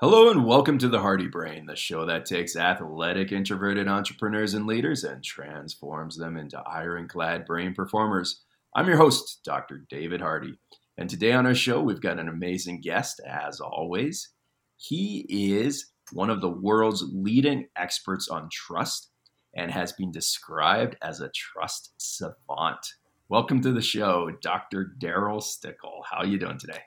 Hello 0.00 0.30
and 0.30 0.46
welcome 0.46 0.78
to 0.78 0.88
the 0.88 1.00
Hardy 1.00 1.26
Brain, 1.26 1.66
the 1.66 1.74
show 1.74 2.06
that 2.06 2.24
takes 2.24 2.54
athletic, 2.54 3.32
introverted 3.32 3.88
entrepreneurs 3.88 4.54
and 4.54 4.64
leaders 4.64 5.02
and 5.02 5.24
transforms 5.24 6.16
them 6.16 6.36
into 6.36 6.56
ironclad 6.60 7.44
brain 7.44 7.74
performers. 7.74 8.44
I'm 8.76 8.86
your 8.86 8.96
host, 8.96 9.40
Dr. 9.44 9.84
David 9.90 10.20
Hardy. 10.20 10.56
And 10.96 11.10
today 11.10 11.32
on 11.32 11.46
our 11.46 11.54
show, 11.54 11.82
we've 11.82 12.00
got 12.00 12.20
an 12.20 12.28
amazing 12.28 12.80
guest, 12.80 13.20
as 13.28 13.58
always. 13.58 14.30
He 14.76 15.26
is 15.28 15.90
one 16.12 16.30
of 16.30 16.40
the 16.42 16.48
world's 16.48 17.04
leading 17.12 17.66
experts 17.74 18.28
on 18.28 18.48
trust 18.52 19.10
and 19.56 19.72
has 19.72 19.90
been 19.90 20.12
described 20.12 20.94
as 21.02 21.20
a 21.20 21.30
trust 21.34 21.94
savant. 21.96 22.86
Welcome 23.28 23.62
to 23.62 23.72
the 23.72 23.82
show, 23.82 24.30
Dr. 24.42 24.92
Darryl 25.02 25.42
Stickel. 25.42 26.04
How 26.08 26.18
are 26.18 26.26
you 26.26 26.38
doing 26.38 26.58
today? 26.58 26.82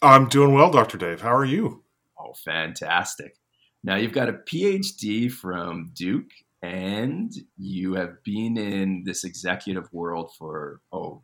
I'm 0.00 0.28
doing 0.28 0.54
well, 0.54 0.70
Dr. 0.70 0.98
Dave. 0.98 1.22
How 1.22 1.34
are 1.34 1.44
you? 1.44 1.82
Oh, 2.28 2.34
fantastic. 2.34 3.36
Now, 3.82 3.96
you've 3.96 4.12
got 4.12 4.28
a 4.28 4.34
PhD 4.34 5.30
from 5.30 5.90
Duke, 5.94 6.30
and 6.62 7.32
you 7.56 7.94
have 7.94 8.22
been 8.24 8.56
in 8.56 9.04
this 9.04 9.24
executive 9.24 9.92
world 9.92 10.32
for, 10.36 10.80
oh, 10.92 11.22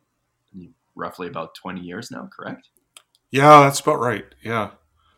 roughly 0.95 1.27
about 1.27 1.55
20 1.55 1.81
years 1.81 2.09
now, 2.11 2.29
correct? 2.33 2.69
Yeah, 3.31 3.61
that's 3.61 3.81
about 3.81 3.99
right. 3.99 4.25
Yeah. 4.41 4.71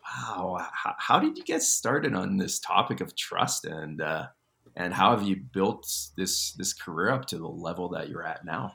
Wow. 0.04 0.66
How, 0.72 0.94
how 0.98 1.18
did 1.20 1.38
you 1.38 1.44
get 1.44 1.62
started 1.62 2.14
on 2.14 2.36
this 2.36 2.58
topic 2.58 3.00
of 3.00 3.14
trust 3.14 3.64
and, 3.64 4.00
uh, 4.00 4.26
and 4.74 4.92
how 4.92 5.16
have 5.16 5.26
you 5.26 5.36
built 5.36 5.86
this 6.16 6.52
this 6.52 6.72
career 6.72 7.10
up 7.10 7.26
to 7.26 7.36
the 7.36 7.48
level 7.48 7.88
that 7.90 8.08
you're 8.08 8.22
at 8.22 8.44
now? 8.44 8.74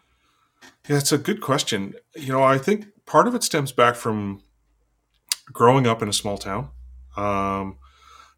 Yeah, 0.87 0.97
it's 0.97 1.11
a 1.11 1.17
good 1.17 1.39
question. 1.39 1.93
You 2.15 2.33
know, 2.33 2.43
I 2.43 2.57
think 2.57 2.87
part 3.05 3.27
of 3.27 3.35
it 3.35 3.43
stems 3.43 3.71
back 3.71 3.95
from 3.95 4.41
growing 5.51 5.87
up 5.87 6.01
in 6.01 6.09
a 6.09 6.13
small 6.13 6.37
town. 6.37 6.69
Um, 7.15 7.77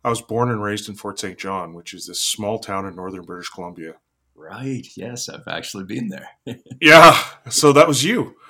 I 0.04 0.10
was 0.10 0.22
born 0.22 0.50
and 0.50 0.62
raised 0.62 0.88
in 0.88 0.96
Fort 0.96 1.20
St. 1.20 1.38
John, 1.38 1.74
which 1.74 1.94
is 1.94 2.08
this 2.08 2.20
small 2.20 2.60
town 2.60 2.86
in 2.86 2.96
northern 2.96 3.24
British 3.24 3.50
Columbia. 3.50 3.96
Right. 4.36 4.86
Yes, 4.96 5.30
I've 5.30 5.48
actually 5.48 5.86
been 5.86 6.10
there. 6.10 6.30
yeah. 6.82 7.18
So 7.50 7.74
that 7.74 7.88
was 7.88 8.04
you. 8.04 8.36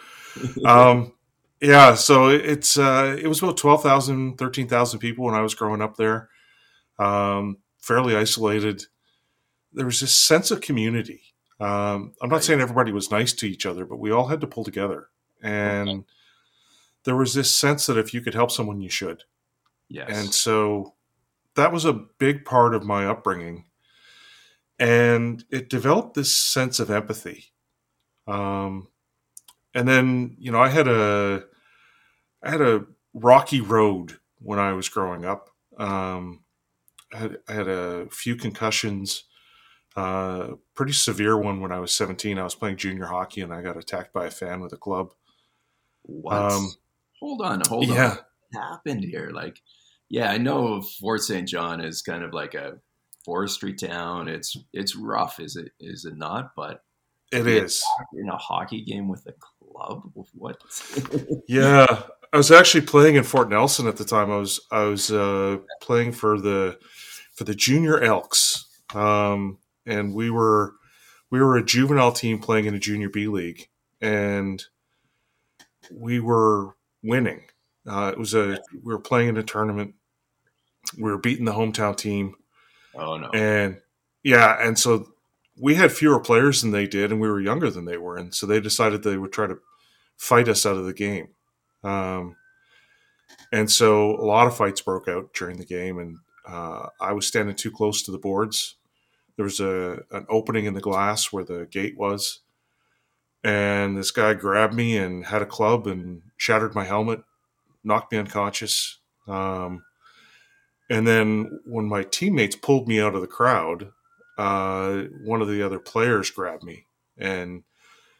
Um, 0.65 1.13
yeah. 1.61 1.93
So 1.93 2.27
it's 2.27 2.77
uh, 2.77 3.15
it 3.17 3.27
was 3.27 3.41
about 3.41 3.55
12,000, 3.55 4.37
13,000 4.37 4.99
people 4.99 5.23
when 5.23 5.33
I 5.33 5.39
was 5.39 5.55
growing 5.55 5.81
up 5.81 5.95
there. 5.95 6.27
Um, 6.99 7.59
fairly 7.79 8.17
isolated. 8.17 8.83
There 9.71 9.85
was 9.85 10.01
this 10.01 10.13
sense 10.13 10.51
of 10.51 10.59
community. 10.59 11.21
Um, 11.61 12.15
I'm 12.21 12.27
not 12.27 12.31
right. 12.31 12.43
saying 12.43 12.59
everybody 12.59 12.91
was 12.91 13.11
nice 13.11 13.31
to 13.31 13.45
each 13.45 13.65
other, 13.65 13.85
but 13.85 13.99
we 13.99 14.11
all 14.11 14.27
had 14.27 14.41
to 14.41 14.47
pull 14.47 14.65
together. 14.65 15.07
And 15.41 15.89
okay. 15.89 16.03
there 17.05 17.15
was 17.15 17.33
this 17.33 17.55
sense 17.55 17.85
that 17.85 17.97
if 17.97 18.13
you 18.13 18.19
could 18.19 18.33
help 18.33 18.51
someone, 18.51 18.81
you 18.81 18.89
should. 18.89 19.23
Yes. 19.89 20.09
And 20.09 20.33
so 20.33 20.93
that 21.55 21.71
was 21.71 21.85
a 21.85 21.93
big 21.93 22.45
part 22.45 22.75
of 22.75 22.85
my 22.85 23.05
upbringing. 23.05 23.65
And 24.77 25.43
it 25.49 25.69
developed 25.69 26.15
this 26.15 26.37
sense 26.37 26.79
of 26.79 26.91
empathy. 26.91 27.45
Um, 28.27 28.89
and 29.73 29.87
then, 29.87 30.35
you 30.39 30.51
know, 30.51 30.59
I 30.59 30.69
had 30.69 30.87
a, 30.87 31.43
I 32.43 32.49
had 32.49 32.61
a 32.61 32.85
rocky 33.13 33.61
road 33.61 34.19
when 34.39 34.59
I 34.59 34.73
was 34.73 34.89
growing 34.89 35.25
up. 35.25 35.49
Um, 35.77 36.43
I 37.13 37.17
had, 37.17 37.37
I 37.47 37.53
had 37.53 37.67
a 37.67 38.07
few 38.09 38.35
concussions, 38.35 39.23
uh, 39.95 40.51
pretty 40.73 40.91
severe 40.91 41.37
one 41.37 41.61
when 41.61 41.71
I 41.71 41.79
was 41.79 41.95
17. 41.95 42.37
I 42.37 42.43
was 42.43 42.55
playing 42.55 42.77
junior 42.77 43.05
hockey 43.05 43.41
and 43.41 43.53
I 43.53 43.61
got 43.61 43.77
attacked 43.77 44.13
by 44.13 44.25
a 44.25 44.31
fan 44.31 44.59
with 44.59 44.73
a 44.73 44.77
club. 44.77 45.13
What? 46.01 46.51
Um, 46.51 46.73
hold 47.19 47.41
on, 47.41 47.61
hold 47.67 47.87
yeah. 47.87 48.11
on. 48.11 48.17
What 48.51 48.63
happened 48.63 49.03
here? 49.03 49.31
Like, 49.33 49.61
yeah, 50.09 50.31
I 50.31 50.37
know 50.37 50.81
Fort 50.81 51.21
St. 51.21 51.47
John 51.47 51.81
is 51.81 52.01
kind 52.01 52.23
of 52.23 52.33
like 52.33 52.53
a 52.53 52.79
forestry 53.23 53.73
town. 53.73 54.27
It's 54.27 54.55
it's 54.73 54.95
rough, 54.95 55.39
is 55.39 55.55
it? 55.55 55.71
Is 55.79 56.05
it 56.05 56.17
not? 56.17 56.51
But 56.55 56.83
it 57.31 57.47
is 57.47 57.83
in 58.13 58.29
a 58.29 58.37
hockey 58.37 58.81
game 58.81 59.07
with 59.07 59.25
a 59.27 59.33
club. 59.39 60.03
What? 60.33 60.57
yeah, 61.47 62.03
I 62.31 62.37
was 62.37 62.51
actually 62.51 62.85
playing 62.85 63.15
in 63.15 63.23
Fort 63.23 63.49
Nelson 63.49 63.87
at 63.87 63.97
the 63.97 64.05
time. 64.05 64.31
I 64.31 64.37
was 64.37 64.59
I 64.71 64.83
was 64.83 65.11
uh, 65.11 65.57
playing 65.81 66.11
for 66.11 66.39
the 66.39 66.77
for 67.33 67.43
the 67.43 67.55
Junior 67.55 67.99
Elks, 67.99 68.67
um, 68.93 69.57
and 69.85 70.13
we 70.13 70.29
were 70.29 70.73
we 71.31 71.41
were 71.41 71.57
a 71.57 71.65
juvenile 71.65 72.11
team 72.11 72.39
playing 72.39 72.65
in 72.65 72.75
a 72.75 72.79
junior 72.79 73.09
B 73.09 73.27
league, 73.27 73.67
and 74.01 74.63
we 75.91 76.19
were 76.19 76.75
winning. 77.03 77.43
Uh, 77.87 78.11
it 78.11 78.17
was 78.17 78.33
a 78.33 78.59
we 78.73 78.93
were 78.93 78.99
playing 78.99 79.29
in 79.29 79.37
a 79.37 79.43
tournament. 79.43 79.93
We 80.97 81.11
were 81.11 81.17
beating 81.17 81.45
the 81.45 81.53
hometown 81.53 81.95
team. 81.95 82.35
Oh 82.95 83.17
no! 83.17 83.29
And 83.29 83.77
yeah, 84.23 84.57
and 84.59 84.77
so 84.77 85.13
we 85.59 85.75
had 85.75 85.91
fewer 85.91 86.19
players 86.19 86.61
than 86.61 86.71
they 86.71 86.87
did, 86.87 87.11
and 87.11 87.21
we 87.21 87.29
were 87.29 87.39
younger 87.39 87.69
than 87.69 87.85
they 87.85 87.97
were, 87.97 88.17
and 88.17 88.33
so 88.33 88.45
they 88.45 88.59
decided 88.59 89.03
they 89.03 89.17
would 89.17 89.31
try 89.31 89.47
to 89.47 89.59
fight 90.17 90.47
us 90.47 90.65
out 90.65 90.77
of 90.77 90.85
the 90.85 90.93
game. 90.93 91.29
Um, 91.83 92.35
and 93.51 93.69
so 93.71 94.15
a 94.15 94.25
lot 94.25 94.47
of 94.47 94.57
fights 94.57 94.81
broke 94.81 95.07
out 95.07 95.33
during 95.33 95.57
the 95.57 95.65
game, 95.65 95.99
and 95.99 96.17
uh, 96.47 96.87
I 96.99 97.13
was 97.13 97.27
standing 97.27 97.55
too 97.55 97.71
close 97.71 98.01
to 98.03 98.11
the 98.11 98.17
boards. 98.17 98.75
There 99.35 99.45
was 99.45 99.59
a 99.59 100.03
an 100.11 100.25
opening 100.29 100.65
in 100.65 100.73
the 100.73 100.81
glass 100.81 101.31
where 101.31 101.43
the 101.43 101.67
gate 101.67 101.97
was, 101.97 102.39
and 103.43 103.95
this 103.95 104.11
guy 104.11 104.33
grabbed 104.33 104.73
me 104.73 104.97
and 104.97 105.25
had 105.25 105.41
a 105.41 105.47
club 105.47 105.85
and 105.85 106.23
shattered 106.37 106.73
my 106.73 106.85
helmet 106.85 107.23
knocked 107.85 108.11
me 108.11 108.17
unconscious. 108.17 108.99
Um, 109.27 109.83
and 110.89 111.07
then 111.07 111.59
when 111.65 111.85
my 111.85 112.03
teammates 112.03 112.55
pulled 112.55 112.87
me 112.87 112.99
out 112.99 113.15
of 113.15 113.21
the 113.21 113.27
crowd, 113.27 113.91
uh, 114.37 115.03
one 115.23 115.41
of 115.41 115.47
the 115.47 115.63
other 115.63 115.79
players 115.79 116.29
grabbed 116.29 116.63
me 116.63 116.85
and 117.17 117.63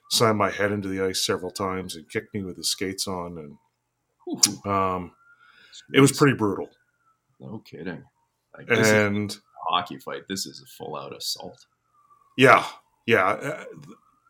slammed 0.10 0.38
my 0.38 0.50
head 0.50 0.72
into 0.72 0.88
the 0.88 1.04
ice 1.04 1.26
several 1.26 1.52
times 1.52 1.96
and 1.96 2.10
kicked 2.10 2.34
me 2.34 2.44
with 2.44 2.58
his 2.58 2.70
skates 2.70 3.08
on. 3.08 3.38
And 3.38 4.66
um, 4.66 5.12
it 5.94 6.00
was 6.00 6.12
pretty 6.12 6.36
brutal. 6.36 6.70
No 7.40 7.60
kidding. 7.60 8.04
Like, 8.58 8.68
and 8.70 9.38
hockey 9.68 9.98
fight. 9.98 10.24
This 10.30 10.46
is 10.46 10.62
a 10.62 10.66
full 10.66 10.96
out 10.96 11.16
assault. 11.16 11.66
Yeah, 12.38 12.66
yeah. 13.06 13.26
Uh, 13.26 13.64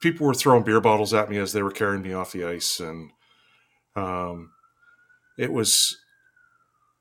people 0.02 0.28
were 0.28 0.34
throwing 0.34 0.64
beer 0.64 0.82
bottles 0.82 1.14
at 1.14 1.30
me 1.30 1.38
as 1.38 1.54
they 1.54 1.62
were 1.62 1.72
carrying 1.72 2.02
me 2.02 2.14
off 2.14 2.32
the 2.32 2.46
ice, 2.46 2.80
and 2.80 3.12
um, 3.96 4.52
it 5.38 5.52
was 5.52 6.02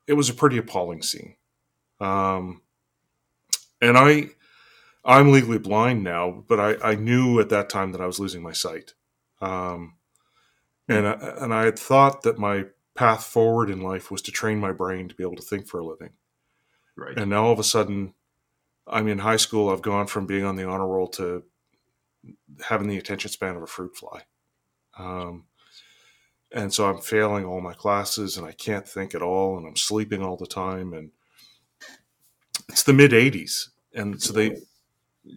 it 0.07 0.13
was 0.13 0.29
a 0.29 0.33
pretty 0.33 0.57
appalling 0.57 1.01
scene. 1.01 1.35
Um, 1.99 2.61
and 3.81 3.97
I 3.97 4.29
I'm 5.05 5.31
legally 5.31 5.59
blind 5.59 6.03
now, 6.03 6.43
but 6.47 6.59
I, 6.59 6.91
I 6.91 6.95
knew 6.95 7.39
at 7.39 7.49
that 7.49 7.69
time 7.69 7.91
that 7.91 8.01
I 8.01 8.07
was 8.07 8.19
losing 8.19 8.41
my 8.41 8.53
sight. 8.53 8.93
Um, 9.39 9.95
and 10.87 11.07
I, 11.07 11.11
and 11.41 11.53
I 11.53 11.65
had 11.65 11.77
thought 11.77 12.23
that 12.23 12.39
my 12.39 12.65
path 12.95 13.23
forward 13.23 13.69
in 13.69 13.81
life 13.81 14.09
was 14.09 14.21
to 14.23 14.31
train 14.31 14.59
my 14.59 14.71
brain 14.71 15.07
to 15.07 15.15
be 15.15 15.23
able 15.23 15.35
to 15.35 15.43
think 15.43 15.67
for 15.67 15.79
a 15.79 15.85
living. 15.85 16.11
Right. 16.97 17.17
And 17.17 17.29
now 17.29 17.45
all 17.45 17.51
of 17.51 17.59
a 17.59 17.63
sudden, 17.63 18.13
I'm 18.87 19.07
in 19.07 19.19
high 19.19 19.35
school. 19.37 19.69
I've 19.69 19.81
gone 19.81 20.07
from 20.07 20.25
being 20.25 20.45
on 20.45 20.55
the 20.55 20.67
honor 20.67 20.87
roll 20.87 21.07
to 21.09 21.43
having 22.63 22.87
the 22.87 22.97
attention 22.97 23.29
span 23.29 23.55
of 23.55 23.61
a 23.61 23.67
fruit 23.67 23.95
fly. 23.95 24.21
Um, 24.97 25.45
and 26.55 26.73
so 26.73 26.89
I'm 26.89 26.99
failing 26.99 27.45
all 27.45 27.61
my 27.61 27.73
classes 27.73 28.37
and 28.37 28.47
I 28.47 28.53
can't 28.53 28.87
think 28.87 29.13
at 29.13 29.21
all 29.21 29.57
and 29.57 29.67
I'm 29.67 29.75
sleeping 29.75 30.23
all 30.23 30.37
the 30.37 30.47
time 30.47 30.93
and 30.93 31.11
it's 32.69 32.83
the 32.83 32.93
mid 32.93 33.11
80s 33.11 33.69
and 33.93 34.19
so 34.19 34.33
they 34.33 34.55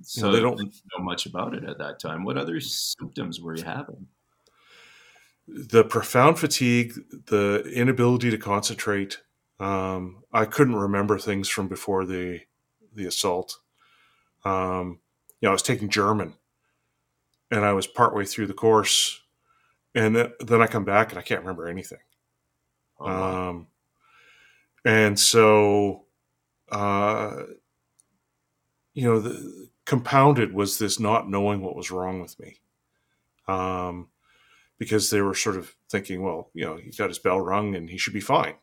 so 0.03 0.27
you 0.27 0.27
know, 0.27 0.37
they 0.37 0.43
don't 0.43 0.61
know 0.61 1.05
much 1.05 1.27
about 1.27 1.55
it 1.55 1.65
at 1.65 1.79
that 1.79 1.99
time. 1.99 2.25
What 2.25 2.39
other 2.39 2.61
symptoms 2.61 3.41
were 3.41 3.57
you 3.57 3.65
having? 3.65 4.07
The 5.47 5.83
profound 5.83 6.39
fatigue, 6.39 6.93
the 7.27 7.63
inability 7.75 8.31
to 8.31 8.39
concentrate. 8.39 9.23
Um, 9.59 10.23
I 10.33 10.45
couldn't 10.45 10.77
remember 10.77 11.19
things 11.19 11.49
from 11.49 11.69
before 11.69 12.05
the 12.05 12.41
the 12.95 13.07
assault. 13.07 13.59
Um, 14.45 15.01
you 15.41 15.47
know, 15.47 15.51
I 15.51 15.53
was 15.53 15.63
taking 15.63 15.89
German, 15.89 16.35
and 17.51 17.65
I 17.65 17.73
was 17.73 17.87
partway 17.87 18.27
through 18.27 18.49
the 18.49 18.55
course, 18.55 19.23
and 19.95 20.17
then, 20.17 20.33
then 20.41 20.63
I 20.63 20.67
come 20.67 20.85
back 20.85 21.11
and 21.11 21.19
I 21.19 21.23
can't 21.23 21.41
remember 21.41 21.69
anything. 21.69 21.99
Oh, 23.01 23.07
wow. 23.07 23.49
um, 23.51 23.67
and 24.85 25.19
so, 25.19 26.05
uh, 26.71 27.43
you 28.95 29.05
know, 29.05 29.21
the, 29.21 29.69
compounded 29.85 30.53
was 30.53 30.79
this 30.79 31.01
not 31.01 31.31
knowing 31.31 31.61
what 31.63 31.77
was 31.77 31.91
wrong 31.91 32.21
with 32.21 32.39
me. 32.39 32.59
Um, 33.47 34.09
because 34.79 35.11
they 35.11 35.21
were 35.21 35.35
sort 35.35 35.57
of 35.57 35.75
thinking, 35.91 36.23
well, 36.23 36.51
you 36.55 36.65
know, 36.65 36.77
he 36.77 36.91
got 36.91 37.09
his 37.09 37.19
bell 37.19 37.41
rung 37.41 37.75
and 37.75 37.91
he 37.91 37.99
should 37.99 38.13
be 38.13 38.21
fine. 38.21 38.55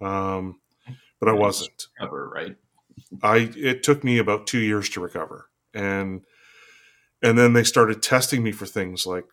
Um, 0.00 0.60
but 1.20 1.28
I 1.28 1.32
wasn't. 1.32 1.88
Recover, 1.98 2.28
right? 2.28 2.56
I 3.22 3.50
it 3.56 3.82
took 3.82 4.04
me 4.04 4.18
about 4.18 4.46
two 4.46 4.58
years 4.58 4.88
to 4.90 5.00
recover, 5.00 5.48
and 5.74 6.24
and 7.22 7.38
then 7.38 7.52
they 7.52 7.64
started 7.64 8.02
testing 8.02 8.42
me 8.42 8.52
for 8.52 8.66
things 8.66 9.06
like 9.06 9.24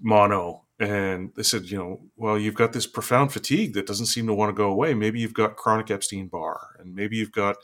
mono 0.00 0.64
and 0.78 1.32
they 1.36 1.42
said, 1.42 1.70
you 1.70 1.78
know, 1.78 2.00
well, 2.16 2.38
you've 2.38 2.54
got 2.54 2.72
this 2.72 2.86
profound 2.86 3.32
fatigue 3.32 3.74
that 3.74 3.86
doesn't 3.86 4.06
seem 4.06 4.26
to 4.26 4.34
want 4.34 4.50
to 4.50 4.54
go 4.54 4.68
away. 4.68 4.92
Maybe 4.94 5.20
you've 5.20 5.34
got 5.34 5.56
chronic 5.56 5.90
Epstein 5.90 6.26
Barr, 6.26 6.76
and 6.78 6.94
maybe 6.94 7.16
you've 7.16 7.32
got 7.32 7.56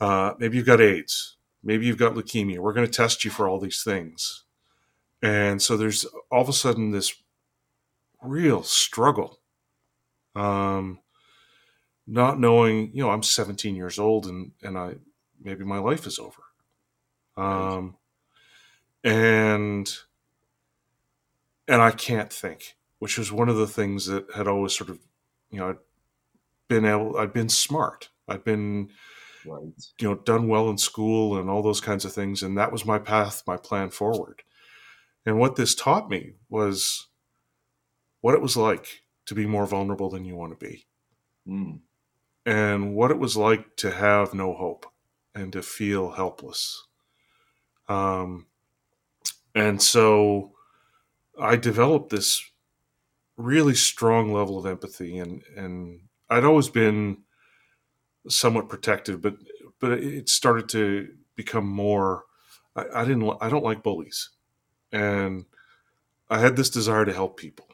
uh, 0.00 0.34
maybe 0.38 0.56
you've 0.56 0.66
got 0.66 0.80
AIDS, 0.80 1.36
maybe 1.62 1.86
you've 1.86 1.98
got 1.98 2.14
leukemia. 2.14 2.58
We're 2.58 2.72
going 2.72 2.86
to 2.86 2.92
test 2.92 3.24
you 3.24 3.30
for 3.30 3.48
all 3.48 3.60
these 3.60 3.84
things, 3.84 4.42
and 5.22 5.62
so 5.62 5.76
there's 5.76 6.04
all 6.30 6.42
of 6.42 6.48
a 6.48 6.52
sudden 6.52 6.90
this 6.90 7.14
real 8.20 8.64
struggle, 8.64 9.38
um, 10.34 10.98
not 12.06 12.40
knowing. 12.40 12.90
You 12.94 13.04
know, 13.04 13.10
I'm 13.10 13.22
17 13.22 13.76
years 13.76 14.00
old, 14.00 14.26
and 14.26 14.50
and 14.60 14.76
I 14.76 14.96
maybe 15.40 15.64
my 15.64 15.78
life 15.78 16.04
is 16.08 16.18
over, 16.18 16.42
um, 17.36 17.96
and 19.04 19.88
and 21.68 21.80
I 21.80 21.90
can't 21.90 22.32
think, 22.32 22.76
which 22.98 23.18
was 23.18 23.32
one 23.32 23.48
of 23.48 23.56
the 23.56 23.66
things 23.66 24.06
that 24.06 24.30
had 24.34 24.48
always 24.48 24.76
sort 24.76 24.90
of, 24.90 24.98
you 25.50 25.58
know, 25.58 25.70
I'd 25.70 25.76
been 26.68 26.84
able, 26.84 27.16
I'd 27.16 27.32
been 27.32 27.48
smart, 27.48 28.10
I'd 28.28 28.44
been, 28.44 28.90
right. 29.46 29.62
you 30.00 30.08
know, 30.08 30.14
done 30.14 30.48
well 30.48 30.68
in 30.70 30.78
school 30.78 31.38
and 31.38 31.48
all 31.50 31.62
those 31.62 31.80
kinds 31.80 32.04
of 32.04 32.12
things, 32.12 32.42
and 32.42 32.56
that 32.58 32.72
was 32.72 32.84
my 32.84 32.98
path, 32.98 33.42
my 33.46 33.56
plan 33.56 33.90
forward. 33.90 34.42
And 35.24 35.38
what 35.38 35.56
this 35.56 35.74
taught 35.74 36.10
me 36.10 36.34
was 36.48 37.08
what 38.20 38.34
it 38.34 38.42
was 38.42 38.56
like 38.56 39.02
to 39.26 39.34
be 39.34 39.46
more 39.46 39.66
vulnerable 39.66 40.10
than 40.10 40.24
you 40.24 40.34
want 40.34 40.58
to 40.58 40.66
be, 40.66 40.86
mm. 41.46 41.78
and 42.44 42.94
what 42.94 43.10
it 43.10 43.18
was 43.18 43.36
like 43.36 43.76
to 43.76 43.90
have 43.90 44.34
no 44.34 44.52
hope 44.54 44.86
and 45.34 45.52
to 45.52 45.62
feel 45.62 46.10
helpless. 46.10 46.86
Um, 47.88 48.46
and 49.54 49.80
so 49.82 50.52
I 51.40 51.56
developed 51.56 52.10
this 52.10 52.42
really 53.36 53.74
strong 53.74 54.32
level 54.32 54.58
of 54.58 54.66
empathy, 54.66 55.18
and 55.18 55.42
and 55.56 56.00
I'd 56.28 56.44
always 56.44 56.68
been 56.68 57.18
somewhat 58.28 58.68
protective, 58.68 59.20
but 59.22 59.36
but 59.80 59.92
it 59.92 60.28
started 60.28 60.68
to 60.70 61.08
become 61.36 61.66
more. 61.66 62.24
I, 62.76 62.84
I 62.94 63.04
didn't. 63.04 63.36
I 63.40 63.48
don't 63.48 63.64
like 63.64 63.82
bullies, 63.82 64.30
and 64.92 65.46
I 66.30 66.38
had 66.38 66.56
this 66.56 66.70
desire 66.70 67.04
to 67.04 67.12
help 67.12 67.36
people, 67.38 67.66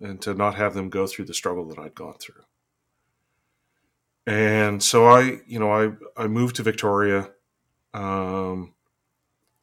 and 0.00 0.20
to 0.22 0.34
not 0.34 0.54
have 0.54 0.74
them 0.74 0.90
go 0.90 1.06
through 1.06 1.26
the 1.26 1.34
struggle 1.34 1.66
that 1.68 1.78
I'd 1.78 1.94
gone 1.94 2.16
through. 2.18 2.42
And 4.26 4.82
so 4.82 5.06
I, 5.06 5.40
you 5.46 5.58
know, 5.58 5.72
I 5.72 5.92
I 6.22 6.26
moved 6.28 6.56
to 6.56 6.62
Victoria, 6.62 7.30
um, 7.94 8.74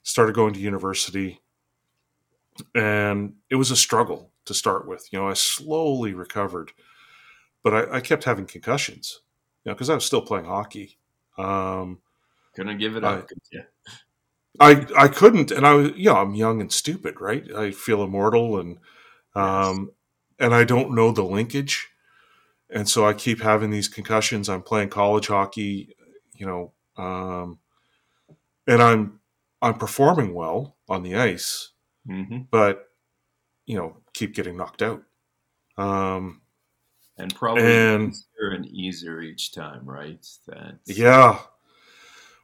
started 0.04 0.36
going 0.36 0.54
to 0.54 0.60
university 0.60 1.42
and 2.76 3.34
it 3.50 3.56
was 3.56 3.72
a 3.72 3.76
struggle 3.76 4.32
to 4.46 4.54
start 4.54 4.88
with. 4.88 5.08
You 5.12 5.20
know, 5.20 5.28
I 5.28 5.34
slowly 5.34 6.14
recovered, 6.14 6.72
but 7.64 7.74
I, 7.74 7.98
I 7.98 8.02
kept 8.02 8.24
having 8.24 8.46
concussions. 8.46 9.22
You 9.64 9.72
know, 9.72 9.76
because 9.76 9.90
I 9.90 9.96
was 9.96 10.06
still 10.06 10.22
playing 10.22 10.46
hockey. 10.46 10.98
Um, 11.38 12.00
Couldn't 12.56 12.78
give 12.80 12.96
it 12.96 13.04
up, 13.04 13.30
I, 14.60 14.72
I 14.72 14.88
I 14.98 15.08
couldn't, 15.08 15.52
and 15.52 15.66
I 15.66 15.74
was 15.74 15.92
you 15.96 16.06
know 16.06 16.18
I'm 16.18 16.36
young 16.36 16.62
and 16.62 16.72
stupid, 16.72 17.22
right? 17.22 17.44
I 17.54 17.72
feel 17.72 18.04
immortal, 18.04 18.60
and 18.60 18.78
um, 19.36 19.78
yes. 19.80 19.88
and 20.40 20.56
I 20.56 20.64
don't 20.64 20.96
know 20.96 21.12
the 21.12 21.24
linkage, 21.24 21.90
and 22.70 22.90
so 22.90 23.06
I 23.06 23.14
keep 23.14 23.42
having 23.42 23.70
these 23.70 23.88
concussions. 23.88 24.50
I'm 24.50 24.64
playing 24.64 24.90
college 24.90 25.28
hockey, 25.28 25.96
you 26.34 26.46
know, 26.46 26.72
um, 26.98 27.60
and 28.66 28.82
I'm 28.82 29.20
I'm 29.62 29.76
performing 29.76 30.34
well 30.34 30.76
on 30.90 31.04
the 31.04 31.16
ice, 31.16 31.72
mm-hmm. 32.08 32.38
but 32.52 32.90
you 33.66 33.78
know, 33.78 33.98
keep 34.14 34.34
getting 34.34 34.58
knocked 34.58 34.82
out. 34.82 35.04
Um, 35.78 36.42
and 37.18 37.34
probably 37.36 37.64
and, 37.64 38.10
easier 38.14 38.50
and 38.52 38.66
easier 38.66 39.22
each 39.22 39.54
time, 39.54 39.86
right? 39.86 40.26
That's... 40.48 40.98
Yeah. 40.98 41.40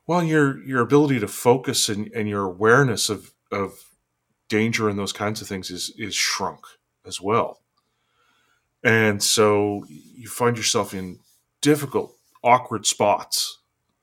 Well, 0.06 0.24
your 0.24 0.62
your 0.64 0.82
ability 0.82 1.20
to 1.22 1.28
focus 1.28 1.90
and, 1.90 2.12
and 2.14 2.28
your 2.28 2.44
awareness 2.44 3.10
of 3.10 3.34
of 3.52 3.90
danger 4.50 4.90
and 4.90 5.00
those 5.00 5.14
kinds 5.14 5.42
of 5.42 5.48
things 5.48 5.72
is 5.72 5.94
is 5.98 6.14
shrunk 6.14 6.66
as 7.06 7.22
well. 7.22 7.62
And 8.84 9.24
so 9.24 9.86
you 9.88 10.28
find 10.28 10.58
yourself 10.58 10.94
in 10.94 11.20
difficult, 11.62 12.18
awkward 12.44 12.86
spots. 12.86 13.60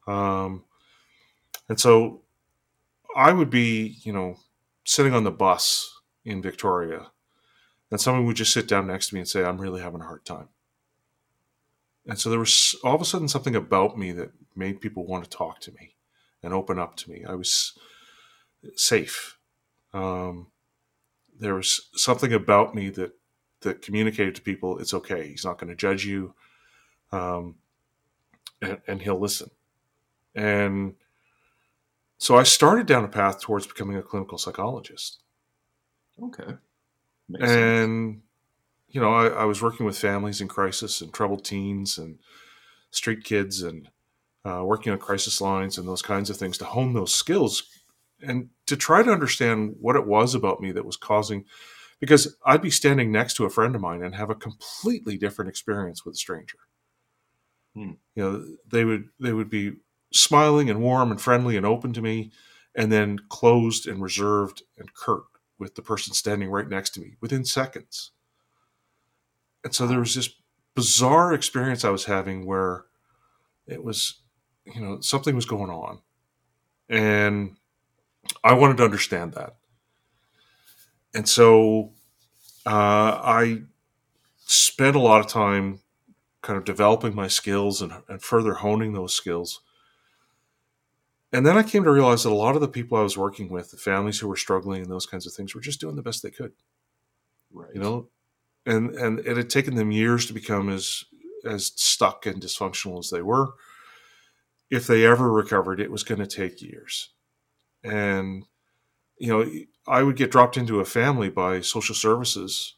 Um, 0.06 0.64
and 1.68 1.78
so 1.78 2.22
I 3.14 3.32
would 3.32 3.50
be, 3.50 3.98
you 4.02 4.14
know, 4.14 4.38
sitting 4.84 5.14
on 5.14 5.24
the 5.24 5.30
bus 5.30 6.00
in 6.24 6.42
Victoria, 6.42 7.10
and 7.90 8.00
someone 8.00 8.24
would 8.26 8.36
just 8.36 8.52
sit 8.52 8.68
down 8.68 8.86
next 8.86 9.08
to 9.08 9.14
me 9.14 9.20
and 9.20 9.28
say, 9.28 9.44
I'm 9.44 9.60
really 9.60 9.80
having 9.80 10.00
a 10.00 10.04
hard 10.04 10.24
time. 10.24 10.48
And 12.06 12.18
so 12.18 12.30
there 12.30 12.38
was 12.38 12.74
all 12.82 12.94
of 12.94 13.00
a 13.00 13.04
sudden 13.04 13.28
something 13.28 13.54
about 13.54 13.98
me 13.98 14.12
that 14.12 14.32
made 14.56 14.80
people 14.80 15.06
want 15.06 15.24
to 15.24 15.30
talk 15.30 15.60
to 15.60 15.72
me 15.72 15.94
and 16.42 16.54
open 16.54 16.78
up 16.78 16.96
to 16.96 17.10
me. 17.10 17.24
I 17.24 17.34
was 17.34 17.78
safe. 18.74 19.38
Um, 19.92 20.48
there 21.38 21.54
was 21.54 21.88
something 21.94 22.32
about 22.32 22.74
me 22.74 22.90
that 22.90 23.12
that 23.62 23.82
communicated 23.82 24.34
to 24.34 24.42
people 24.42 24.78
it's 24.78 24.94
okay. 24.94 25.28
He's 25.28 25.44
not 25.44 25.58
going 25.58 25.68
to 25.68 25.76
judge 25.76 26.04
you, 26.04 26.34
um, 27.12 27.56
and, 28.62 28.78
and 28.86 29.02
he'll 29.02 29.20
listen. 29.20 29.50
And 30.34 30.94
so 32.20 32.36
I 32.36 32.42
started 32.42 32.86
down 32.86 33.02
a 33.02 33.08
path 33.08 33.40
towards 33.40 33.66
becoming 33.66 33.96
a 33.96 34.02
clinical 34.02 34.36
psychologist. 34.36 35.22
Okay. 36.22 36.52
Makes 37.30 37.50
and, 37.50 38.12
sense. 38.12 38.22
you 38.90 39.00
know, 39.00 39.14
I, 39.14 39.28
I, 39.28 39.44
was 39.46 39.62
working 39.62 39.86
with 39.86 39.98
families 39.98 40.42
in 40.42 40.46
crisis 40.46 41.00
and 41.00 41.14
troubled 41.14 41.46
teens 41.46 41.96
and 41.96 42.18
street 42.90 43.24
kids 43.24 43.62
and 43.62 43.88
uh, 44.44 44.62
working 44.62 44.92
on 44.92 44.98
crisis 44.98 45.40
lines 45.40 45.78
and 45.78 45.88
those 45.88 46.02
kinds 46.02 46.28
of 46.28 46.36
things 46.36 46.58
to 46.58 46.66
hone 46.66 46.92
those 46.92 47.14
skills 47.14 47.62
and 48.20 48.50
to 48.66 48.76
try 48.76 49.02
to 49.02 49.10
understand 49.10 49.76
what 49.80 49.96
it 49.96 50.06
was 50.06 50.34
about 50.34 50.60
me 50.60 50.72
that 50.72 50.84
was 50.84 50.98
causing 50.98 51.46
because 52.00 52.36
I'd 52.44 52.60
be 52.60 52.70
standing 52.70 53.10
next 53.10 53.34
to 53.34 53.46
a 53.46 53.50
friend 53.50 53.74
of 53.74 53.80
mine 53.80 54.02
and 54.02 54.14
have 54.14 54.28
a 54.28 54.34
completely 54.34 55.16
different 55.16 55.48
experience 55.48 56.04
with 56.04 56.16
a 56.16 56.18
stranger. 56.18 56.58
Hmm. 57.74 57.92
You 58.14 58.22
know, 58.22 58.46
they 58.70 58.84
would 58.84 59.08
they 59.18 59.32
would 59.32 59.48
be 59.48 59.76
smiling 60.12 60.70
and 60.70 60.80
warm 60.80 61.10
and 61.10 61.20
friendly 61.20 61.56
and 61.56 61.66
open 61.66 61.92
to 61.92 62.02
me, 62.02 62.30
and 62.74 62.90
then 62.90 63.18
closed 63.28 63.86
and 63.86 64.02
reserved 64.02 64.62
and 64.78 64.94
curt 64.94 65.24
with 65.58 65.74
the 65.74 65.82
person 65.82 66.14
standing 66.14 66.50
right 66.50 66.68
next 66.68 66.90
to 66.90 67.00
me 67.00 67.16
within 67.20 67.44
seconds. 67.44 68.12
And 69.62 69.74
so 69.74 69.86
there 69.86 70.00
was 70.00 70.14
this 70.14 70.30
bizarre 70.74 71.32
experience 71.32 71.84
I 71.84 71.90
was 71.90 72.06
having 72.06 72.46
where 72.46 72.84
it 73.66 73.84
was, 73.84 74.20
you 74.64 74.80
know, 74.80 75.00
something 75.00 75.34
was 75.34 75.44
going 75.44 75.70
on. 75.70 76.00
And 76.88 77.56
I 78.42 78.54
wanted 78.54 78.78
to 78.78 78.84
understand 78.84 79.34
that. 79.34 79.56
And 81.14 81.28
so 81.28 81.92
uh, 82.64 83.20
I 83.22 83.62
spent 84.38 84.96
a 84.96 85.00
lot 85.00 85.20
of 85.20 85.26
time 85.26 85.80
kind 86.42 86.56
of 86.56 86.64
developing 86.64 87.14
my 87.14 87.28
skills 87.28 87.82
and, 87.82 87.92
and 88.08 88.22
further 88.22 88.54
honing 88.54 88.92
those 88.92 89.14
skills 89.14 89.60
and 91.32 91.46
then 91.46 91.56
I 91.56 91.62
came 91.62 91.84
to 91.84 91.92
realize 91.92 92.24
that 92.24 92.32
a 92.32 92.34
lot 92.34 92.54
of 92.54 92.60
the 92.60 92.68
people 92.68 92.98
I 92.98 93.02
was 93.02 93.16
working 93.16 93.48
with, 93.48 93.70
the 93.70 93.76
families 93.76 94.18
who 94.18 94.28
were 94.28 94.36
struggling 94.36 94.82
and 94.82 94.90
those 94.90 95.06
kinds 95.06 95.26
of 95.26 95.32
things, 95.32 95.54
were 95.54 95.60
just 95.60 95.80
doing 95.80 95.96
the 95.96 96.02
best 96.02 96.22
they 96.22 96.30
could. 96.30 96.52
Right. 97.52 97.70
You 97.74 97.80
know, 97.80 98.08
and 98.66 98.90
and 98.90 99.20
it 99.20 99.36
had 99.36 99.50
taken 99.50 99.74
them 99.74 99.90
years 99.90 100.26
to 100.26 100.32
become 100.32 100.68
as 100.68 101.04
as 101.44 101.72
stuck 101.76 102.26
and 102.26 102.42
dysfunctional 102.42 102.98
as 102.98 103.10
they 103.10 103.22
were. 103.22 103.54
If 104.70 104.86
they 104.86 105.04
ever 105.04 105.32
recovered, 105.32 105.80
it 105.80 105.90
was 105.90 106.04
going 106.04 106.20
to 106.20 106.26
take 106.26 106.62
years. 106.62 107.10
And 107.82 108.44
you 109.18 109.28
know, 109.28 109.50
I 109.86 110.02
would 110.02 110.16
get 110.16 110.30
dropped 110.30 110.56
into 110.56 110.80
a 110.80 110.84
family 110.84 111.28
by 111.28 111.60
social 111.60 111.94
services 111.94 112.74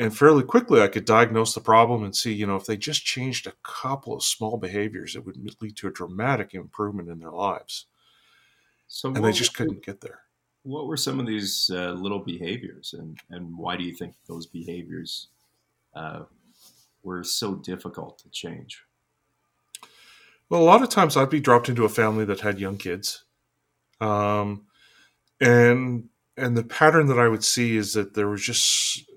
and 0.00 0.16
fairly 0.16 0.42
quickly 0.42 0.80
I 0.80 0.88
could 0.88 1.04
diagnose 1.04 1.54
the 1.54 1.60
problem 1.60 2.02
and 2.02 2.16
see, 2.16 2.32
you 2.32 2.46
know, 2.46 2.56
if 2.56 2.64
they 2.64 2.78
just 2.78 3.04
changed 3.04 3.46
a 3.46 3.52
couple 3.62 4.14
of 4.14 4.24
small 4.24 4.56
behaviors, 4.56 5.14
it 5.14 5.26
would 5.26 5.36
lead 5.60 5.76
to 5.76 5.88
a 5.88 5.92
dramatic 5.92 6.54
improvement 6.54 7.10
in 7.10 7.18
their 7.18 7.30
lives. 7.30 7.84
So 8.88 9.10
and 9.10 9.22
they 9.22 9.30
just 9.30 9.54
couldn't 9.54 9.84
get 9.84 10.00
there. 10.00 10.20
What 10.62 10.86
were 10.86 10.96
some 10.96 11.20
of 11.20 11.26
these 11.26 11.70
uh, 11.72 11.92
little 11.92 12.18
behaviors, 12.18 12.94
and 12.98 13.18
and 13.28 13.56
why 13.56 13.76
do 13.76 13.84
you 13.84 13.94
think 13.94 14.14
those 14.26 14.46
behaviors 14.46 15.28
uh, 15.94 16.22
were 17.02 17.22
so 17.22 17.54
difficult 17.54 18.18
to 18.20 18.30
change? 18.30 18.82
Well, 20.48 20.62
a 20.62 20.64
lot 20.64 20.82
of 20.82 20.88
times 20.88 21.16
I'd 21.16 21.30
be 21.30 21.40
dropped 21.40 21.68
into 21.68 21.84
a 21.84 21.90
family 21.90 22.24
that 22.24 22.40
had 22.40 22.58
young 22.58 22.78
kids, 22.78 23.24
um, 24.00 24.66
and 25.40 26.08
and 26.36 26.56
the 26.56 26.64
pattern 26.64 27.06
that 27.06 27.18
I 27.18 27.28
would 27.28 27.44
see 27.44 27.76
is 27.76 27.92
that 27.94 28.14
there 28.14 28.28
was 28.28 28.42
just 28.42 29.09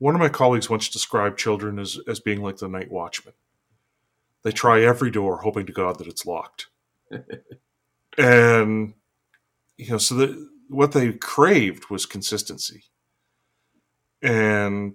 one 0.00 0.14
of 0.14 0.20
my 0.20 0.30
colleagues 0.30 0.70
once 0.70 0.88
described 0.88 1.38
children 1.38 1.78
as, 1.78 2.00
as 2.08 2.20
being 2.20 2.42
like 2.42 2.56
the 2.56 2.68
night 2.68 2.90
watchman. 2.90 3.34
They 4.42 4.50
try 4.50 4.80
every 4.80 5.10
door, 5.10 5.42
hoping 5.42 5.66
to 5.66 5.72
God 5.72 5.98
that 5.98 6.06
it's 6.06 6.24
locked. 6.24 6.68
and, 8.18 8.94
you 9.76 9.90
know, 9.90 9.98
so 9.98 10.14
that 10.14 10.48
what 10.68 10.92
they 10.92 11.12
craved 11.12 11.90
was 11.90 12.06
consistency. 12.06 12.84
And, 14.22 14.94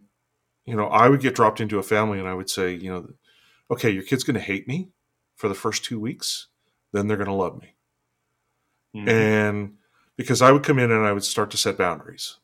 you 0.65 0.75
know, 0.75 0.87
I 0.87 1.07
would 1.07 1.21
get 1.21 1.35
dropped 1.35 1.61
into 1.61 1.77
a 1.77 1.83
family 1.83 2.17
and 2.17 2.27
I 2.27 2.33
would 2.33 2.49
say, 2.49 2.73
you 2.73 2.91
know, 2.91 3.07
okay, 3.69 3.91
your 3.91 4.03
kid's 4.03 4.23
going 4.23 4.33
to 4.33 4.39
hate 4.39 4.67
me 4.67 4.89
for 5.35 5.47
the 5.47 5.53
first 5.53 5.85
two 5.85 5.99
weeks, 5.99 6.47
then 6.93 7.07
they're 7.07 7.17
going 7.17 7.27
to 7.27 7.33
love 7.33 7.61
me. 7.61 7.75
Mm-hmm. 8.95 9.09
And 9.09 9.73
because 10.17 10.41
I 10.41 10.51
would 10.51 10.63
come 10.63 10.79
in 10.79 10.91
and 10.91 11.05
I 11.05 11.11
would 11.11 11.23
start 11.23 11.51
to 11.51 11.57
set 11.57 11.77
boundaries. 11.77 12.37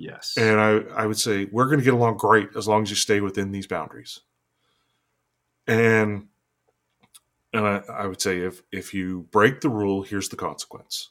Yes. 0.00 0.34
And 0.38 0.58
I, 0.58 0.78
I 0.96 1.04
would 1.04 1.18
say, 1.18 1.46
we're 1.52 1.66
going 1.66 1.78
to 1.78 1.84
get 1.84 1.92
along 1.92 2.16
great 2.16 2.48
as 2.56 2.66
long 2.66 2.82
as 2.82 2.90
you 2.90 2.96
stay 2.96 3.20
within 3.20 3.52
these 3.52 3.66
boundaries. 3.66 4.20
And 5.66 6.28
and 7.52 7.66
I, 7.66 7.82
I 7.92 8.06
would 8.06 8.20
say 8.20 8.38
if 8.38 8.62
if 8.72 8.94
you 8.94 9.28
break 9.30 9.60
the 9.60 9.68
rule, 9.68 10.02
here's 10.02 10.30
the 10.30 10.36
consequence. 10.36 11.10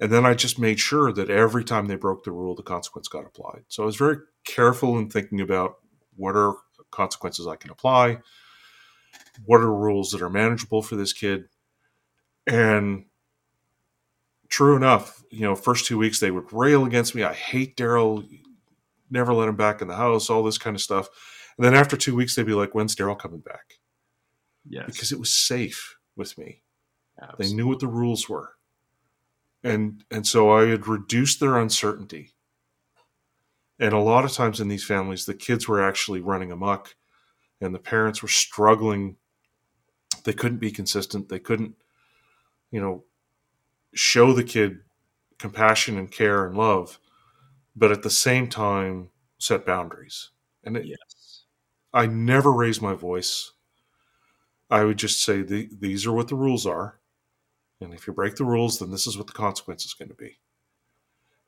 And 0.00 0.10
then 0.10 0.24
I 0.24 0.32
just 0.32 0.58
made 0.58 0.80
sure 0.80 1.12
that 1.12 1.28
every 1.28 1.64
time 1.64 1.86
they 1.86 1.96
broke 1.96 2.24
the 2.24 2.32
rule, 2.32 2.54
the 2.54 2.62
consequence 2.62 3.08
got 3.08 3.26
applied. 3.26 3.64
So 3.68 3.82
I 3.82 3.86
was 3.86 3.96
very 3.96 4.16
careful 4.44 4.98
in 4.98 5.10
thinking 5.10 5.40
about 5.42 5.76
what 6.16 6.34
are 6.34 6.54
consequences 6.90 7.46
I 7.46 7.56
can 7.56 7.70
apply, 7.70 8.18
what 9.44 9.60
are 9.60 9.72
rules 9.72 10.10
that 10.12 10.22
are 10.22 10.30
manageable 10.30 10.80
for 10.80 10.96
this 10.96 11.12
kid. 11.12 11.44
And 12.46 13.04
true 14.54 14.76
enough, 14.76 15.24
you 15.30 15.40
know, 15.40 15.56
first 15.56 15.84
two 15.84 15.98
weeks 15.98 16.20
they 16.20 16.30
would 16.30 16.52
rail 16.52 16.84
against 16.84 17.12
me. 17.12 17.24
I 17.24 17.34
hate 17.34 17.76
Darryl, 17.76 18.24
never 19.10 19.34
let 19.34 19.48
him 19.48 19.56
back 19.56 19.82
in 19.82 19.88
the 19.88 19.96
house, 19.96 20.30
all 20.30 20.44
this 20.44 20.58
kind 20.58 20.76
of 20.76 20.80
stuff. 20.80 21.08
And 21.58 21.64
then 21.64 21.74
after 21.74 21.96
two 21.96 22.14
weeks, 22.14 22.36
they'd 22.36 22.46
be 22.46 22.54
like, 22.54 22.72
when's 22.72 22.94
Darryl 22.94 23.18
coming 23.18 23.40
back? 23.40 23.80
Yes. 24.64 24.84
Because 24.86 25.10
it 25.10 25.18
was 25.18 25.32
safe 25.32 25.96
with 26.14 26.38
me. 26.38 26.62
Absolutely. 27.20 27.46
They 27.46 27.54
knew 27.54 27.66
what 27.66 27.80
the 27.80 27.88
rules 27.88 28.28
were. 28.28 28.50
And 29.64 30.04
and 30.12 30.24
so 30.24 30.52
I 30.52 30.68
had 30.68 30.86
reduced 30.86 31.40
their 31.40 31.58
uncertainty. 31.58 32.30
And 33.80 33.92
a 33.92 33.98
lot 33.98 34.24
of 34.24 34.30
times 34.30 34.60
in 34.60 34.68
these 34.68 34.84
families, 34.84 35.24
the 35.24 35.34
kids 35.34 35.66
were 35.66 35.82
actually 35.82 36.20
running 36.20 36.52
amok 36.52 36.94
and 37.60 37.74
the 37.74 37.80
parents 37.80 38.22
were 38.22 38.28
struggling. 38.28 39.16
They 40.22 40.32
couldn't 40.32 40.58
be 40.58 40.70
consistent. 40.70 41.28
They 41.28 41.40
couldn't, 41.40 41.74
you 42.70 42.80
know, 42.80 43.04
show 43.94 44.32
the 44.32 44.44
kid 44.44 44.80
compassion 45.38 45.98
and 45.98 46.10
care 46.10 46.46
and 46.46 46.56
love, 46.56 46.98
but 47.76 47.90
at 47.92 48.02
the 48.02 48.10
same 48.10 48.48
time 48.48 49.10
set 49.38 49.66
boundaries. 49.66 50.30
And 50.64 50.76
it, 50.76 50.86
yes. 50.86 51.44
I 51.92 52.06
never 52.06 52.52
raised 52.52 52.82
my 52.82 52.94
voice. 52.94 53.52
I 54.70 54.84
would 54.84 54.96
just 54.96 55.22
say 55.22 55.42
the, 55.42 55.68
these 55.78 56.06
are 56.06 56.12
what 56.12 56.28
the 56.28 56.34
rules 56.36 56.66
are. 56.66 56.98
And 57.80 57.92
if 57.92 58.06
you 58.06 58.12
break 58.12 58.36
the 58.36 58.44
rules, 58.44 58.78
then 58.78 58.90
this 58.90 59.06
is 59.06 59.16
what 59.18 59.26
the 59.26 59.32
consequence 59.32 59.84
is 59.84 59.94
going 59.94 60.08
to 60.08 60.14
be. 60.14 60.38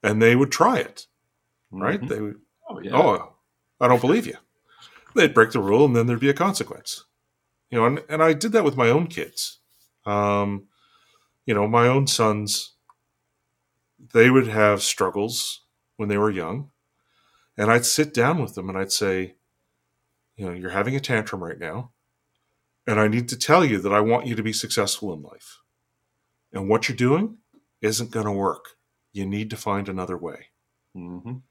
And 0.02 0.20
they 0.20 0.36
would 0.36 0.52
try 0.52 0.78
it, 0.78 1.06
right? 1.70 2.00
Mhm. 2.00 2.08
They 2.08 2.20
would, 2.20 2.40
Oh, 2.68 2.80
yeah. 2.80 2.96
oh, 2.96 3.34
I 3.80 3.88
don't 3.88 4.00
believe 4.00 4.26
you. 4.26 4.36
They'd 5.14 5.32
break 5.34 5.52
the 5.52 5.60
rule 5.60 5.84
and 5.86 5.96
then 5.96 6.06
there'd 6.06 6.20
be 6.20 6.28
a 6.28 6.34
consequence. 6.34 7.04
You 7.70 7.78
know, 7.78 7.86
and, 7.86 8.02
and 8.08 8.22
I 8.22 8.32
did 8.34 8.52
that 8.52 8.64
with 8.64 8.76
my 8.76 8.88
own 8.90 9.06
kids. 9.06 9.58
Um, 10.04 10.66
you 11.46 11.54
know, 11.54 11.66
my 11.66 11.86
own 11.86 12.06
sons, 12.06 12.72
they 14.12 14.30
would 14.30 14.48
have 14.48 14.82
struggles 14.82 15.62
when 15.96 16.08
they 16.08 16.18
were 16.18 16.30
young. 16.30 16.70
And 17.56 17.70
I'd 17.70 17.86
sit 17.86 18.12
down 18.12 18.42
with 18.42 18.54
them 18.54 18.68
and 18.68 18.76
I'd 18.76 18.92
say, 18.92 19.36
you 20.36 20.46
know, 20.46 20.52
you're 20.52 20.70
having 20.70 20.94
a 20.94 21.00
tantrum 21.00 21.42
right 21.42 21.58
now. 21.58 21.92
And 22.86 23.00
I 23.00 23.08
need 23.08 23.28
to 23.30 23.38
tell 23.38 23.64
you 23.64 23.78
that 23.78 23.92
I 23.92 24.00
want 24.00 24.26
you 24.26 24.34
to 24.34 24.42
be 24.42 24.52
successful 24.52 25.12
in 25.14 25.22
life. 25.22 25.60
And 26.52 26.68
what 26.68 26.88
you're 26.88 26.96
doing 26.96 27.38
isn't 27.80 28.10
going 28.10 28.26
to 28.26 28.32
work. 28.32 28.76
You 29.12 29.26
need 29.26 29.50
to 29.50 29.56
find 29.56 29.88
another 29.88 30.16
way. 30.16 30.48
Mhm. 30.94 31.42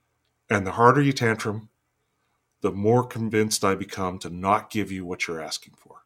And 0.50 0.68
the 0.68 0.74
harder 0.74 1.02
you 1.02 1.14
tantrum, 1.14 1.70
the 2.62 2.72
more 2.72 3.06
convinced 3.06 3.64
I 3.64 3.76
become 3.76 4.20
to 4.20 4.30
not 4.30 4.70
give 4.70 4.92
you 4.92 5.06
what 5.06 5.28
you're 5.28 5.42
asking 5.42 5.76
for. 5.76 6.06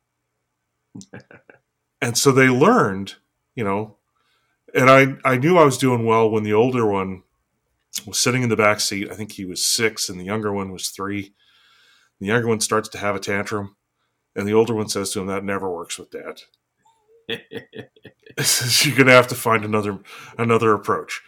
and 2.02 2.18
so 2.18 2.32
they 2.32 2.50
learned, 2.50 3.16
you 3.60 3.66
know, 3.66 3.98
and 4.74 4.90
I, 4.90 5.18
I 5.26 5.36
knew 5.36 5.58
I 5.58 5.66
was 5.66 5.78
doing 5.78 6.06
well 6.06 6.32
when 6.32 6.44
the 6.44 6.54
older 6.54 6.86
one 6.86 7.24
was 8.08 8.18
sitting 8.18 8.42
in 8.42 8.48
the 8.48 8.56
back 8.56 8.80
seat. 8.80 9.12
I 9.12 9.16
think 9.16 9.34
he 9.34 9.44
was 9.44 9.68
six, 9.68 10.08
and 10.08 10.18
the 10.18 10.24
younger 10.24 10.54
one 10.54 10.72
was 10.72 10.88
three. 10.88 11.34
The 12.22 12.28
younger 12.28 12.48
one 12.48 12.62
starts 12.62 12.88
to 12.90 12.98
have 13.00 13.18
a 13.18 13.20
tantrum, 13.20 13.76
and 14.34 14.48
the 14.48 14.54
older 14.54 14.74
one 14.74 14.88
says 14.88 15.12
to 15.12 15.20
him, 15.20 15.28
That 15.28 15.44
never 15.44 15.70
works 15.70 16.00
with 16.00 16.10
dad. 16.10 16.44
You're 18.86 18.96
gonna 18.96 19.12
have 19.12 19.28
to 19.28 19.36
find 19.36 19.66
another 19.66 20.00
another 20.38 20.74
approach. 20.74 21.22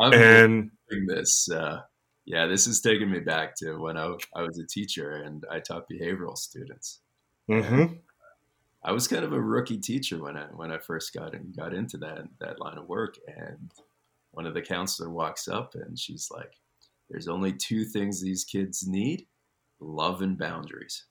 I'm 0.00 0.12
And 0.12 0.70
this. 1.06 1.48
Uh, 1.48 1.82
yeah, 2.24 2.46
this 2.46 2.66
is 2.66 2.80
taking 2.80 3.08
me 3.08 3.20
back 3.20 3.54
to 3.58 3.74
when 3.74 3.96
I, 3.96 4.16
I 4.34 4.42
was 4.42 4.58
a 4.58 4.66
teacher 4.66 5.12
and 5.12 5.44
I 5.48 5.60
taught 5.60 5.86
behavioral 5.88 6.36
students. 6.36 7.02
mhm. 7.48 8.00
I 8.84 8.92
was 8.92 9.06
kind 9.06 9.24
of 9.24 9.32
a 9.32 9.40
rookie 9.40 9.78
teacher 9.78 10.18
when 10.22 10.36
I 10.36 10.44
when 10.54 10.72
I 10.72 10.78
first 10.78 11.12
got 11.14 11.34
in, 11.34 11.52
got 11.56 11.72
into 11.74 11.96
that 11.98 12.24
that 12.40 12.60
line 12.60 12.78
of 12.78 12.88
work, 12.88 13.16
and 13.36 13.70
one 14.32 14.46
of 14.46 14.54
the 14.54 14.62
counselor 14.62 15.10
walks 15.10 15.46
up 15.48 15.74
and 15.74 15.98
she's 15.98 16.28
like, 16.30 16.52
"There's 17.08 17.28
only 17.28 17.52
two 17.52 17.84
things 17.84 18.20
these 18.20 18.44
kids 18.44 18.86
need: 18.86 19.26
love 19.80 20.22
and 20.22 20.36
boundaries." 20.38 21.04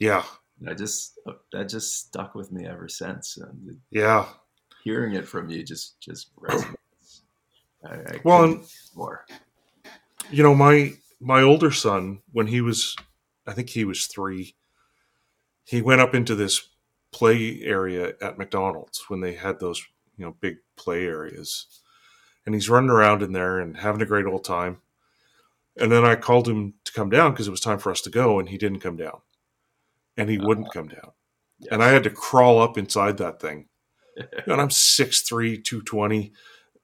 yeah, 0.00 0.24
And 0.60 0.68
I 0.68 0.74
just 0.74 1.18
that 1.52 1.68
just 1.68 1.98
stuck 2.06 2.34
with 2.34 2.50
me 2.52 2.66
ever 2.66 2.88
since, 2.88 3.36
and 3.38 3.78
yeah. 3.90 4.26
hearing 4.82 5.14
it 5.14 5.26
from 5.26 5.48
you 5.48 5.62
just 5.62 5.98
just 6.00 6.34
resonates. 6.36 7.22
I, 7.86 7.94
I 7.94 8.20
Well, 8.24 8.44
and- 8.44 8.64
more. 8.94 9.24
you 10.30 10.42
know 10.42 10.54
my 10.54 10.94
my 11.20 11.40
older 11.42 11.70
son 11.70 12.20
when 12.32 12.46
he 12.48 12.60
was 12.60 12.96
i 13.46 13.52
think 13.52 13.70
he 13.70 13.84
was 13.84 14.06
three 14.06 14.56
he 15.64 15.80
went 15.80 16.00
up 16.00 16.14
into 16.14 16.34
this 16.34 16.68
play 17.14 17.60
area 17.62 18.14
at 18.20 18.38
mcdonald's 18.38 19.04
when 19.08 19.20
they 19.20 19.34
had 19.34 19.60
those 19.60 19.80
you 20.16 20.24
know 20.24 20.34
big 20.40 20.56
play 20.76 21.04
areas. 21.04 21.66
And 22.46 22.54
he's 22.54 22.68
running 22.68 22.90
around 22.90 23.22
in 23.22 23.32
there 23.32 23.58
and 23.58 23.78
having 23.78 24.02
a 24.02 24.06
great 24.06 24.26
old 24.26 24.44
time. 24.44 24.78
And 25.76 25.90
then 25.90 26.04
i 26.04 26.14
called 26.14 26.48
him 26.48 26.74
to 26.84 26.92
come 26.92 27.10
down 27.10 27.32
because 27.32 27.48
it 27.48 27.52
was 27.52 27.60
time 27.60 27.78
for 27.78 27.90
us 27.90 28.00
to 28.02 28.10
go 28.10 28.38
and 28.38 28.48
he 28.48 28.58
didn't 28.58 28.80
come 28.80 28.96
down. 28.96 29.20
And 30.16 30.28
he 30.28 30.38
wouldn't 30.38 30.68
uh-huh. 30.68 30.80
come 30.80 30.88
down. 30.88 31.12
And 31.70 31.82
i 31.82 31.88
had 31.88 32.04
to 32.04 32.10
crawl 32.10 32.60
up 32.60 32.76
inside 32.76 33.16
that 33.18 33.40
thing. 33.40 33.68
And 34.46 34.60
i'm 34.60 34.68
6'3 34.68 35.64
220 35.64 36.32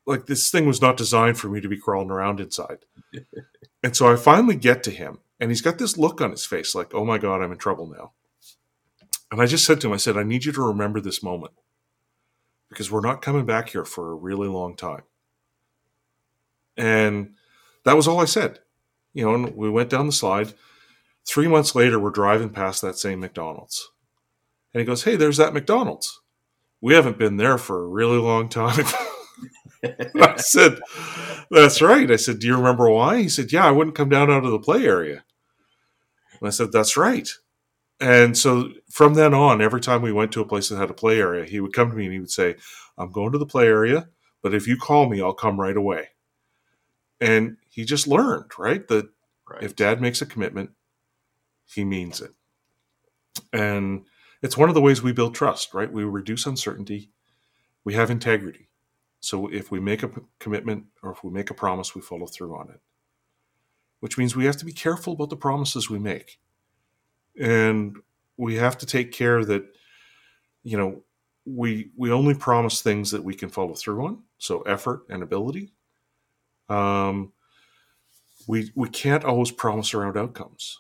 like 0.07 0.27
this 0.27 0.51
thing 0.51 0.67
was 0.67 0.83
not 0.83 0.97
designed 0.97 1.39
for 1.39 1.49
me 1.49 1.61
to 1.61 1.69
be 1.69 1.77
crawling 1.77 2.11
around 2.11 2.41
inside. 2.41 2.85
And 3.83 3.97
so 3.97 4.13
I 4.13 4.17
finally 4.17 4.57
get 4.57 4.83
to 4.83 4.91
him, 4.91 5.21
and 5.41 5.51
he's 5.51 5.63
got 5.63 5.79
this 5.79 5.97
look 5.97 6.21
on 6.21 6.33
his 6.33 6.45
face 6.45 6.75
like, 6.75 6.93
oh 6.95 7.03
my 7.03 7.17
God, 7.17 7.41
I'm 7.41 7.51
in 7.51 7.57
trouble 7.57 7.87
now. 7.87 8.13
And 9.31 9.41
I 9.41 9.47
just 9.47 9.65
said 9.65 9.81
to 9.81 9.89
him, 9.89 9.93
I 9.93 9.99
said, 9.99 10.17
I 10.17 10.23
need 10.23 10.45
you 10.45 10.53
to 10.53 10.63
remember 10.63 11.01
this 11.01 11.23
moment 11.23 11.53
because 12.69 12.91
we're 12.91 13.01
not 13.01 13.23
coming 13.23 13.47
back 13.47 13.71
here 13.71 13.85
for 13.85 14.11
a 14.11 14.17
really 14.17 14.49
long 14.49 14.77
time. 14.77 15.03
And 16.77 17.35
that 17.85 17.97
was 17.97 18.09
all 18.09 18.21
I 18.21 18.25
said. 18.25 18.61
You 19.13 19.25
know, 19.25 19.35
and 19.35 19.57
we 19.57 19.69
went 19.71 19.91
down 19.91 20.07
the 20.07 20.13
slide. 20.13 20.55
Three 21.27 21.49
months 21.49 21.75
later, 21.75 21.99
we're 21.99 22.11
driving 22.11 22.51
past 22.51 22.81
that 22.83 22.97
same 22.97 23.21
McDonald's. 23.21 23.91
And 24.73 24.81
he 24.81 24.85
goes, 24.85 25.05
Hey, 25.05 25.17
there's 25.17 25.37
that 25.37 25.53
McDonald's. 25.53 26.21
We 26.81 26.95
haven't 26.95 27.19
been 27.19 27.37
there 27.37 27.59
for 27.59 27.83
a 27.83 27.89
really 27.89 28.19
long 28.19 28.49
time. 28.49 28.87
I 29.85 30.37
said, 30.37 30.81
That's 31.51 31.83
right. 31.83 32.11
I 32.11 32.17
said, 32.17 32.39
Do 32.39 32.47
you 32.47 32.57
remember 32.57 32.89
why? 32.89 33.23
He 33.23 33.29
said, 33.29 33.53
Yeah, 33.53 33.67
I 33.67 33.73
wouldn't 33.73 33.97
come 33.97 34.09
down 34.09 34.31
out 34.31 34.45
of 34.45 34.53
the 34.53 34.59
play 34.59 34.87
area. 34.87 35.25
And 36.41 36.47
I 36.47 36.51
said, 36.51 36.73
That's 36.73 36.97
right. 36.97 37.29
And 38.01 38.37
so 38.37 38.71
from 38.89 39.15
then 39.15 39.35
on, 39.35 39.61
every 39.61 39.81
time 39.81 40.01
we 40.01 40.13
went 40.13 40.33
to 40.33 40.41
a 40.41 40.47
place 40.47 40.69
that 40.69 40.79
had 40.79 40.91
a 40.91 40.95
play 40.95 41.21
area, 41.21 41.45
he 41.45 41.61
would 41.61 41.75
come 41.75 41.91
to 41.91 41.97
me 41.97 42.05
and 42.05 42.15
he 42.15 42.21
would 42.21 42.31
say, 42.31 42.57
I'm 42.97 43.13
going 43.13 43.33
to 43.33 43.39
the 43.39 43.47
play 43.47 43.67
area, 43.67 44.09
but 44.43 44.55
if 44.55 44.67
you 44.67 44.77
call 44.77 45.09
me, 45.09 45.21
I'll 45.21 45.35
come 45.35 45.61
right 45.61 45.77
away. 45.77 46.09
And 47.21 47.59
he 47.69 47.85
just 47.85 48.07
learned, 48.07 48.53
right? 48.59 48.87
That 48.89 49.11
right. 49.49 49.63
if 49.63 49.77
dad 49.77 50.01
makes 50.01 50.23
a 50.23 50.27
commitment, 50.27 50.71
he 51.67 51.85
means 51.85 52.23
it. 52.23 52.33
And 53.53 54.07
it's 54.43 54.57
one 54.57 54.71
of 54.71 54.75
the 54.75 54.81
ways 54.81 55.03
we 55.03 55.13
build 55.13 55.35
trust, 55.35 55.75
right? 55.75 55.93
We 55.93 56.05
reduce 56.05 56.47
uncertainty, 56.47 57.11
we 57.85 57.95
have 57.95 58.11
integrity. 58.11 58.69
So 59.21 59.49
if 59.49 59.71
we 59.71 59.81
make 59.81 60.03
a 60.03 60.11
commitment 60.39 60.87
or 61.03 61.13
if 61.13 61.23
we 61.23 61.31
make 61.31 61.51
a 61.51 61.55
promise, 61.55 61.95
we 61.95 62.01
follow 62.01 62.27
through 62.27 62.57
on 62.57 62.71
it, 62.71 62.81
which 64.01 64.17
means 64.17 64.35
we 64.35 64.47
have 64.47 64.57
to 64.57 64.65
be 64.65 64.73
careful 64.73 65.13
about 65.13 65.29
the 65.29 65.37
promises 65.37 65.91
we 65.91 65.99
make. 65.99 66.39
And 67.39 67.97
we 68.37 68.57
have 68.57 68.79
to 68.79 68.87
take 68.87 69.13
care 69.13 69.45
that, 69.45 69.65
you 70.63 70.77
know, 70.77 71.03
we 71.47 71.91
we 71.97 72.11
only 72.11 72.35
promise 72.35 72.83
things 72.83 73.11
that 73.11 73.23
we 73.23 73.35
can 73.35 73.49
follow 73.49 73.75
through 73.75 74.05
on. 74.07 74.23
So 74.39 74.63
effort 74.63 75.03
and 75.09 75.23
ability. 75.23 75.73
Um, 76.69 77.33
we 78.47 78.71
we 78.75 78.89
can't 78.89 79.25
always 79.25 79.51
promise 79.51 79.95
around 79.95 80.17
outcomes. 80.17 80.79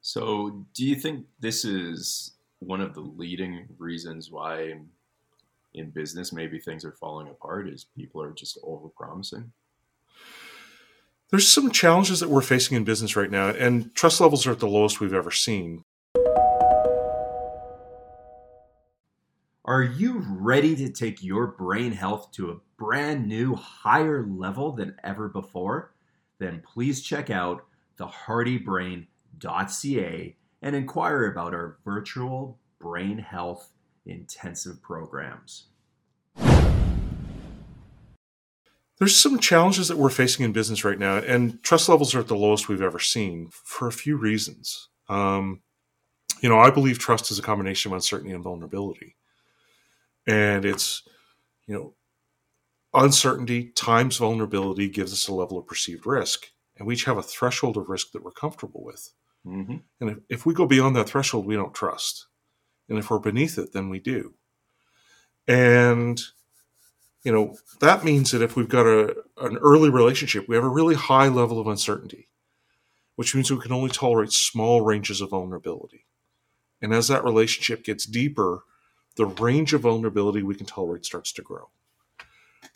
So, 0.00 0.66
do 0.74 0.84
you 0.84 0.96
think 0.96 1.24
this 1.40 1.64
is 1.64 2.32
one 2.58 2.80
of 2.80 2.94
the 2.94 3.00
leading 3.00 3.66
reasons 3.78 4.30
why 4.30 4.74
in 5.72 5.90
business 5.90 6.32
maybe 6.32 6.58
things 6.58 6.84
are 6.84 6.92
falling 6.92 7.28
apart? 7.28 7.68
Is 7.68 7.86
people 7.96 8.22
are 8.22 8.32
just 8.32 8.58
over 8.62 8.88
promising? 8.88 9.50
There's 11.30 11.48
some 11.48 11.70
challenges 11.70 12.20
that 12.20 12.28
we're 12.28 12.42
facing 12.42 12.76
in 12.76 12.84
business 12.84 13.16
right 13.16 13.30
now, 13.30 13.48
and 13.48 13.94
trust 13.94 14.20
levels 14.20 14.46
are 14.46 14.52
at 14.52 14.60
the 14.60 14.68
lowest 14.68 15.00
we've 15.00 15.14
ever 15.14 15.30
seen. 15.30 15.82
Are 19.64 19.82
you 19.82 20.22
ready 20.28 20.76
to 20.76 20.90
take 20.90 21.22
your 21.22 21.46
brain 21.46 21.92
health 21.92 22.30
to 22.32 22.50
a 22.50 22.58
brand 22.76 23.26
new, 23.26 23.54
higher 23.54 24.26
level 24.26 24.72
than 24.72 24.96
ever 25.02 25.30
before? 25.30 25.94
Then 26.38 26.60
please 26.60 27.00
check 27.02 27.30
out 27.30 27.64
thehardybrain.ca 27.98 30.36
and 30.60 30.76
inquire 30.76 31.24
about 31.26 31.54
our 31.54 31.78
virtual 31.84 32.58
brain 32.78 33.16
health 33.18 33.70
intensive 34.04 34.82
programs. 34.82 35.68
There's 38.98 39.16
some 39.16 39.38
challenges 39.40 39.88
that 39.88 39.98
we're 39.98 40.10
facing 40.10 40.44
in 40.44 40.52
business 40.52 40.84
right 40.84 40.98
now, 40.98 41.16
and 41.16 41.62
trust 41.62 41.88
levels 41.88 42.14
are 42.14 42.20
at 42.20 42.28
the 42.28 42.36
lowest 42.36 42.68
we've 42.68 42.82
ever 42.82 43.00
seen 43.00 43.50
for 43.52 43.88
a 43.88 43.92
few 43.92 44.16
reasons. 44.16 44.88
Um, 45.08 45.62
you 46.40 46.48
know, 46.48 46.58
I 46.58 46.70
believe 46.70 46.98
trust 46.98 47.30
is 47.30 47.38
a 47.38 47.42
combination 47.42 47.90
of 47.90 47.96
uncertainty 47.96 48.34
and 48.34 48.44
vulnerability. 48.44 49.16
And 50.26 50.64
it's, 50.64 51.02
you 51.66 51.74
know, 51.74 51.94
uncertainty 52.94 53.70
times 53.70 54.16
vulnerability 54.16 54.88
gives 54.88 55.12
us 55.12 55.28
a 55.28 55.34
level 55.34 55.58
of 55.58 55.66
perceived 55.66 56.06
risk. 56.06 56.46
And 56.76 56.86
we 56.86 56.94
each 56.94 57.04
have 57.04 57.18
a 57.18 57.22
threshold 57.22 57.76
of 57.76 57.88
risk 57.88 58.12
that 58.12 58.22
we're 58.22 58.30
comfortable 58.30 58.84
with. 58.84 59.12
Mm-hmm. 59.46 59.76
And 60.00 60.10
if, 60.10 60.18
if 60.28 60.46
we 60.46 60.54
go 60.54 60.66
beyond 60.66 60.96
that 60.96 61.08
threshold, 61.08 61.46
we 61.46 61.56
don't 61.56 61.74
trust. 61.74 62.26
And 62.88 62.98
if 62.98 63.10
we're 63.10 63.18
beneath 63.18 63.58
it, 63.58 63.72
then 63.72 63.88
we 63.88 63.98
do. 63.98 64.34
And 65.46 66.20
you 67.24 67.32
know 67.32 67.56
that 67.80 68.04
means 68.04 68.30
that 68.30 68.42
if 68.42 68.54
we've 68.54 68.68
got 68.68 68.86
a, 68.86 69.16
an 69.38 69.56
early 69.58 69.90
relationship, 69.90 70.46
we 70.48 70.54
have 70.54 70.64
a 70.64 70.68
really 70.68 70.94
high 70.94 71.28
level 71.28 71.58
of 71.58 71.66
uncertainty, 71.66 72.28
which 73.16 73.34
means 73.34 73.50
we 73.50 73.60
can 73.60 73.72
only 73.72 73.90
tolerate 73.90 74.32
small 74.32 74.82
ranges 74.82 75.20
of 75.20 75.30
vulnerability. 75.30 76.04
And 76.80 76.92
as 76.92 77.08
that 77.08 77.24
relationship 77.24 77.82
gets 77.82 78.04
deeper, 78.04 78.64
the 79.16 79.26
range 79.26 79.72
of 79.72 79.82
vulnerability 79.82 80.42
we 80.42 80.54
can 80.54 80.66
tolerate 80.66 81.06
starts 81.06 81.32
to 81.32 81.42
grow. 81.42 81.70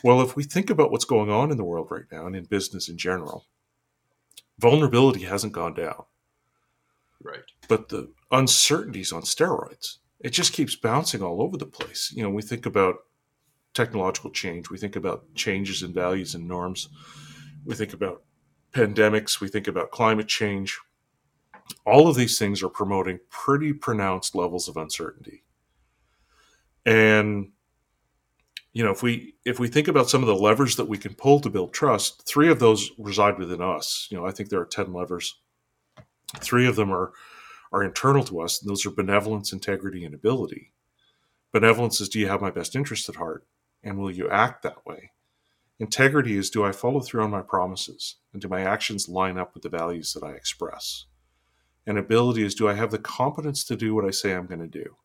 Well, 0.02 0.22
if 0.22 0.34
we 0.34 0.44
think 0.44 0.70
about 0.70 0.90
what's 0.90 1.04
going 1.04 1.30
on 1.30 1.50
in 1.50 1.56
the 1.56 1.64
world 1.64 1.88
right 1.90 2.04
now 2.10 2.26
and 2.26 2.36
in 2.36 2.44
business 2.44 2.88
in 2.88 2.96
general, 2.96 3.46
vulnerability 4.58 5.24
hasn't 5.24 5.52
gone 5.52 5.74
down. 5.74 6.04
Right. 7.22 7.42
But 7.68 7.88
the 7.88 8.12
uncertainties 8.30 9.12
on 9.12 9.22
steroids. 9.22 9.96
It 10.20 10.30
just 10.30 10.52
keeps 10.52 10.76
bouncing 10.76 11.22
all 11.22 11.42
over 11.42 11.56
the 11.56 11.66
place. 11.66 12.12
You 12.14 12.22
know, 12.22 12.30
we 12.30 12.42
think 12.42 12.66
about 12.66 12.96
technological 13.78 14.30
change, 14.30 14.70
we 14.70 14.76
think 14.76 14.96
about 14.96 15.32
changes 15.36 15.84
in 15.84 15.92
values 15.92 16.34
and 16.34 16.48
norms, 16.48 16.88
we 17.64 17.76
think 17.76 17.92
about 17.92 18.24
pandemics, 18.72 19.40
we 19.40 19.48
think 19.48 19.68
about 19.68 19.92
climate 19.92 20.26
change. 20.26 20.78
All 21.86 22.08
of 22.08 22.16
these 22.16 22.38
things 22.38 22.62
are 22.62 22.68
promoting 22.68 23.20
pretty 23.30 23.72
pronounced 23.72 24.34
levels 24.34 24.68
of 24.68 24.76
uncertainty. 24.76 25.44
And 26.84 27.52
you 28.72 28.84
know, 28.84 28.90
if 28.90 29.02
we 29.02 29.34
if 29.44 29.58
we 29.58 29.68
think 29.68 29.88
about 29.88 30.10
some 30.10 30.22
of 30.22 30.28
the 30.28 30.34
levers 30.34 30.76
that 30.76 30.88
we 30.88 30.98
can 30.98 31.14
pull 31.14 31.40
to 31.40 31.50
build 31.50 31.72
trust, 31.72 32.26
three 32.26 32.50
of 32.50 32.58
those 32.58 32.90
reside 32.98 33.38
within 33.38 33.62
us. 33.62 34.08
You 34.10 34.18
know, 34.18 34.26
I 34.26 34.30
think 34.30 34.48
there 34.48 34.60
are 34.60 34.66
10 34.66 34.92
levers. 34.92 35.40
Three 36.40 36.66
of 36.66 36.76
them 36.76 36.92
are 36.92 37.12
are 37.70 37.84
internal 37.84 38.24
to 38.24 38.40
us, 38.40 38.60
and 38.60 38.68
those 38.68 38.86
are 38.86 38.90
benevolence, 38.90 39.52
integrity, 39.52 40.04
and 40.04 40.14
ability. 40.14 40.72
Benevolence 41.52 42.00
is 42.00 42.08
do 42.08 42.18
you 42.18 42.28
have 42.28 42.40
my 42.40 42.50
best 42.50 42.74
interest 42.74 43.08
at 43.08 43.16
heart? 43.16 43.46
And 43.82 43.98
will 43.98 44.10
you 44.10 44.28
act 44.28 44.62
that 44.62 44.84
way? 44.86 45.12
Integrity 45.78 46.36
is 46.36 46.50
do 46.50 46.64
I 46.64 46.72
follow 46.72 47.00
through 47.00 47.22
on 47.22 47.30
my 47.30 47.42
promises? 47.42 48.16
And 48.32 48.42
do 48.42 48.48
my 48.48 48.62
actions 48.62 49.08
line 49.08 49.38
up 49.38 49.54
with 49.54 49.62
the 49.62 49.68
values 49.68 50.12
that 50.12 50.24
I 50.24 50.32
express? 50.32 51.06
And 51.86 51.96
ability 51.96 52.42
is 52.42 52.54
do 52.54 52.68
I 52.68 52.74
have 52.74 52.90
the 52.90 52.98
competence 52.98 53.64
to 53.64 53.76
do 53.76 53.94
what 53.94 54.04
I 54.04 54.10
say 54.10 54.34
I'm 54.34 54.46
going 54.46 54.60
to 54.60 54.66
do? 54.66 54.96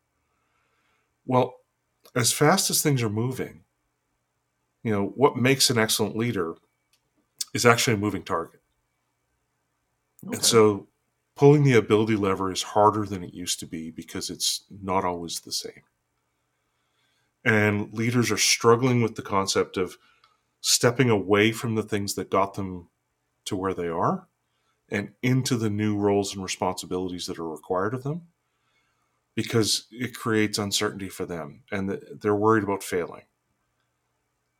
Well, 1.26 1.56
as 2.16 2.34
fast 2.34 2.70
as 2.70 2.82
things 2.82 3.02
are 3.02 3.10
moving, 3.10 3.62
you 4.84 4.92
know, 4.92 5.14
what 5.16 5.38
makes 5.38 5.70
an 5.70 5.78
excellent 5.78 6.18
leader 6.18 6.56
is 7.54 7.66
actually 7.66 7.94
a 7.94 7.98
moving 7.98 8.24
target. 8.24 8.60
Okay. 10.26 10.36
And 10.36 10.46
so 10.46 10.88
pulling 11.36 11.64
the 11.64 11.74
ability 11.74 12.16
lever 12.16 12.52
is 12.52 12.64
harder 12.64 13.06
than 13.06 13.24
it 13.24 13.34
used 13.34 13.60
to 13.60 13.66
be 13.66 13.92
because 13.92 14.30
it's 14.30 14.64
not 14.70 15.06
always 15.06 15.40
the 15.40 15.52
same. 15.52 15.84
And 17.46 17.94
leaders 17.94 18.32
are 18.32 18.38
struggling 18.38 19.02
with 19.02 19.16
the 19.16 19.22
concept 19.22 19.78
of 19.78 19.98
stepping 20.62 21.10
away 21.10 21.52
from 21.52 21.76
the 21.76 21.84
things 21.84 22.14
that 22.16 22.30
got 22.30 22.54
them 22.54 22.90
to 23.46 23.56
where 23.56 23.74
they 23.74 23.88
are 23.88 24.28
and 24.90 25.12
into 25.22 25.58
the 25.58 25.70
new 25.70 25.98
roles 25.98 26.34
and 26.34 26.44
responsibilities 26.44 27.28
that 27.28 27.40
are 27.40 27.50
required 27.50 27.94
of 27.94 28.04
them 28.04 28.22
because 29.36 29.88
it 29.92 30.16
creates 30.16 30.58
uncertainty 30.58 31.10
for 31.10 31.26
them 31.26 31.64
and 31.72 32.00
they're 32.22 32.36
worried 32.36 32.64
about 32.64 32.84
failing. 32.84 33.24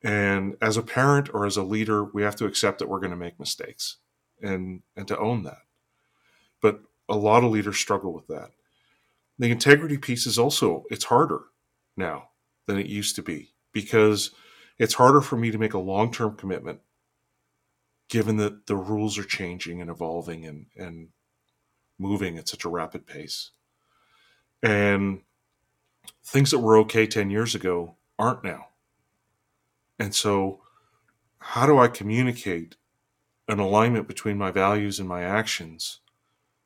And 0.02 0.58
as 0.62 0.76
a 0.76 0.84
parent 0.84 1.30
or 1.34 1.46
as 1.46 1.56
a 1.56 1.64
leader, 1.64 2.04
we 2.04 2.24
have 2.24 2.36
to 2.38 2.46
accept 2.46 2.80
that 2.80 2.90
we're 2.90 3.00
going 3.00 3.12
to 3.12 3.18
make 3.18 3.40
mistakes 3.40 3.98
and, 4.42 4.82
and 4.98 5.08
to 5.08 5.18
own 5.18 5.44
that 5.44 5.60
but 6.64 6.80
a 7.10 7.16
lot 7.16 7.44
of 7.44 7.52
leaders 7.52 7.78
struggle 7.78 8.14
with 8.14 8.26
that. 8.28 8.50
The 9.38 9.52
integrity 9.52 9.98
piece 9.98 10.26
is 10.26 10.40
also 10.40 10.86
it's 10.90 11.06
harder 11.06 11.42
now 11.96 12.30
than 12.66 12.78
it 12.78 12.88
used 12.88 13.16
to 13.16 13.22
be 13.22 13.54
because 13.72 14.32
it's 14.78 14.96
harder 14.96 15.22
for 15.22 15.36
me 15.38 15.52
to 15.52 15.58
make 15.58 15.74
a 15.74 15.80
long-term 15.80 16.36
commitment 16.36 16.80
given 18.10 18.38
that 18.38 18.68
the 18.68 18.76
rules 18.76 19.18
are 19.18 19.24
changing 19.24 19.82
and 19.82 19.90
evolving 19.90 20.46
and, 20.46 20.68
and 20.78 21.10
moving 21.98 22.38
at 22.38 22.48
such 22.48 22.66
a 22.66 22.70
rapid 22.70 23.08
pace. 23.08 23.52
And 24.62 25.22
things 26.24 26.52
that 26.52 26.60
were 26.60 26.78
okay 26.80 27.08
10 27.08 27.30
years 27.30 27.56
ago 27.56 27.96
aren't 28.20 28.44
now. 28.44 28.68
And 30.00 30.14
so, 30.14 30.62
how 31.40 31.66
do 31.66 31.78
I 31.78 31.88
communicate 31.88 32.76
an 33.48 33.60
alignment 33.60 34.08
between 34.08 34.38
my 34.38 34.52
values 34.52 35.00
and 35.00 35.08
my 35.08 35.24
actions 35.24 36.00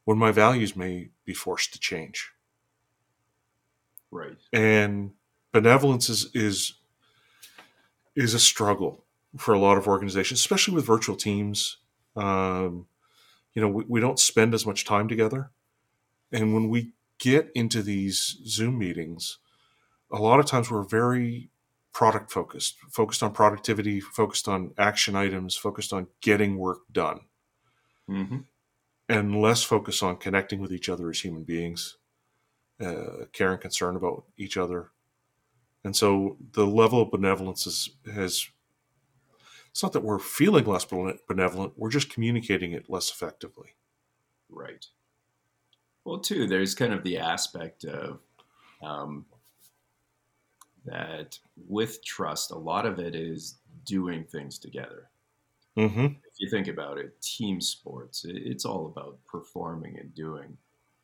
when 0.06 0.18
my 0.18 0.32
values 0.32 0.76
may 0.76 1.10
be 1.26 1.34
forced 1.34 1.74
to 1.74 1.80
change. 1.80 2.32
Right. 4.12 4.38
And 4.54 5.12
benevolence 5.52 6.10
is 6.10 6.30
is 6.34 6.74
is 8.16 8.34
a 8.34 8.40
struggle 8.40 9.04
for 9.38 9.54
a 9.54 9.60
lot 9.60 9.78
of 9.78 9.88
organizations, 9.88 10.40
especially 10.40 10.74
with 10.74 10.86
virtual 10.86 11.16
teams. 11.16 11.78
Um, 12.16 12.88
you 13.54 13.62
know, 13.62 13.68
we, 13.68 13.84
we 13.88 14.00
don't 14.00 14.20
spend 14.20 14.54
as 14.54 14.66
much 14.66 14.86
time 14.86 15.08
together, 15.08 15.52
and 16.32 16.54
when 16.54 16.70
we 16.70 16.94
get 17.20 17.52
into 17.56 17.82
these 17.82 18.38
Zoom 18.46 18.78
meetings, 18.78 19.40
a 20.12 20.18
lot 20.18 20.40
of 20.40 20.46
times 20.46 20.70
we're 20.70 20.84
very 20.84 21.50
product 21.94 22.32
focused, 22.32 22.76
focused 22.92 23.24
on 23.24 23.32
productivity, 23.32 24.00
focused 24.00 24.48
on 24.48 24.72
action 24.78 25.16
items, 25.16 25.56
focused 25.56 25.92
on 25.92 26.08
getting 26.22 26.58
work 26.58 26.80
done. 26.92 27.22
Mm-hmm 28.10 28.38
and 29.10 29.42
less 29.42 29.64
focus 29.64 30.04
on 30.04 30.18
connecting 30.18 30.60
with 30.60 30.72
each 30.72 30.90
other 30.90 31.10
as 31.10 31.22
human 31.22 31.44
beings, 31.44 31.98
uh, 32.82 33.26
care 33.32 33.52
and 33.52 33.62
concern 33.62 33.96
about 33.96 34.26
each 34.38 34.58
other. 34.58 34.92
And 35.84 35.96
so 35.96 36.38
the 36.54 36.66
level 36.66 37.02
of 37.02 37.12
benevolence 37.12 37.66
is, 37.68 37.90
has, 38.14 38.48
it's 39.72 39.84
not 39.84 39.94
that 39.94 40.04
we're 40.04 40.20
feeling 40.20 40.66
less 40.66 40.86
benevolent, 40.86 41.74
we're 41.78 41.90
just 41.90 42.10
communicating 42.10 42.74
it 42.74 42.90
less 42.90 43.10
effectively. 43.10 43.76
Right. 44.50 44.86
Well, 46.04 46.20
too, 46.20 46.48
there's 46.48 46.74
kind 46.74 46.94
of 46.94 47.04
the 47.04 47.18
aspect 47.18 47.84
of 47.86 48.20
um, 48.82 49.26
that 50.86 51.38
with 51.68 52.04
trust, 52.04 52.52
a 52.52 52.58
lot 52.58 52.86
of 52.86 53.00
it 53.00 53.14
is 53.14 53.58
doing 53.86 54.24
things 54.24 54.58
together. 54.58 55.10
Mm-hmm. 55.78 56.06
If 56.06 56.40
you 56.40 56.50
think 56.50 56.68
about 56.68 56.98
it, 56.98 57.22
team 57.22 57.62
sports, 57.62 58.26
it's 58.28 58.66
all 58.66 58.88
about 58.88 59.20
performing 59.26 59.98
and 60.00 60.14
doing. 60.16 60.58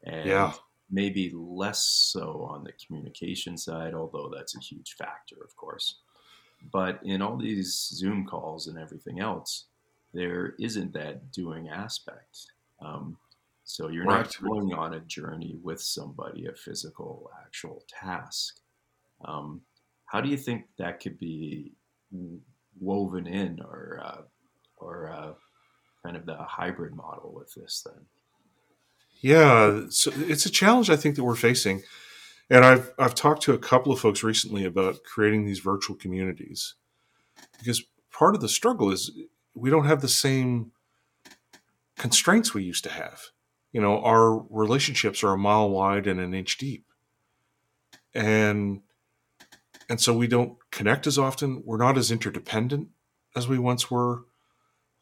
And 0.04 0.28
yeah. 0.28 0.54
Maybe 0.94 1.34
less 1.36 1.84
so 1.84 2.48
on 2.48 2.64
the 2.64 2.72
communication 2.86 3.58
side, 3.58 3.96
although 3.96 4.32
that's 4.34 4.56
a 4.56 4.60
huge 4.60 4.94
factor, 4.96 5.38
of 5.44 5.56
course. 5.56 6.02
But 6.72 7.00
in 7.04 7.22
all 7.22 7.36
these 7.36 7.74
Zoom 7.94 8.26
calls 8.26 8.68
and 8.68 8.78
everything 8.78 9.20
else, 9.20 9.66
there 10.14 10.54
isn't 10.60 10.94
that 10.94 11.32
doing 11.32 11.68
aspect. 11.70 12.46
Um, 12.80 13.18
so 13.64 13.90
you're 13.90 14.06
right. 14.06 14.20
not 14.26 14.42
going 14.42 14.74
on 14.74 14.94
a 14.94 15.00
journey 15.00 15.58
with 15.64 15.82
somebody, 15.82 16.46
a 16.46 16.54
physical, 16.54 17.32
actual 17.44 17.84
task. 17.88 18.60
Um, 19.26 19.62
how 20.06 20.22
do 20.22 20.30
you 20.30 20.38
think 20.38 20.66
that 20.78 21.00
could 21.00 21.18
be 21.18 21.74
woven 22.80 23.26
in 23.26 23.60
or 23.62 24.00
uh, 24.04 24.22
or 24.78 25.12
uh, 25.12 25.34
kind 26.04 26.16
of 26.16 26.28
the 26.28 26.36
hybrid 26.36 26.94
model 26.94 27.34
with 27.34 27.52
this 27.56 27.84
then? 27.84 28.06
Yeah, 29.24 29.84
so 29.90 30.12
it's 30.18 30.46
a 30.46 30.50
challenge 30.50 30.90
I 30.90 30.98
think 30.98 31.16
that 31.16 31.24
we're 31.24 31.36
facing, 31.36 31.82
and 32.50 32.66
I've 32.66 32.92
I've 33.00 33.16
talked 33.16 33.42
to 33.44 33.54
a 33.54 33.58
couple 33.58 33.94
of 33.94 34.00
folks 34.00 34.22
recently 34.22 34.66
about 34.66 35.04
creating 35.06 35.46
these 35.46 35.60
virtual 35.60 35.96
communities 35.96 36.76
because 37.58 37.84
part 38.12 38.36
of 38.36 38.42
the 38.42 38.50
struggle 38.50 38.92
is 38.92 39.12
we 39.56 39.70
don't 39.70 39.86
have 39.86 40.02
the 40.02 40.10
same 40.10 40.74
constraints 41.98 42.54
we 42.54 42.64
used 42.64 42.84
to 42.84 42.90
have. 42.90 43.22
You 43.72 43.80
know, 43.80 44.02
our 44.04 44.46
relationships 44.50 45.24
are 45.24 45.32
a 45.32 45.38
mile 45.38 45.70
wide 45.70 46.06
and 46.06 46.20
an 46.20 46.34
inch 46.34 46.58
deep. 46.58 46.86
And 48.14 48.82
and 49.88 50.02
so 50.02 50.14
we 50.14 50.28
don't 50.28 50.58
connect 50.70 51.08
as 51.08 51.18
often. 51.18 51.64
We're 51.66 51.78
not 51.78 51.98
as 51.98 52.12
interdependent 52.12 52.90
as 53.38 53.48
we 53.48 53.58
once 53.58 53.90
were. 53.90 54.26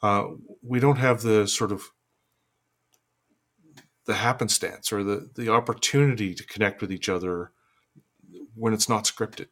Uh, 0.04 0.26
we 0.62 0.80
don't 0.80 0.98
have 0.98 1.24
the 1.24 1.48
sort 1.48 1.72
of 1.72 1.92
the 4.06 4.14
happenstance 4.16 4.92
or 4.92 5.04
the 5.04 5.30
the 5.36 5.50
opportunity 5.50 6.34
to 6.34 6.46
connect 6.46 6.82
with 6.82 6.92
each 6.92 7.10
other 7.10 7.52
when 8.56 8.74
it's 8.74 8.90
not 8.90 9.06
scripted. 9.06 9.48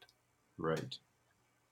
Right. 0.57 0.97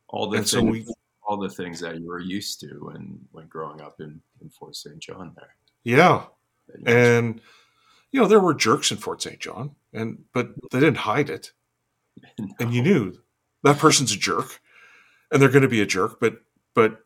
All 0.10 0.30
the 0.30 0.38
And 0.38 0.48
things, 0.48 0.52
so 0.52 0.64
we- 0.64 0.88
all 1.28 1.38
the 1.38 1.50
things 1.50 1.80
that 1.82 2.00
you 2.00 2.08
were 2.08 2.20
used 2.20 2.60
to 2.62 2.68
when 2.86 3.20
when 3.32 3.48
growing 3.48 3.82
up 3.82 4.00
in, 4.00 4.22
in 4.42 4.50
Fort 4.50 4.76
St. 4.76 5.00
John 5.00 5.34
there. 5.36 5.56
Yeah, 5.84 6.26
you 6.78 6.84
and 6.86 7.42
you 8.12 8.22
know 8.22 8.28
there 8.28 8.40
were 8.40 8.54
jerks 8.54 8.92
in 8.92 8.98
Fort 8.98 9.22
St. 9.22 9.40
John, 9.40 9.76
and 9.92 10.24
but 10.34 10.52
they 10.72 10.80
didn't 10.80 10.98
hide 10.98 11.30
it, 11.30 11.52
mentioned. 12.40 12.56
and 12.60 12.74
you 12.74 12.82
knew 12.82 13.18
that 13.64 13.78
person's 13.80 14.14
a 14.14 14.18
jerk, 14.18 14.62
and 15.32 15.42
they're 15.42 15.50
going 15.50 15.64
to 15.64 15.68
be 15.68 15.82
a 15.82 15.86
jerk, 15.86 16.20
but 16.22 16.42
but 16.74 17.00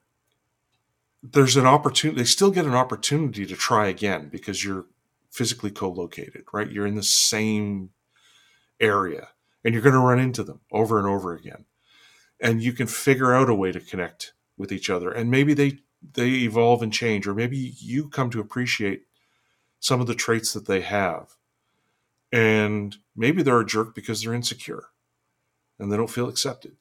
there's 1.23 1.55
an 1.57 1.65
opportunity. 1.65 2.21
They 2.21 2.25
still 2.25 2.51
get 2.51 2.65
an 2.65 2.75
opportunity 2.75 3.45
to 3.47 3.55
try 3.55 3.87
again 3.87 4.29
because 4.29 4.63
you're 4.63 4.85
physically 5.31 5.71
co-located, 5.71 6.43
right? 6.53 6.71
You're 6.71 6.87
in 6.87 6.95
the 6.95 7.03
same 7.03 7.89
area, 8.79 9.29
and 9.63 9.73
you're 9.73 9.83
going 9.83 9.93
to 9.93 9.99
run 9.99 10.19
into 10.19 10.43
them 10.43 10.61
over 10.71 10.99
and 10.99 11.07
over 11.07 11.33
again, 11.33 11.65
and 12.39 12.61
you 12.61 12.73
can 12.73 12.87
figure 12.87 13.33
out 13.33 13.49
a 13.49 13.55
way 13.55 13.71
to 13.71 13.79
connect 13.79 14.33
with 14.57 14.71
each 14.71 14.89
other, 14.89 15.11
and 15.11 15.31
maybe 15.31 15.53
they 15.53 15.79
they 16.13 16.29
evolve 16.29 16.81
and 16.81 16.91
change, 16.91 17.27
or 17.27 17.33
maybe 17.33 17.75
you 17.77 18.09
come 18.09 18.29
to 18.31 18.39
appreciate 18.39 19.03
some 19.79 20.01
of 20.01 20.07
the 20.07 20.15
traits 20.15 20.53
that 20.53 20.67
they 20.67 20.81
have. 20.81 21.35
And 22.31 22.95
maybe 23.15 23.43
they're 23.43 23.59
a 23.59 23.65
jerk 23.65 23.93
because 23.93 24.21
they're 24.21 24.33
insecure 24.33 24.85
and 25.77 25.91
they 25.91 25.97
don't 25.97 26.09
feel 26.09 26.29
accepted. 26.29 26.77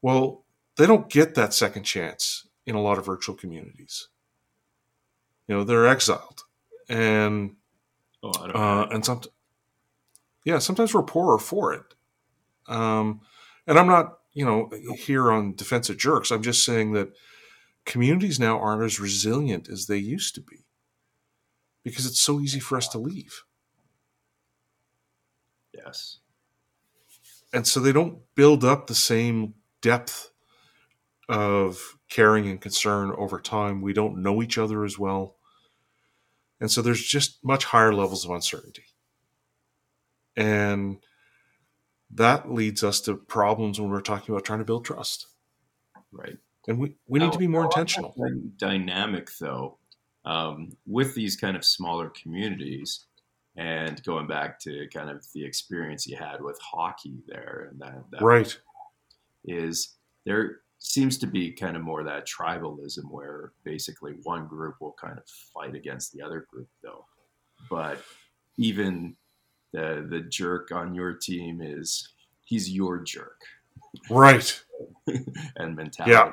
Well, 0.00 0.44
they 0.76 0.86
don't 0.86 1.10
get 1.10 1.34
that 1.34 1.54
second 1.54 1.84
chance 1.84 2.46
in 2.66 2.74
a 2.74 2.80
lot 2.80 2.98
of 2.98 3.06
virtual 3.06 3.34
communities. 3.34 4.08
You 5.48 5.56
know, 5.56 5.64
they're 5.64 5.86
exiled. 5.86 6.42
And 6.88 7.56
Oh, 8.22 8.30
uh, 8.30 8.86
and 8.90 9.04
some, 9.04 9.20
yeah, 10.44 10.58
sometimes 10.58 10.94
we're 10.94 11.02
poorer 11.02 11.38
for 11.38 11.72
it. 11.72 11.94
Um, 12.68 13.20
and 13.66 13.78
I'm 13.78 13.88
not, 13.88 14.18
you 14.32 14.44
know, 14.44 14.70
here 14.96 15.32
on 15.32 15.54
defense 15.54 15.90
of 15.90 15.96
jerks. 15.98 16.30
I'm 16.30 16.42
just 16.42 16.64
saying 16.64 16.92
that 16.92 17.12
communities 17.84 18.38
now 18.38 18.60
aren't 18.60 18.84
as 18.84 19.00
resilient 19.00 19.68
as 19.68 19.86
they 19.86 19.96
used 19.96 20.34
to 20.36 20.40
be 20.40 20.64
because 21.82 22.06
it's 22.06 22.20
so 22.20 22.40
easy 22.40 22.60
for 22.60 22.76
us 22.76 22.86
to 22.88 22.98
leave. 22.98 23.42
yes. 25.74 26.18
And 27.52 27.66
so 27.66 27.80
they 27.80 27.92
don't 27.92 28.18
build 28.34 28.64
up 28.64 28.86
the 28.86 28.94
same 28.94 29.54
depth 29.82 30.30
of 31.28 31.98
caring 32.08 32.48
and 32.48 32.60
concern 32.60 33.12
over 33.18 33.40
time. 33.40 33.82
We 33.82 33.92
don't 33.92 34.22
know 34.22 34.42
each 34.42 34.58
other 34.58 34.84
as 34.84 34.98
well. 34.98 35.36
And 36.62 36.70
so 36.70 36.80
there's 36.80 37.02
just 37.02 37.44
much 37.44 37.64
higher 37.64 37.92
levels 37.92 38.24
of 38.24 38.30
uncertainty. 38.30 38.84
And 40.36 40.98
that 42.08 42.52
leads 42.52 42.84
us 42.84 43.00
to 43.00 43.16
problems 43.16 43.80
when 43.80 43.90
we're 43.90 44.00
talking 44.00 44.32
about 44.32 44.44
trying 44.44 44.60
to 44.60 44.64
build 44.64 44.84
trust. 44.84 45.26
Right. 46.12 46.38
And 46.68 46.78
we, 46.78 46.94
we 47.08 47.18
need 47.18 47.32
to 47.32 47.38
be 47.38 47.48
more 47.48 47.64
intentional. 47.64 48.14
Dynamic 48.58 49.28
though, 49.40 49.78
um, 50.24 50.76
with 50.86 51.16
these 51.16 51.34
kind 51.34 51.56
of 51.56 51.64
smaller 51.64 52.10
communities, 52.10 53.06
and 53.56 54.00
going 54.04 54.28
back 54.28 54.60
to 54.60 54.86
kind 54.94 55.10
of 55.10 55.26
the 55.34 55.44
experience 55.44 56.06
you 56.06 56.16
had 56.16 56.40
with 56.42 56.60
hockey 56.60 57.24
there, 57.26 57.70
and 57.72 57.80
that, 57.80 58.04
that 58.12 58.22
Right. 58.22 58.56
is 59.44 59.96
there 60.24 60.60
seems 60.82 61.16
to 61.16 61.26
be 61.28 61.52
kind 61.52 61.76
of 61.76 61.82
more 61.82 62.02
that 62.02 62.26
tribalism 62.26 63.08
where 63.08 63.52
basically 63.64 64.14
one 64.24 64.46
group 64.46 64.74
will 64.80 64.96
kind 65.00 65.16
of 65.16 65.24
fight 65.54 65.76
against 65.76 66.12
the 66.12 66.20
other 66.20 66.46
group 66.50 66.68
though. 66.82 67.06
But 67.70 68.02
even 68.58 69.16
the 69.72 70.06
the 70.10 70.20
jerk 70.20 70.72
on 70.72 70.94
your 70.94 71.14
team 71.14 71.60
is 71.62 72.12
he's 72.44 72.68
your 72.68 72.98
jerk. 72.98 73.40
Right. 74.10 74.60
and 75.56 75.76
mentality. 75.76 76.12
Yeah. 76.12 76.32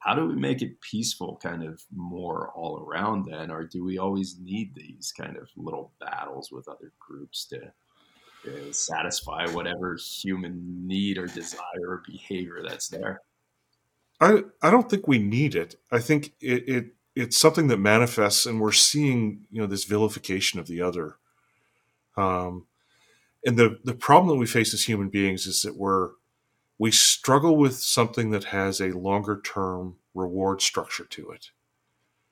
how 0.00 0.14
do 0.14 0.26
we 0.26 0.34
make 0.34 0.60
it 0.60 0.80
peaceful 0.82 1.38
kind 1.42 1.62
of 1.62 1.82
more 1.94 2.50
all 2.54 2.86
around 2.86 3.26
then? 3.30 3.50
Or 3.50 3.64
do 3.64 3.82
we 3.82 3.98
always 3.98 4.38
need 4.38 4.74
these 4.74 5.12
kind 5.16 5.36
of 5.36 5.48
little 5.56 5.92
battles 6.00 6.52
with 6.52 6.68
other 6.68 6.92
groups 6.98 7.46
to, 7.46 7.72
to 8.44 8.72
satisfy 8.72 9.46
whatever 9.48 9.96
human 10.00 10.86
need 10.86 11.16
or 11.16 11.26
desire 11.26 11.88
or 11.88 12.02
behavior 12.06 12.62
that's 12.62 12.88
there 12.88 13.22
I, 14.20 14.42
I 14.62 14.70
don't 14.70 14.90
think 14.90 15.08
we 15.08 15.18
need 15.18 15.54
it. 15.54 15.76
I 15.90 15.98
think 15.98 16.32
it, 16.40 16.68
it 16.68 16.86
it's 17.16 17.36
something 17.36 17.68
that 17.68 17.78
manifests, 17.78 18.46
and 18.46 18.60
we're 18.60 18.72
seeing 18.72 19.46
you 19.50 19.60
know 19.60 19.66
this 19.66 19.84
vilification 19.84 20.60
of 20.60 20.66
the 20.66 20.82
other. 20.82 21.16
Um, 22.16 22.66
and 23.44 23.56
the 23.56 23.78
the 23.84 23.94
problem 23.94 24.28
that 24.28 24.40
we 24.40 24.46
face 24.46 24.74
as 24.74 24.84
human 24.84 25.08
beings 25.08 25.46
is 25.46 25.62
that 25.62 25.76
we're 25.76 26.10
we 26.78 26.90
struggle 26.90 27.56
with 27.56 27.76
something 27.76 28.30
that 28.30 28.44
has 28.44 28.80
a 28.80 28.96
longer 28.96 29.40
term 29.42 29.96
reward 30.14 30.62
structure 30.62 31.04
to 31.04 31.30
it. 31.30 31.50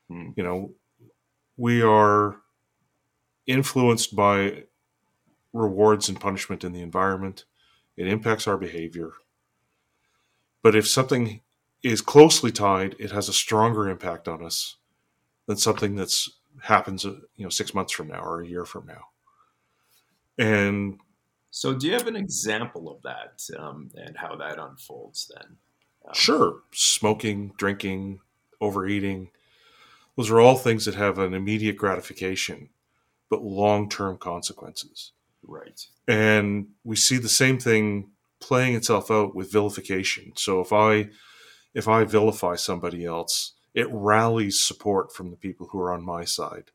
Hmm. 0.08 0.30
You 0.36 0.42
know, 0.42 0.72
we 1.56 1.82
are 1.82 2.36
influenced 3.46 4.14
by 4.14 4.64
rewards 5.52 6.08
and 6.08 6.20
punishment 6.20 6.64
in 6.64 6.72
the 6.72 6.82
environment. 6.82 7.44
It 7.96 8.06
impacts 8.06 8.46
our 8.46 8.56
behavior. 8.56 9.12
But 10.62 10.76
if 10.76 10.86
something 10.86 11.40
is 11.82 12.00
closely 12.00 12.50
tied, 12.52 12.96
it 12.98 13.10
has 13.12 13.28
a 13.28 13.32
stronger 13.32 13.88
impact 13.88 14.28
on 14.28 14.44
us 14.44 14.76
than 15.46 15.56
something 15.56 15.96
that's 15.96 16.30
happens, 16.62 17.06
uh, 17.06 17.10
you 17.36 17.44
know, 17.44 17.48
six 17.48 17.72
months 17.72 17.92
from 17.92 18.08
now 18.08 18.20
or 18.20 18.40
a 18.40 18.46
year 18.46 18.64
from 18.64 18.86
now. 18.86 19.08
And 20.38 20.98
So, 21.50 21.74
do 21.74 21.86
you 21.86 21.92
have 21.92 22.06
an 22.06 22.16
example 22.16 22.90
of 22.90 23.02
that 23.02 23.42
um, 23.58 23.90
and 23.94 24.16
how 24.16 24.36
that 24.36 24.58
unfolds 24.58 25.30
then? 25.34 25.56
Um, 26.06 26.14
sure, 26.14 26.62
smoking, 26.72 27.52
drinking, 27.56 28.20
overeating, 28.60 29.30
those 30.16 30.30
are 30.30 30.40
all 30.40 30.56
things 30.56 30.84
that 30.84 30.96
have 30.96 31.18
an 31.18 31.32
immediate 31.32 31.76
gratification, 31.76 32.70
but 33.30 33.42
long-term 33.42 34.18
consequences. 34.18 35.12
Right. 35.46 35.86
and 36.06 36.66
we 36.84 36.96
see 36.96 37.16
the 37.16 37.28
same 37.28 37.58
thing 37.58 38.10
playing 38.40 38.74
itself 38.74 39.10
out 39.10 39.34
with 39.34 39.50
vilification 39.52 40.32
so 40.34 40.60
if 40.60 40.72
i 40.72 41.08
if 41.74 41.88
i 41.88 42.04
vilify 42.04 42.54
somebody 42.54 43.04
else 43.04 43.52
it 43.74 43.86
rallies 43.90 44.60
support 44.60 45.12
from 45.12 45.30
the 45.30 45.36
people 45.36 45.68
who 45.68 45.80
are 45.80 45.92
on 45.92 46.04
my 46.04 46.24
side 46.24 46.70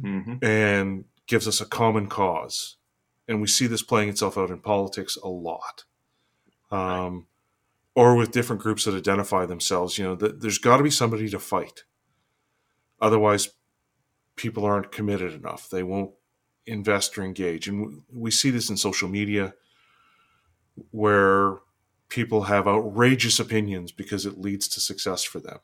hmm 0.00 0.36
and 0.42 1.04
gives 1.28 1.46
us 1.46 1.60
a 1.60 1.66
common 1.66 2.08
cause. 2.08 2.76
And 3.28 3.40
we 3.40 3.46
see 3.46 3.66
this 3.66 3.82
playing 3.82 4.08
itself 4.08 4.36
out 4.36 4.50
in 4.50 4.58
politics 4.58 5.16
a 5.22 5.28
lot. 5.28 5.84
Um, 6.70 7.26
or 7.94 8.16
with 8.16 8.32
different 8.32 8.62
groups 8.62 8.84
that 8.84 8.94
identify 8.94 9.46
themselves 9.46 9.96
you 9.96 10.04
know 10.04 10.14
th- 10.14 10.34
there's 10.38 10.58
got 10.58 10.78
to 10.78 10.82
be 10.82 10.90
somebody 10.90 11.28
to 11.30 11.38
fight. 11.38 11.84
Otherwise 13.00 13.50
people 14.36 14.64
aren't 14.64 14.92
committed 14.92 15.32
enough. 15.34 15.68
They 15.68 15.82
won't 15.82 16.12
invest 16.66 17.16
or 17.18 17.24
engage. 17.24 17.68
And 17.68 18.02
we 18.12 18.30
see 18.30 18.50
this 18.50 18.70
in 18.70 18.76
social 18.76 19.08
media 19.08 19.54
where 20.90 21.56
people 22.08 22.42
have 22.44 22.66
outrageous 22.68 23.38
opinions 23.40 23.92
because 23.92 24.26
it 24.26 24.38
leads 24.40 24.68
to 24.68 24.80
success 24.80 25.24
for 25.24 25.40
them. 25.40 25.58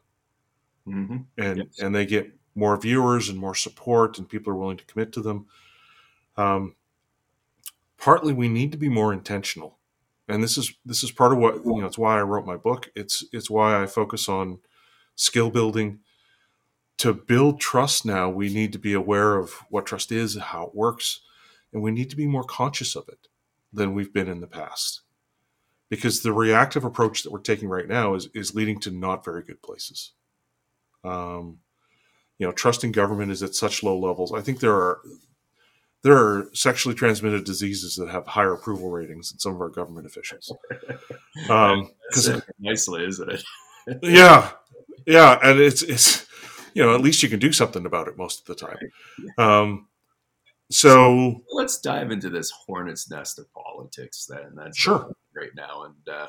Hmm 0.87 1.19
and 1.39 1.59
Yes. 1.59 1.79
and 1.81 1.95
they 1.95 2.07
get 2.07 2.33
more 2.55 2.77
viewers 2.81 3.29
and 3.29 3.39
more 3.39 3.55
support 3.55 4.19
and 4.19 4.29
people 4.29 4.53
are 4.53 4.57
willing 4.57 4.77
to 4.77 4.85
commit 4.87 5.13
to 5.15 5.23
them. 5.23 5.47
Um, 6.37 6.77
partly 7.99 8.33
we 8.33 8.49
need 8.49 8.73
to 8.73 8.79
be 8.79 8.89
more 8.89 9.13
intentional. 9.13 9.79
And 10.29 10.43
this 10.43 10.57
is 10.59 10.75
this 10.85 11.03
is 11.03 11.11
part 11.11 11.33
of 11.33 11.39
what 11.39 11.57
you 11.65 11.81
know 11.81 11.87
it's 11.87 11.99
why 11.99 12.19
i 12.19 12.23
wrote 12.23 12.47
my 12.47 12.57
book. 12.57 12.91
It's 12.97 13.25
it's 13.33 13.51
why 13.51 13.83
i 13.83 13.87
focus 13.87 14.29
on 14.29 14.59
skill 15.17 15.51
building. 15.51 16.01
To 16.99 17.13
build 17.15 17.61
trust 17.61 18.07
now 18.07 18.31
we 18.31 18.53
need 18.53 18.73
to 18.73 18.79
be 18.79 18.93
aware 18.95 19.37
of 19.39 19.53
what 19.71 19.87
trust 19.87 20.13
is 20.13 20.37
how 20.39 20.67
it 20.67 20.75
works 20.75 21.21
and 21.73 21.83
we 21.83 21.91
need 21.93 22.11
to 22.11 22.17
be 22.17 22.27
more 22.27 22.45
conscious 22.45 22.97
of 22.97 23.09
it 23.09 23.29
than 23.73 23.95
we've 23.95 24.13
been 24.13 24.29
in 24.29 24.41
the 24.41 24.47
past 24.49 25.03
because 25.95 26.23
the 26.23 26.33
reactive 26.33 26.85
approach 26.85 27.23
that 27.23 27.31
we're 27.31 27.39
taking 27.39 27.69
right 27.69 27.89
now 27.89 28.15
is 28.15 28.29
is 28.35 28.55
leading 28.55 28.81
to 28.81 28.91
not 28.91 29.25
very 29.25 29.43
good 29.43 29.63
places 29.63 30.13
um, 31.05 31.59
you 32.39 32.47
know, 32.47 32.53
trusting 32.53 32.93
government 32.93 33.31
is 33.31 33.43
at 33.43 33.55
such 33.55 33.83
low 33.83 33.99
levels. 33.99 34.33
I 34.33 34.41
think 34.41 34.61
there 34.61 34.75
are 34.75 35.01
there 36.03 36.17
are 36.17 36.51
sexually 36.53 36.95
transmitted 36.95 37.45
diseases 37.45 37.97
that 37.97 38.09
have 38.09 38.27
higher 38.27 38.53
approval 38.53 38.91
ratings 38.91 39.31
than 39.31 39.39
some 39.39 39.55
of 39.55 39.61
our 39.61 39.71
government 39.71 40.07
officials. 40.07 40.53
Um, 41.51 41.91
That's 42.15 42.31
nicely, 42.61 43.05
isn't 43.05 43.29
it? 43.29 43.45
yeah, 44.03 44.53
yeah, 45.05 45.37
and 45.43 45.59
it's 45.59 45.83
it's 45.83 46.27
you 46.75 46.83
know, 46.83 46.95
at 46.95 47.01
least 47.01 47.25
you 47.25 47.29
can 47.29 47.41
do 47.41 47.53
something 47.53 47.85
about 47.87 48.07
it 48.07 48.17
most 48.17 48.41
of 48.41 48.47
the 48.47 48.67
time. 48.67 48.79
Um, 49.37 49.89
so 50.71 51.43
let's 51.51 51.81
dive 51.81 52.13
into 52.13 52.31
this 52.31 52.53
hornet's 52.67 53.11
nest 53.11 53.41
of 53.41 53.53
politics 53.53 54.27
then. 54.31 54.53
That's 54.55 54.79
sure 54.79 55.13
right 55.37 55.55
now, 55.57 55.85
and 55.85 56.15
uh, 56.15 56.27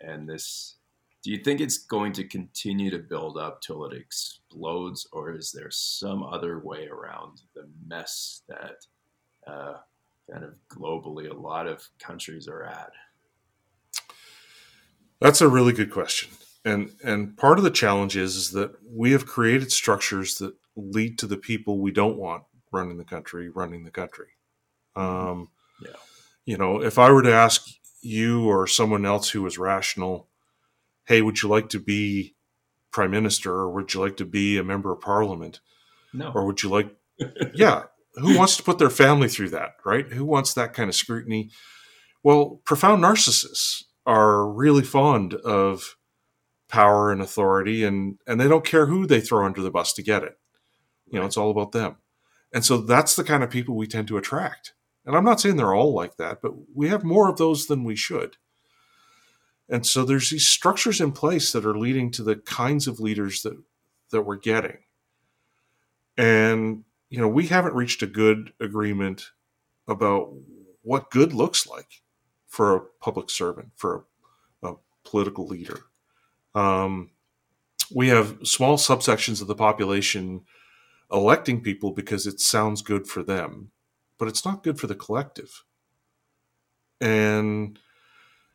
and 0.00 0.28
this. 0.28 0.76
Do 1.22 1.30
you 1.30 1.38
think 1.38 1.62
it's 1.62 1.78
going 1.78 2.12
to 2.14 2.24
continue 2.24 2.90
to 2.90 2.98
build 2.98 3.38
up 3.38 3.62
till 3.62 3.86
it 3.86 3.96
explodes, 3.96 5.08
or 5.10 5.34
is 5.34 5.50
there 5.52 5.70
some 5.70 6.22
other 6.22 6.58
way 6.58 6.86
around 6.86 7.40
the 7.54 7.66
mess 7.86 8.42
that 8.46 8.76
uh, 9.46 9.78
kind 10.30 10.44
of 10.44 10.58
globally 10.68 11.30
a 11.30 11.34
lot 11.34 11.66
of 11.66 11.88
countries 11.98 12.46
are 12.46 12.64
at? 12.64 12.92
That's 15.20 15.40
a 15.40 15.48
really 15.48 15.72
good 15.72 15.90
question. 15.90 16.30
And 16.64 16.90
and 17.02 17.36
part 17.36 17.58
of 17.58 17.64
the 17.64 17.70
challenge 17.70 18.16
is, 18.16 18.36
is 18.36 18.50
that 18.52 18.74
we 18.86 19.12
have 19.12 19.26
created 19.26 19.72
structures 19.72 20.36
that 20.36 20.54
lead 20.76 21.18
to 21.18 21.26
the 21.26 21.36
people 21.36 21.78
we 21.78 21.92
don't 21.92 22.18
want 22.18 22.42
running 22.72 22.98
the 22.98 23.04
country 23.04 23.48
running 23.48 23.84
the 23.84 23.90
country. 23.90 24.28
Mm-hmm. 24.96 25.28
Um, 25.28 25.48
yeah. 25.82 25.96
You 26.44 26.58
know, 26.58 26.82
if 26.82 26.98
I 26.98 27.10
were 27.10 27.22
to 27.22 27.32
ask 27.32 27.66
you 28.04 28.46
or 28.46 28.66
someone 28.66 29.06
else 29.06 29.30
who 29.30 29.42
was 29.42 29.58
rational, 29.58 30.28
hey, 31.06 31.22
would 31.22 31.42
you 31.42 31.48
like 31.48 31.68
to 31.70 31.80
be 31.80 32.34
prime 32.92 33.10
minister 33.10 33.52
or 33.52 33.70
would 33.70 33.92
you 33.92 34.00
like 34.00 34.16
to 34.18 34.24
be 34.24 34.58
a 34.58 34.64
member 34.64 34.92
of 34.92 35.00
parliament? 35.00 35.60
No. 36.12 36.30
Or 36.34 36.46
would 36.46 36.62
you 36.62 36.68
like, 36.68 36.94
yeah, 37.54 37.84
who 38.14 38.36
wants 38.36 38.56
to 38.56 38.62
put 38.62 38.78
their 38.78 38.90
family 38.90 39.28
through 39.28 39.50
that, 39.50 39.72
right? 39.84 40.06
Who 40.12 40.24
wants 40.24 40.54
that 40.54 40.72
kind 40.72 40.88
of 40.88 40.94
scrutiny? 40.94 41.50
Well, 42.22 42.60
profound 42.64 43.02
narcissists 43.02 43.82
are 44.06 44.46
really 44.46 44.82
fond 44.82 45.34
of 45.34 45.96
power 46.68 47.12
and 47.12 47.20
authority 47.20 47.84
and 47.84 48.18
and 48.26 48.40
they 48.40 48.48
don't 48.48 48.64
care 48.64 48.86
who 48.86 49.06
they 49.06 49.20
throw 49.20 49.44
under 49.44 49.62
the 49.62 49.70
bus 49.70 49.92
to 49.94 50.02
get 50.02 50.22
it. 50.22 50.38
You 51.06 51.20
know, 51.20 51.26
it's 51.26 51.36
all 51.36 51.50
about 51.50 51.72
them. 51.72 51.96
And 52.52 52.64
so 52.64 52.78
that's 52.78 53.16
the 53.16 53.24
kind 53.24 53.42
of 53.42 53.50
people 53.50 53.76
we 53.76 53.86
tend 53.86 54.08
to 54.08 54.16
attract. 54.16 54.74
And 55.06 55.16
I'm 55.16 55.24
not 55.24 55.40
saying 55.40 55.56
they're 55.56 55.74
all 55.74 55.92
like 55.92 56.16
that, 56.16 56.40
but 56.40 56.52
we 56.74 56.88
have 56.88 57.04
more 57.04 57.28
of 57.28 57.36
those 57.36 57.66
than 57.66 57.84
we 57.84 57.96
should. 57.96 58.36
And 59.68 59.86
so 59.86 60.04
there's 60.04 60.30
these 60.30 60.46
structures 60.46 61.00
in 61.00 61.12
place 61.12 61.52
that 61.52 61.64
are 61.66 61.78
leading 61.78 62.10
to 62.12 62.22
the 62.22 62.36
kinds 62.36 62.86
of 62.86 63.00
leaders 63.00 63.42
that 63.42 63.56
that 64.10 64.22
we're 64.22 64.36
getting. 64.36 64.78
And 66.16 66.84
you 67.10 67.20
know, 67.20 67.28
we 67.28 67.46
haven't 67.46 67.74
reached 67.74 68.02
a 68.02 68.06
good 68.06 68.52
agreement 68.60 69.30
about 69.86 70.32
what 70.82 71.10
good 71.10 71.32
looks 71.32 71.66
like 71.66 72.02
for 72.46 72.76
a 72.76 72.80
public 73.00 73.30
servant, 73.30 73.68
for 73.76 74.04
a, 74.62 74.68
a 74.68 74.74
political 75.04 75.46
leader. 75.46 75.80
Um, 76.54 77.10
we 77.94 78.08
have 78.08 78.38
small 78.44 78.76
subsections 78.76 79.40
of 79.40 79.48
the 79.48 79.54
population 79.54 80.42
electing 81.12 81.60
people 81.60 81.92
because 81.92 82.26
it 82.26 82.40
sounds 82.40 82.82
good 82.82 83.06
for 83.06 83.22
them, 83.22 83.70
but 84.24 84.30
it's 84.30 84.46
not 84.46 84.62
good 84.62 84.80
for 84.80 84.86
the 84.86 84.94
collective. 84.94 85.64
And, 86.98 87.78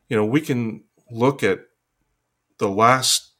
you 0.08 0.18
know, 0.18 0.26
we 0.26 0.42
can 0.42 0.86
look 1.12 1.44
at 1.44 1.60
the 2.58 2.68
last 2.68 3.34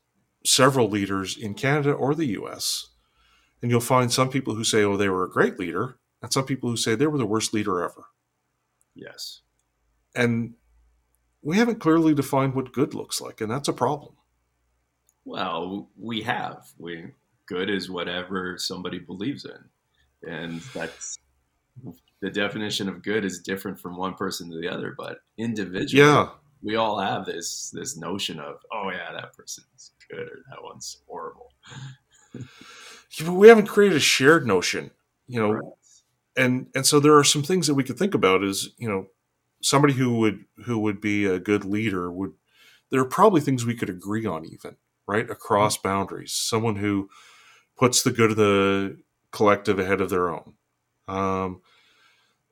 several 0.46 0.88
leaders 0.88 1.36
in 1.36 1.56
Canada 1.56 1.92
or 1.92 2.14
the 2.14 2.28
US, 2.28 2.92
and 3.64 3.72
you'll 3.72 3.82
find 3.82 4.14
some 4.14 4.30
people 4.30 4.54
who 4.54 4.64
say, 4.64 4.84
oh, 4.84 4.96
they 4.96 5.10
were 5.10 5.24
a 5.24 5.30
great 5.30 5.58
leader, 5.58 5.98
and 6.22 6.32
some 6.32 6.46
people 6.46 6.70
who 6.70 6.78
say 6.78 6.94
they 6.94 7.08
were 7.08 7.18
the 7.18 7.26
worst 7.26 7.52
leader 7.52 7.82
ever. 7.82 8.06
Yes. 8.94 9.42
And 10.14 10.54
we 11.42 11.58
haven't 11.58 11.80
clearly 11.80 12.14
defined 12.14 12.54
what 12.54 12.74
good 12.74 12.94
looks 12.94 13.20
like, 13.20 13.42
and 13.42 13.50
that's 13.50 13.70
a 13.70 13.74
problem. 13.74 14.14
Well, 15.26 15.90
we 15.98 16.22
have. 16.22 16.68
We 16.78 17.14
good 17.48 17.72
is 17.72 17.90
whatever 17.90 18.60
somebody 18.60 19.00
believes 19.00 19.46
in, 19.46 20.30
and 20.32 20.62
that's 20.76 21.18
the 22.22 22.30
definition 22.30 22.90
of 22.90 23.04
good 23.04 23.26
is 23.26 23.40
different 23.40 23.80
from 23.80 23.98
one 23.98 24.14
person 24.14 24.50
to 24.52 24.60
the 24.60 24.68
other. 24.68 24.94
But 24.98 25.20
individually, 25.38 26.04
yeah, 26.04 26.30
we 26.62 26.76
all 26.76 27.00
have 27.00 27.26
this 27.26 27.72
this 27.74 27.98
notion 27.98 28.40
of 28.40 28.58
oh 28.74 28.90
yeah, 28.92 29.12
that 29.14 29.34
person's 29.34 29.92
good 30.10 30.28
or 30.28 30.44
that 30.50 30.64
one's 30.64 31.02
horrible. 31.08 31.54
yeah, 32.34 33.30
we 33.30 33.48
haven't 33.48 33.68
created 33.68 33.98
a 33.98 34.02
shared 34.02 34.46
notion, 34.46 34.92
you 35.28 35.40
know. 35.40 35.54
Right. 35.54 35.74
And 36.38 36.68
and 36.76 36.86
so 36.86 37.00
there 37.00 37.18
are 37.18 37.24
some 37.24 37.44
things 37.44 37.68
that 37.68 37.74
we 37.74 37.84
could 37.84 37.98
think 37.98 38.14
about 38.14 38.44
is 38.44 38.70
you 38.78 38.88
know 38.88 39.08
somebody 39.62 39.94
who 39.94 40.18
would 40.20 40.46
who 40.66 40.80
would 40.80 41.02
be 41.02 41.26
a 41.26 41.40
good 41.40 41.66
leader 41.66 42.12
would 42.12 42.34
there 42.92 43.02
are 43.02 43.06
probably 43.06 43.42
things 43.42 43.66
we 43.66 43.76
could 43.76 43.90
agree 43.90 44.26
on 44.26 44.46
even 44.46 44.78
right 45.08 45.30
across 45.30 45.78
mm-hmm. 45.78 45.88
boundaries 45.88 46.34
someone 46.34 46.78
who 46.78 47.10
puts 47.78 48.02
the 48.02 48.12
good 48.12 48.32
of 48.32 48.38
the 48.38 48.98
collective 49.32 49.80
ahead 49.80 50.02
of 50.02 50.10
their 50.10 50.30
own 50.30 50.54
um, 51.10 51.62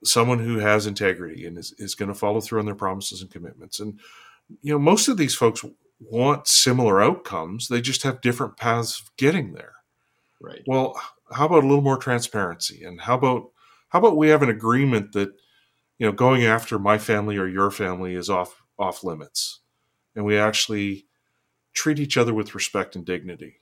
someone 0.03 0.39
who 0.39 0.59
has 0.59 0.85
integrity 0.85 1.45
and 1.45 1.57
is, 1.57 1.73
is 1.77 1.95
going 1.95 2.09
to 2.09 2.15
follow 2.15 2.41
through 2.41 2.59
on 2.59 2.65
their 2.65 2.75
promises 2.75 3.21
and 3.21 3.31
commitments. 3.31 3.79
And 3.79 3.99
you 4.61 4.71
know 4.71 4.79
most 4.79 5.07
of 5.07 5.17
these 5.17 5.35
folks 5.35 5.63
want 5.99 6.47
similar 6.47 7.01
outcomes. 7.01 7.67
They 7.67 7.81
just 7.81 8.03
have 8.03 8.21
different 8.21 8.57
paths 8.57 8.99
of 8.99 9.15
getting 9.17 9.53
there. 9.53 9.73
Right. 10.41 10.61
Well 10.65 10.99
how 11.31 11.45
about 11.45 11.63
a 11.63 11.67
little 11.67 11.81
more 11.81 11.97
transparency? 11.97 12.83
And 12.83 13.01
how 13.01 13.15
about 13.15 13.49
how 13.89 13.99
about 13.99 14.17
we 14.17 14.29
have 14.29 14.41
an 14.41 14.49
agreement 14.49 15.13
that 15.13 15.33
you 15.97 16.05
know, 16.05 16.11
going 16.11 16.45
after 16.45 16.77
my 16.77 16.97
family 16.97 17.37
or 17.37 17.47
your 17.47 17.71
family 17.71 18.15
is 18.15 18.29
off 18.29 18.61
off 18.77 19.03
limits, 19.03 19.59
and 20.15 20.25
we 20.25 20.37
actually 20.37 21.07
treat 21.73 21.99
each 21.99 22.17
other 22.17 22.33
with 22.33 22.55
respect 22.55 22.95
and 22.95 23.05
dignity. 23.05 23.61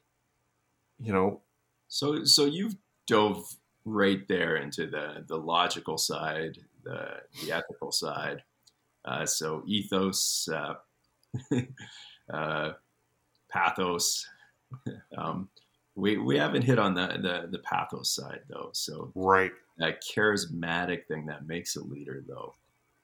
You 0.99 1.13
know, 1.13 1.41
so 1.87 2.25
so 2.25 2.45
you've 2.45 2.75
dove 3.07 3.55
right 3.85 4.27
there 4.27 4.57
into 4.57 4.87
the 4.87 5.23
the 5.27 5.37
logical 5.37 5.97
side, 5.97 6.57
the 6.83 7.21
the 7.41 7.51
ethical 7.51 7.91
side. 7.91 8.43
Uh, 9.05 9.25
so 9.25 9.63
ethos, 9.67 10.49
uh, 10.51 10.73
uh, 12.33 12.71
pathos. 13.51 14.27
um, 15.17 15.47
we 15.95 16.17
we 16.17 16.37
haven't 16.37 16.63
hit 16.63 16.79
on 16.79 16.93
the, 16.93 17.07
the 17.21 17.47
the 17.51 17.59
pathos 17.59 18.13
side 18.13 18.41
though. 18.49 18.69
So 18.73 19.11
right, 19.15 19.51
that 19.77 20.03
charismatic 20.03 21.05
thing 21.07 21.25
that 21.27 21.47
makes 21.47 21.75
a 21.75 21.83
leader 21.83 22.23
though 22.27 22.55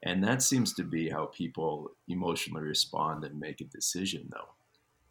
and 0.03 0.23
that 0.23 0.41
seems 0.41 0.73
to 0.73 0.83
be 0.83 1.09
how 1.09 1.25
people 1.27 1.91
emotionally 2.07 2.63
respond 2.63 3.23
and 3.23 3.39
make 3.39 3.61
a 3.61 3.65
decision 3.65 4.27
though 4.31 4.49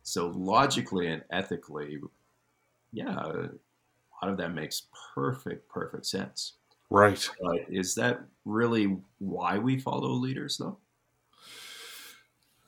so 0.02 0.28
logically 0.28 1.08
and 1.08 1.22
ethically 1.30 1.98
yeah 2.92 3.32
lot 4.22 4.30
of 4.32 4.38
that 4.38 4.52
makes 4.54 4.86
perfect 5.14 5.68
perfect 5.68 6.06
sense 6.06 6.54
right 6.90 7.28
but 7.40 7.60
is 7.68 7.94
that 7.94 8.20
really 8.44 8.96
why 9.18 9.58
we 9.58 9.78
follow 9.78 10.10
leaders 10.10 10.58
though 10.58 10.78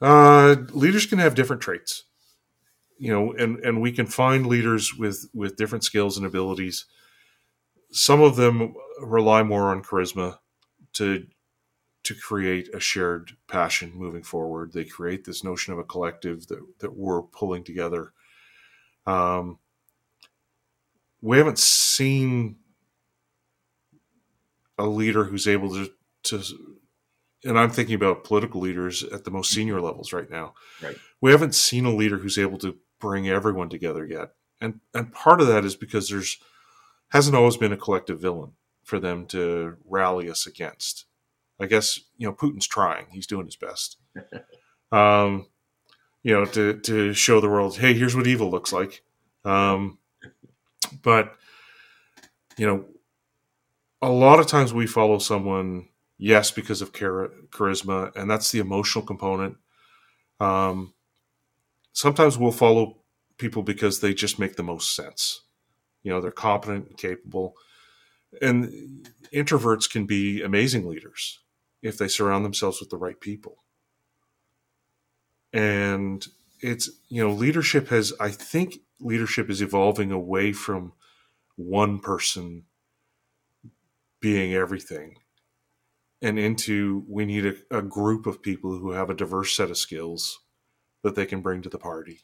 uh, 0.00 0.56
leaders 0.72 1.06
can 1.06 1.18
have 1.18 1.34
different 1.34 1.62
traits 1.62 2.04
you 2.98 3.12
know 3.12 3.32
and 3.32 3.58
and 3.60 3.80
we 3.80 3.92
can 3.92 4.06
find 4.06 4.46
leaders 4.46 4.94
with 4.94 5.28
with 5.34 5.56
different 5.56 5.84
skills 5.84 6.16
and 6.16 6.26
abilities 6.26 6.86
some 7.92 8.22
of 8.22 8.36
them 8.36 8.74
rely 9.00 9.42
more 9.42 9.70
on 9.70 9.82
charisma 9.82 10.38
to 10.94 11.26
to 12.04 12.14
create 12.14 12.68
a 12.74 12.80
shared 12.80 13.32
passion 13.46 13.92
moving 13.94 14.22
forward. 14.22 14.72
They 14.72 14.84
create 14.84 15.24
this 15.24 15.44
notion 15.44 15.72
of 15.72 15.78
a 15.78 15.84
collective 15.84 16.48
that, 16.48 16.60
that 16.80 16.96
we're 16.96 17.22
pulling 17.22 17.62
together. 17.62 18.12
Um, 19.06 19.58
we 21.22 21.38
haven't 21.38 21.58
seen 21.58 22.56
a 24.76 24.86
leader 24.86 25.24
who's 25.24 25.48
able 25.48 25.70
to, 25.70 25.90
to, 26.24 26.42
and 27.44 27.58
I'm 27.58 27.70
thinking 27.70 27.94
about 27.94 28.24
political 28.24 28.60
leaders 28.60 29.02
at 29.04 29.24
the 29.24 29.30
most 29.30 29.50
senior 29.50 29.80
levels 29.80 30.12
right 30.12 30.28
now. 30.28 30.54
Right. 30.82 30.96
We 31.20 31.30
haven't 31.30 31.54
seen 31.54 31.86
a 31.86 31.94
leader 31.94 32.18
who's 32.18 32.38
able 32.38 32.58
to 32.58 32.76
bring 33.00 33.28
everyone 33.28 33.68
together 33.68 34.04
yet. 34.04 34.32
And, 34.60 34.80
and 34.92 35.12
part 35.12 35.40
of 35.40 35.46
that 35.46 35.64
is 35.64 35.76
because 35.76 36.08
there's, 36.08 36.38
hasn't 37.08 37.36
always 37.36 37.56
been 37.56 37.72
a 37.72 37.76
collective 37.76 38.20
villain 38.20 38.52
for 38.82 38.98
them 38.98 39.26
to 39.26 39.76
rally 39.84 40.28
us 40.28 40.46
against. 40.46 41.06
I 41.60 41.66
guess 41.66 42.00
you 42.18 42.26
know 42.26 42.32
Putin's 42.32 42.66
trying; 42.66 43.06
he's 43.10 43.26
doing 43.26 43.46
his 43.46 43.56
best. 43.56 43.96
um, 44.92 45.46
you 46.22 46.32
know, 46.32 46.44
to 46.44 46.80
to 46.80 47.14
show 47.14 47.40
the 47.40 47.48
world, 47.48 47.78
hey, 47.78 47.94
here's 47.94 48.16
what 48.16 48.26
evil 48.26 48.50
looks 48.50 48.72
like. 48.72 49.02
Um, 49.44 49.98
but 51.02 51.36
you 52.58 52.66
know, 52.66 52.84
a 54.00 54.10
lot 54.10 54.40
of 54.40 54.46
times 54.46 54.74
we 54.74 54.86
follow 54.86 55.18
someone, 55.18 55.88
yes, 56.18 56.50
because 56.50 56.82
of 56.82 56.92
char- 56.92 57.32
charisma, 57.50 58.14
and 58.16 58.30
that's 58.30 58.50
the 58.50 58.58
emotional 58.58 59.04
component. 59.04 59.56
Um, 60.40 60.94
sometimes 61.92 62.36
we'll 62.36 62.52
follow 62.52 62.98
people 63.38 63.62
because 63.62 64.00
they 64.00 64.14
just 64.14 64.38
make 64.38 64.56
the 64.56 64.62
most 64.62 64.94
sense. 64.94 65.42
You 66.02 66.12
know 66.12 66.20
they're 66.20 66.30
competent 66.30 66.88
and 66.88 66.98
capable. 66.98 67.54
And 68.40 69.08
introverts 69.32 69.90
can 69.90 70.06
be 70.06 70.42
amazing 70.42 70.88
leaders 70.88 71.40
if 71.82 71.98
they 71.98 72.08
surround 72.08 72.44
themselves 72.44 72.80
with 72.80 72.90
the 72.90 72.96
right 72.96 73.20
people. 73.20 73.58
And 75.52 76.26
it's 76.62 76.88
you 77.08 77.22
know 77.22 77.32
leadership 77.32 77.88
has 77.88 78.12
i 78.20 78.30
think 78.30 78.78
leadership 79.02 79.50
is 79.50 79.62
evolving 79.62 80.12
away 80.12 80.52
from 80.52 80.92
one 81.56 81.98
person 81.98 82.64
being 84.20 84.54
everything 84.54 85.16
and 86.22 86.38
into 86.38 87.04
we 87.08 87.26
need 87.26 87.44
a, 87.44 87.78
a, 87.78 87.82
group 87.82 88.26
of 88.26 88.40
people 88.40 88.78
who 88.78 88.92
have 88.92 89.10
a 89.10 89.14
diverse 89.14 89.54
set 89.56 89.70
of 89.70 89.76
skills 89.76 90.40
that 91.02 91.16
they 91.16 91.26
can 91.26 91.42
bring 91.42 91.60
to 91.62 91.68
the 91.68 91.78
party. 91.78 92.20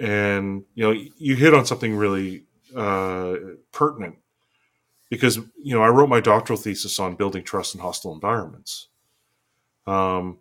And 0.00 0.64
you 0.74 0.84
know 0.84 1.00
you 1.18 1.36
hit 1.36 1.54
on 1.54 1.66
something 1.66 1.94
really 1.94 2.44
uh, 2.74 3.34
pertinent 3.72 4.16
because 5.10 5.38
you 5.62 5.74
know 5.74 5.82
i 5.82 5.88
wrote 5.88 6.08
my 6.08 6.20
doctoral 6.20 6.58
thesis 6.58 6.98
on 6.98 7.16
building 7.16 7.42
trust 7.44 7.74
in 7.74 7.80
hostile 7.80 8.14
environments. 8.14 8.88
Um, 9.86 10.38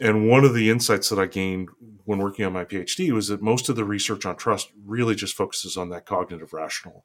and 0.00 0.28
one 0.28 0.44
of 0.44 0.54
the 0.54 0.70
insights 0.70 1.08
that 1.10 1.18
i 1.18 1.26
gained 1.26 1.68
when 2.10 2.18
working 2.18 2.44
on 2.44 2.52
my 2.52 2.64
phd 2.64 3.12
was 3.12 3.28
that 3.28 3.40
most 3.40 3.68
of 3.68 3.76
the 3.76 3.84
research 3.84 4.26
on 4.26 4.34
trust 4.34 4.72
really 4.84 5.14
just 5.14 5.36
focuses 5.36 5.76
on 5.76 5.90
that 5.90 6.06
cognitive 6.06 6.52
rational 6.52 7.04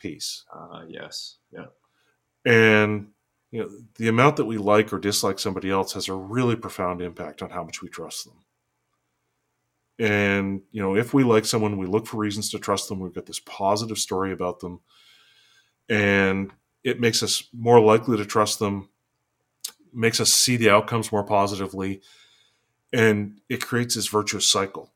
piece. 0.00 0.44
Uh, 0.52 0.82
yes. 0.88 1.36
Yeah. 1.52 1.66
And 2.44 3.08
you 3.52 3.62
know 3.62 3.70
the 3.96 4.08
amount 4.08 4.36
that 4.36 4.46
we 4.46 4.58
like 4.58 4.92
or 4.92 4.98
dislike 4.98 5.38
somebody 5.38 5.70
else 5.70 5.92
has 5.92 6.08
a 6.08 6.14
really 6.14 6.56
profound 6.56 7.00
impact 7.00 7.42
on 7.42 7.50
how 7.50 7.62
much 7.62 7.80
we 7.80 7.88
trust 7.88 8.24
them. 8.24 8.34
And 10.00 10.62
you 10.72 10.82
know 10.82 10.96
if 10.96 11.14
we 11.14 11.22
like 11.22 11.44
someone 11.44 11.78
we 11.78 11.86
look 11.86 12.08
for 12.08 12.16
reasons 12.16 12.50
to 12.50 12.58
trust 12.58 12.88
them. 12.88 12.98
We've 12.98 13.14
got 13.14 13.26
this 13.26 13.40
positive 13.40 13.98
story 13.98 14.32
about 14.32 14.58
them. 14.58 14.80
And 15.88 16.50
it 16.82 16.98
makes 16.98 17.22
us 17.22 17.44
more 17.52 17.80
likely 17.80 18.16
to 18.16 18.24
trust 18.24 18.58
them 18.58 18.88
makes 19.92 20.20
us 20.20 20.32
see 20.32 20.56
the 20.56 20.70
outcomes 20.70 21.12
more 21.12 21.24
positively 21.24 22.00
and 22.92 23.40
it 23.48 23.64
creates 23.64 23.94
this 23.94 24.08
virtuous 24.08 24.46
cycle. 24.50 24.92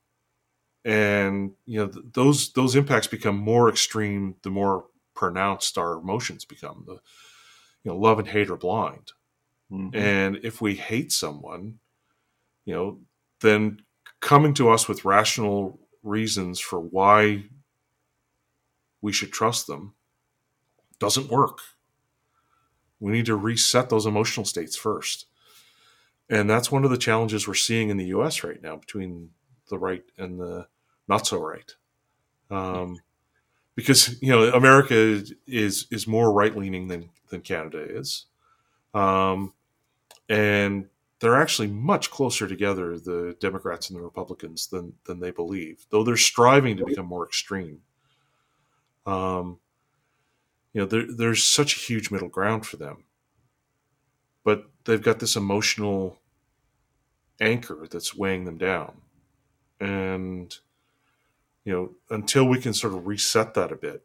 And 0.85 1.53
you 1.65 1.79
know 1.81 1.89
th- 1.89 2.05
those 2.13 2.53
those 2.53 2.77
impacts 2.77 3.07
become 3.07 3.37
more 3.37 3.69
extreme 3.69 4.37
the 4.43 4.51
more 4.51 4.87
pronounced 5.15 5.79
our 5.79 5.95
emotions 5.95 6.45
become 6.45 6.85
the 6.87 6.95
you 7.83 7.91
know 7.91 7.97
love 7.97 8.19
and 8.19 8.29
hate 8.29 8.51
are 8.51 8.57
blind. 8.57 9.13
Mm-hmm. 9.73 9.97
and 9.97 10.37
if 10.43 10.61
we 10.61 10.75
hate 10.75 11.11
someone 11.11 11.79
you 12.67 12.75
know 12.75 12.99
then 13.41 13.81
coming 14.21 14.53
to 14.55 14.69
us 14.69 14.87
with 14.87 15.07
rational 15.07 15.81
reasons 16.03 16.61
for 16.61 16.79
why 16.79 17.45
we 19.01 19.13
should 19.13 19.33
trust 19.33 19.67
them 19.67 19.95
doesn't 20.99 21.31
work. 21.31 21.59
We 23.01 23.13
need 23.13 23.27
to 23.27 23.37
reset 23.37 23.91
those 23.91 24.07
emotional 24.07 24.47
states 24.47 24.77
first 24.77 25.27
and 26.31 26.49
that's 26.49 26.73
one 26.73 26.85
of 26.85 26.91
the 26.91 26.97
challenges 26.97 27.47
we're 27.47 27.55
seeing 27.55 27.91
in 27.91 27.97
the 27.97 28.07
us 28.07 28.43
right 28.45 28.63
now 28.63 28.77
between 28.77 29.31
the 29.69 29.79
right 29.79 30.05
and 30.19 30.39
the 30.39 30.67
not 31.09 31.27
so 31.27 31.39
right 31.39 31.75
um, 32.51 32.99
because 33.75 34.21
you 34.23 34.31
know 34.31 34.53
america 34.53 35.23
is 35.47 35.87
is 35.91 36.07
more 36.07 36.33
right 36.33 36.57
leaning 36.57 36.89
than 36.89 37.09
than 37.35 37.43
Canada 37.43 37.79
is. 37.79 38.27
Um, 38.95 39.53
and 40.29 40.89
they're 41.21 41.41
actually 41.41 41.69
much 41.69 42.11
closer 42.11 42.47
together, 42.47 42.99
the 42.99 43.37
Democrats 43.41 43.91
and 43.91 43.99
the 43.99 44.03
Republicans, 44.03 44.69
than 44.69 44.95
than 45.05 45.21
they 45.21 45.31
believe. 45.31 45.85
Though 45.91 46.05
they're 46.05 46.17
striving 46.17 46.77
to 46.79 46.87
become 46.87 47.07
more 47.07 47.27
extreme. 47.27 47.81
Um, 49.07 49.59
you 50.73 50.81
know, 50.81 50.87
there, 50.87 51.07
there's 51.09 51.45
such 51.45 51.77
a 51.77 51.81
huge 51.81 52.11
middle 52.11 52.29
ground 52.29 52.67
for 52.67 52.79
them, 52.79 53.05
but 54.45 54.65
they've 54.85 55.03
got 55.03 55.21
this 55.21 55.37
emotional 55.37 56.21
anchor 57.41 57.87
that's 57.91 58.15
weighing 58.15 58.45
them 58.45 58.59
down, 58.59 59.01
and 59.81 60.57
you 61.65 61.73
know, 61.73 61.91
until 62.11 62.47
we 62.47 62.61
can 62.61 62.75
sort 62.75 62.93
of 62.93 63.07
reset 63.07 63.55
that 63.55 63.73
a 63.73 63.77
bit, 63.77 64.05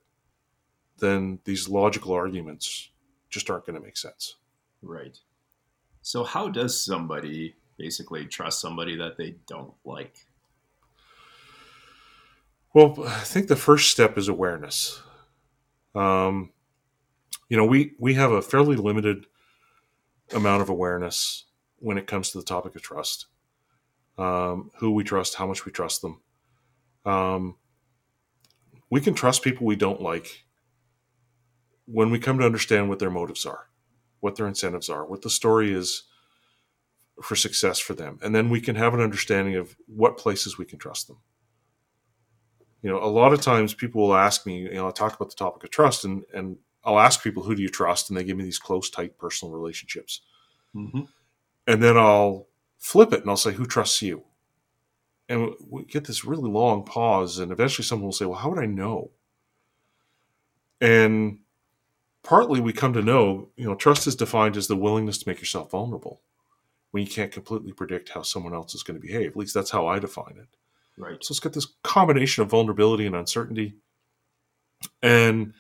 then 0.99 1.39
these 1.43 1.67
logical 1.67 2.13
arguments 2.13 2.89
just 3.29 3.49
aren't 3.49 3.65
going 3.65 3.75
to 3.75 3.85
make 3.85 3.97
sense. 3.97 4.35
Right. 4.81 5.17
So, 6.01 6.23
how 6.23 6.47
does 6.47 6.83
somebody 6.83 7.55
basically 7.77 8.25
trust 8.25 8.61
somebody 8.61 8.95
that 8.97 9.17
they 9.17 9.35
don't 9.47 9.73
like? 9.83 10.15
Well, 12.73 12.95
I 13.05 13.19
think 13.19 13.47
the 13.47 13.55
first 13.55 13.91
step 13.91 14.17
is 14.17 14.27
awareness. 14.27 15.01
Um, 15.95 16.51
you 17.49 17.57
know, 17.57 17.65
we 17.65 17.93
we 17.99 18.13
have 18.13 18.31
a 18.31 18.41
fairly 18.41 18.75
limited 18.75 19.25
amount 20.33 20.61
of 20.61 20.69
awareness 20.69 21.45
when 21.77 21.97
it 21.97 22.07
comes 22.07 22.29
to 22.29 22.37
the 22.37 22.43
topic 22.43 22.75
of 22.75 22.81
trust. 22.81 23.27
Um, 24.17 24.71
who 24.79 24.91
we 24.91 25.05
trust, 25.05 25.35
how 25.35 25.47
much 25.47 25.65
we 25.65 25.71
trust 25.71 26.01
them. 26.01 26.19
Um, 27.05 27.55
we 28.89 28.99
can 28.99 29.13
trust 29.13 29.43
people 29.43 29.65
we 29.65 29.77
don't 29.77 30.01
like 30.01 30.43
when 31.85 32.11
we 32.11 32.19
come 32.19 32.37
to 32.37 32.45
understand 32.45 32.89
what 32.89 32.99
their 32.99 33.09
motives 33.09 33.45
are, 33.45 33.69
what 34.19 34.35
their 34.35 34.47
incentives 34.47 34.89
are, 34.89 35.05
what 35.05 35.21
the 35.21 35.29
story 35.29 35.73
is 35.73 36.03
for 37.21 37.35
success 37.35 37.79
for 37.79 37.93
them, 37.93 38.19
and 38.21 38.35
then 38.35 38.49
we 38.49 38.61
can 38.61 38.75
have 38.75 38.93
an 38.93 39.01
understanding 39.01 39.55
of 39.55 39.75
what 39.87 40.17
places 40.17 40.57
we 40.57 40.65
can 40.65 40.79
trust 40.79 41.07
them. 41.07 41.17
You 42.81 42.89
know, 42.89 43.03
a 43.03 43.07
lot 43.07 43.33
of 43.33 43.41
times 43.41 43.73
people 43.73 44.01
will 44.01 44.15
ask 44.15 44.45
me, 44.45 44.59
you 44.59 44.73
know, 44.73 44.85
I'll 44.85 44.91
talk 44.91 45.15
about 45.15 45.29
the 45.29 45.35
topic 45.35 45.63
of 45.63 45.69
trust, 45.69 46.05
and 46.05 46.23
and 46.33 46.57
I'll 46.83 46.99
ask 46.99 47.21
people, 47.23 47.43
who 47.43 47.55
do 47.55 47.61
you 47.61 47.69
trust, 47.69 48.09
and 48.09 48.17
they 48.17 48.23
give 48.23 48.37
me 48.37 48.43
these 48.43 48.59
close, 48.59 48.89
tight 48.89 49.17
personal 49.17 49.53
relationships, 49.53 50.21
mm-hmm. 50.75 51.01
and 51.67 51.83
then 51.83 51.97
I'll 51.97 52.47
flip 52.77 53.13
it 53.13 53.21
and 53.21 53.29
I'll 53.29 53.37
say, 53.37 53.51
who 53.51 53.65
trusts 53.65 54.01
you? 54.01 54.23
And 55.27 55.53
we 55.69 55.83
get 55.83 56.05
this 56.05 56.25
really 56.25 56.49
long 56.49 56.83
pause, 56.83 57.37
and 57.37 57.51
eventually 57.51 57.85
someone 57.85 58.05
will 58.05 58.13
say, 58.13 58.25
well, 58.25 58.39
how 58.39 58.49
would 58.49 58.59
I 58.59 58.65
know? 58.65 59.11
And 60.81 61.39
partly 62.23 62.59
we 62.59 62.73
come 62.73 62.93
to 62.93 63.01
know, 63.01 63.49
you 63.55 63.65
know, 63.65 63.75
trust 63.75 64.07
is 64.07 64.15
defined 64.15 64.57
as 64.57 64.67
the 64.67 64.75
willingness 64.75 65.17
to 65.19 65.29
make 65.29 65.39
yourself 65.39 65.71
vulnerable 65.71 66.21
when 66.91 67.03
you 67.03 67.09
can't 67.09 67.31
completely 67.31 67.71
predict 67.71 68.09
how 68.09 68.21
someone 68.23 68.53
else 68.53 68.73
is 68.73 68.81
going 68.81 68.99
to 68.99 69.05
behave. 69.05 69.31
At 69.31 69.37
least 69.37 69.53
that's 69.53 69.69
how 69.69 69.87
I 69.87 69.99
define 69.99 70.37
it. 70.37 70.47
Right. 70.97 71.23
So 71.23 71.31
it's 71.31 71.39
got 71.39 71.53
this 71.53 71.67
combination 71.83 72.41
of 72.41 72.49
vulnerability 72.49 73.05
and 73.05 73.15
uncertainty. 73.15 73.75
And 75.03 75.53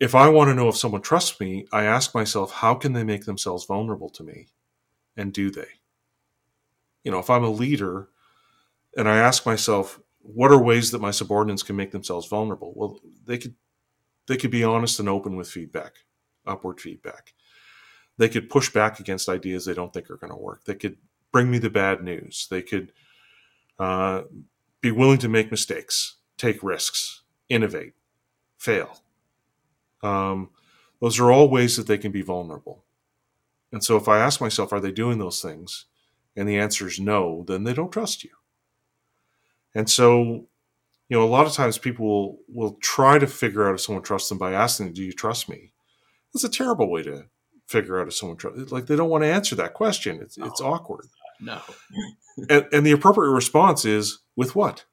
if 0.00 0.14
I 0.14 0.28
want 0.28 0.48
to 0.48 0.54
know 0.54 0.68
if 0.68 0.76
someone 0.76 1.02
trusts 1.02 1.40
me, 1.40 1.66
I 1.72 1.84
ask 1.84 2.14
myself, 2.14 2.52
how 2.52 2.74
can 2.74 2.92
they 2.92 3.04
make 3.04 3.24
themselves 3.24 3.64
vulnerable 3.64 4.10
to 4.10 4.22
me? 4.22 4.48
And 5.16 5.32
do 5.32 5.50
they? 5.50 5.68
You 7.04 7.12
know, 7.12 7.18
if 7.18 7.30
I'm 7.30 7.44
a 7.44 7.50
leader 7.50 8.08
and 8.96 9.08
I 9.08 9.18
ask 9.18 9.46
myself, 9.46 10.00
what 10.20 10.50
are 10.50 10.60
ways 10.60 10.90
that 10.90 11.00
my 11.00 11.10
subordinates 11.10 11.62
can 11.62 11.76
make 11.76 11.92
themselves 11.92 12.26
vulnerable? 12.26 12.72
Well, 12.74 12.98
they 13.26 13.38
could 13.38 13.54
they 14.26 14.36
could 14.38 14.50
be 14.50 14.64
honest 14.64 14.98
and 15.00 15.08
open 15.08 15.36
with 15.36 15.50
feedback, 15.50 15.96
upward 16.46 16.80
feedback. 16.80 17.34
They 18.16 18.28
could 18.28 18.48
push 18.48 18.70
back 18.70 19.00
against 19.00 19.28
ideas 19.28 19.64
they 19.64 19.74
don't 19.74 19.92
think 19.92 20.08
are 20.08 20.16
going 20.16 20.32
to 20.32 20.36
work. 20.38 20.64
They 20.64 20.76
could 20.76 20.96
bring 21.30 21.50
me 21.50 21.58
the 21.58 21.68
bad 21.68 22.02
news. 22.02 22.46
They 22.50 22.62
could 22.62 22.92
uh, 23.78 24.22
be 24.80 24.90
willing 24.90 25.18
to 25.18 25.28
make 25.28 25.50
mistakes, 25.50 26.16
take 26.38 26.62
risks, 26.62 27.22
innovate, 27.48 27.92
fail. 28.56 29.02
Um, 30.04 30.50
those 31.00 31.18
are 31.18 31.30
all 31.30 31.48
ways 31.48 31.76
that 31.76 31.86
they 31.86 31.98
can 31.98 32.12
be 32.12 32.22
vulnerable. 32.22 32.84
And 33.72 33.82
so 33.82 33.96
if 33.96 34.08
I 34.08 34.18
ask 34.18 34.40
myself, 34.40 34.72
are 34.72 34.80
they 34.80 34.92
doing 34.92 35.18
those 35.18 35.42
things? 35.42 35.86
And 36.36 36.48
the 36.48 36.58
answer 36.58 36.86
is 36.86 37.00
no, 37.00 37.44
then 37.46 37.64
they 37.64 37.74
don't 37.74 37.92
trust 37.92 38.24
you. 38.24 38.30
And 39.74 39.90
so 39.90 40.46
you 41.08 41.18
know, 41.18 41.24
a 41.24 41.28
lot 41.28 41.46
of 41.46 41.52
times 41.52 41.78
people 41.78 42.06
will, 42.06 42.38
will 42.48 42.78
try 42.80 43.18
to 43.18 43.26
figure 43.26 43.68
out 43.68 43.74
if 43.74 43.80
someone 43.80 44.02
trusts 44.02 44.28
them 44.28 44.38
by 44.38 44.52
asking, 44.52 44.94
"Do 44.94 45.02
you 45.02 45.12
trust 45.12 45.48
me?" 45.48 45.72
That's 46.32 46.44
a 46.44 46.48
terrible 46.48 46.90
way 46.90 47.02
to 47.02 47.26
figure 47.66 48.00
out 48.00 48.08
if 48.08 48.14
someone 48.14 48.36
trusts. 48.36 48.72
Like 48.72 48.86
they 48.86 48.96
don't 48.96 49.10
want 49.10 49.22
to 49.24 49.28
answer 49.28 49.54
that 49.56 49.74
question. 49.74 50.20
It's 50.20 50.38
no. 50.38 50.46
it's 50.46 50.60
awkward. 50.60 51.06
No. 51.40 51.60
and, 52.48 52.66
and 52.72 52.86
the 52.86 52.92
appropriate 52.92 53.30
response 53.30 53.84
is 53.84 54.20
with 54.34 54.56
what? 54.56 54.86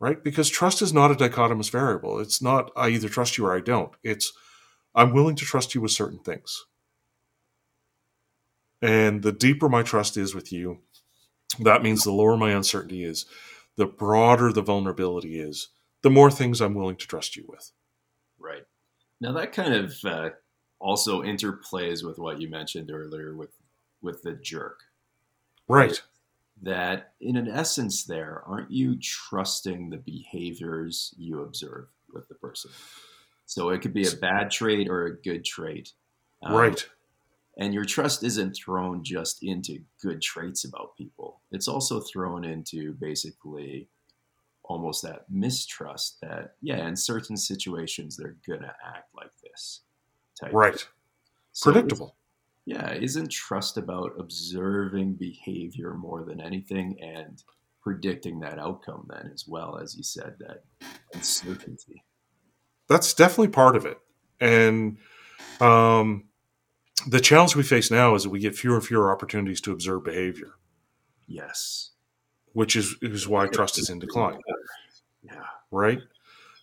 Right? 0.00 0.22
Because 0.22 0.48
trust 0.48 0.80
is 0.80 0.92
not 0.92 1.10
a 1.10 1.14
dichotomous 1.14 1.70
variable. 1.70 2.20
It's 2.20 2.40
not 2.40 2.70
I 2.76 2.88
either 2.90 3.08
trust 3.08 3.36
you 3.36 3.46
or 3.46 3.56
I 3.56 3.60
don't. 3.60 3.92
It's 4.02 4.32
I'm 4.94 5.12
willing 5.12 5.36
to 5.36 5.44
trust 5.44 5.74
you 5.74 5.80
with 5.80 5.90
certain 5.90 6.20
things. 6.20 6.64
And 8.80 9.22
the 9.22 9.32
deeper 9.32 9.68
my 9.68 9.82
trust 9.82 10.16
is 10.16 10.34
with 10.34 10.52
you, 10.52 10.78
that 11.58 11.82
means 11.82 12.04
the 12.04 12.12
lower 12.12 12.36
my 12.36 12.52
uncertainty 12.52 13.04
is 13.04 13.26
the 13.76 13.86
broader 13.86 14.52
the 14.52 14.62
vulnerability 14.62 15.40
is, 15.40 15.68
the 16.02 16.10
more 16.10 16.30
things 16.30 16.60
I'm 16.60 16.74
willing 16.74 16.96
to 16.96 17.06
trust 17.06 17.36
you 17.36 17.44
with. 17.48 17.72
Right. 18.38 18.64
Now 19.20 19.32
that 19.32 19.52
kind 19.52 19.74
of 19.74 19.94
uh, 20.04 20.30
also 20.80 21.22
interplays 21.22 22.04
with 22.04 22.18
what 22.18 22.40
you 22.40 22.48
mentioned 22.50 22.90
earlier 22.92 23.36
with 23.36 23.50
with 24.00 24.22
the 24.22 24.34
jerk. 24.34 24.80
Right. 25.68 26.02
That 26.62 27.12
in 27.20 27.36
an 27.36 27.48
essence 27.48 28.04
there, 28.04 28.42
aren't 28.46 28.70
you 28.70 28.98
trusting 29.00 29.90
the 29.90 29.98
behaviors 29.98 31.14
you 31.16 31.42
observe 31.42 31.86
with 32.12 32.28
the 32.28 32.34
person? 32.34 32.70
So 33.46 33.70
it 33.70 33.80
could 33.80 33.94
be 33.94 34.06
a 34.06 34.16
bad 34.16 34.50
trait 34.50 34.88
or 34.88 35.06
a 35.06 35.16
good 35.16 35.44
trait. 35.44 35.92
Um, 36.42 36.56
right. 36.56 36.88
And 37.58 37.72
your 37.74 37.84
trust 37.84 38.22
isn't 38.24 38.54
thrown 38.54 39.02
just 39.02 39.42
into 39.42 39.80
good 40.02 40.20
traits 40.20 40.64
about 40.64 40.96
people. 40.96 41.40
It's 41.50 41.68
also 41.68 42.00
thrown 42.00 42.44
into 42.44 42.92
basically 42.94 43.88
almost 44.68 45.02
that 45.02 45.24
mistrust 45.30 46.20
that 46.20 46.54
yeah 46.60 46.86
in 46.86 46.94
certain 46.94 47.36
situations 47.36 48.16
they're 48.16 48.36
gonna 48.46 48.74
act 48.86 49.08
like 49.16 49.30
this 49.42 49.80
type 50.38 50.52
right 50.52 50.86
so 51.52 51.72
predictable 51.72 52.14
yeah 52.68 52.92
isn't 52.92 53.30
trust 53.30 53.76
about 53.76 54.12
observing 54.18 55.14
behavior 55.14 55.94
more 55.94 56.24
than 56.24 56.40
anything 56.40 56.96
and 57.00 57.42
predicting 57.82 58.40
that 58.40 58.58
outcome 58.58 59.06
then 59.08 59.30
as 59.32 59.46
well 59.46 59.78
as 59.78 59.96
you 59.96 60.02
said 60.02 60.34
that 60.38 60.64
uncertainty 61.14 62.04
that's 62.88 63.14
definitely 63.14 63.48
part 63.48 63.76
of 63.76 63.86
it 63.86 63.98
and 64.40 64.98
um, 65.60 66.24
the 67.08 67.20
challenge 67.20 67.56
we 67.56 67.62
face 67.62 67.90
now 67.90 68.14
is 68.14 68.22
that 68.22 68.30
we 68.30 68.40
get 68.40 68.56
fewer 68.56 68.76
and 68.76 68.84
fewer 68.84 69.12
opportunities 69.12 69.60
to 69.60 69.72
observe 69.72 70.04
behavior 70.04 70.54
yes 71.26 71.92
which 72.58 72.74
is 72.74 72.96
is 73.02 73.28
why 73.28 73.46
trust 73.46 73.78
is 73.78 73.88
in 73.88 74.00
decline. 74.00 74.38
Yeah. 75.22 75.44
Right. 75.70 76.00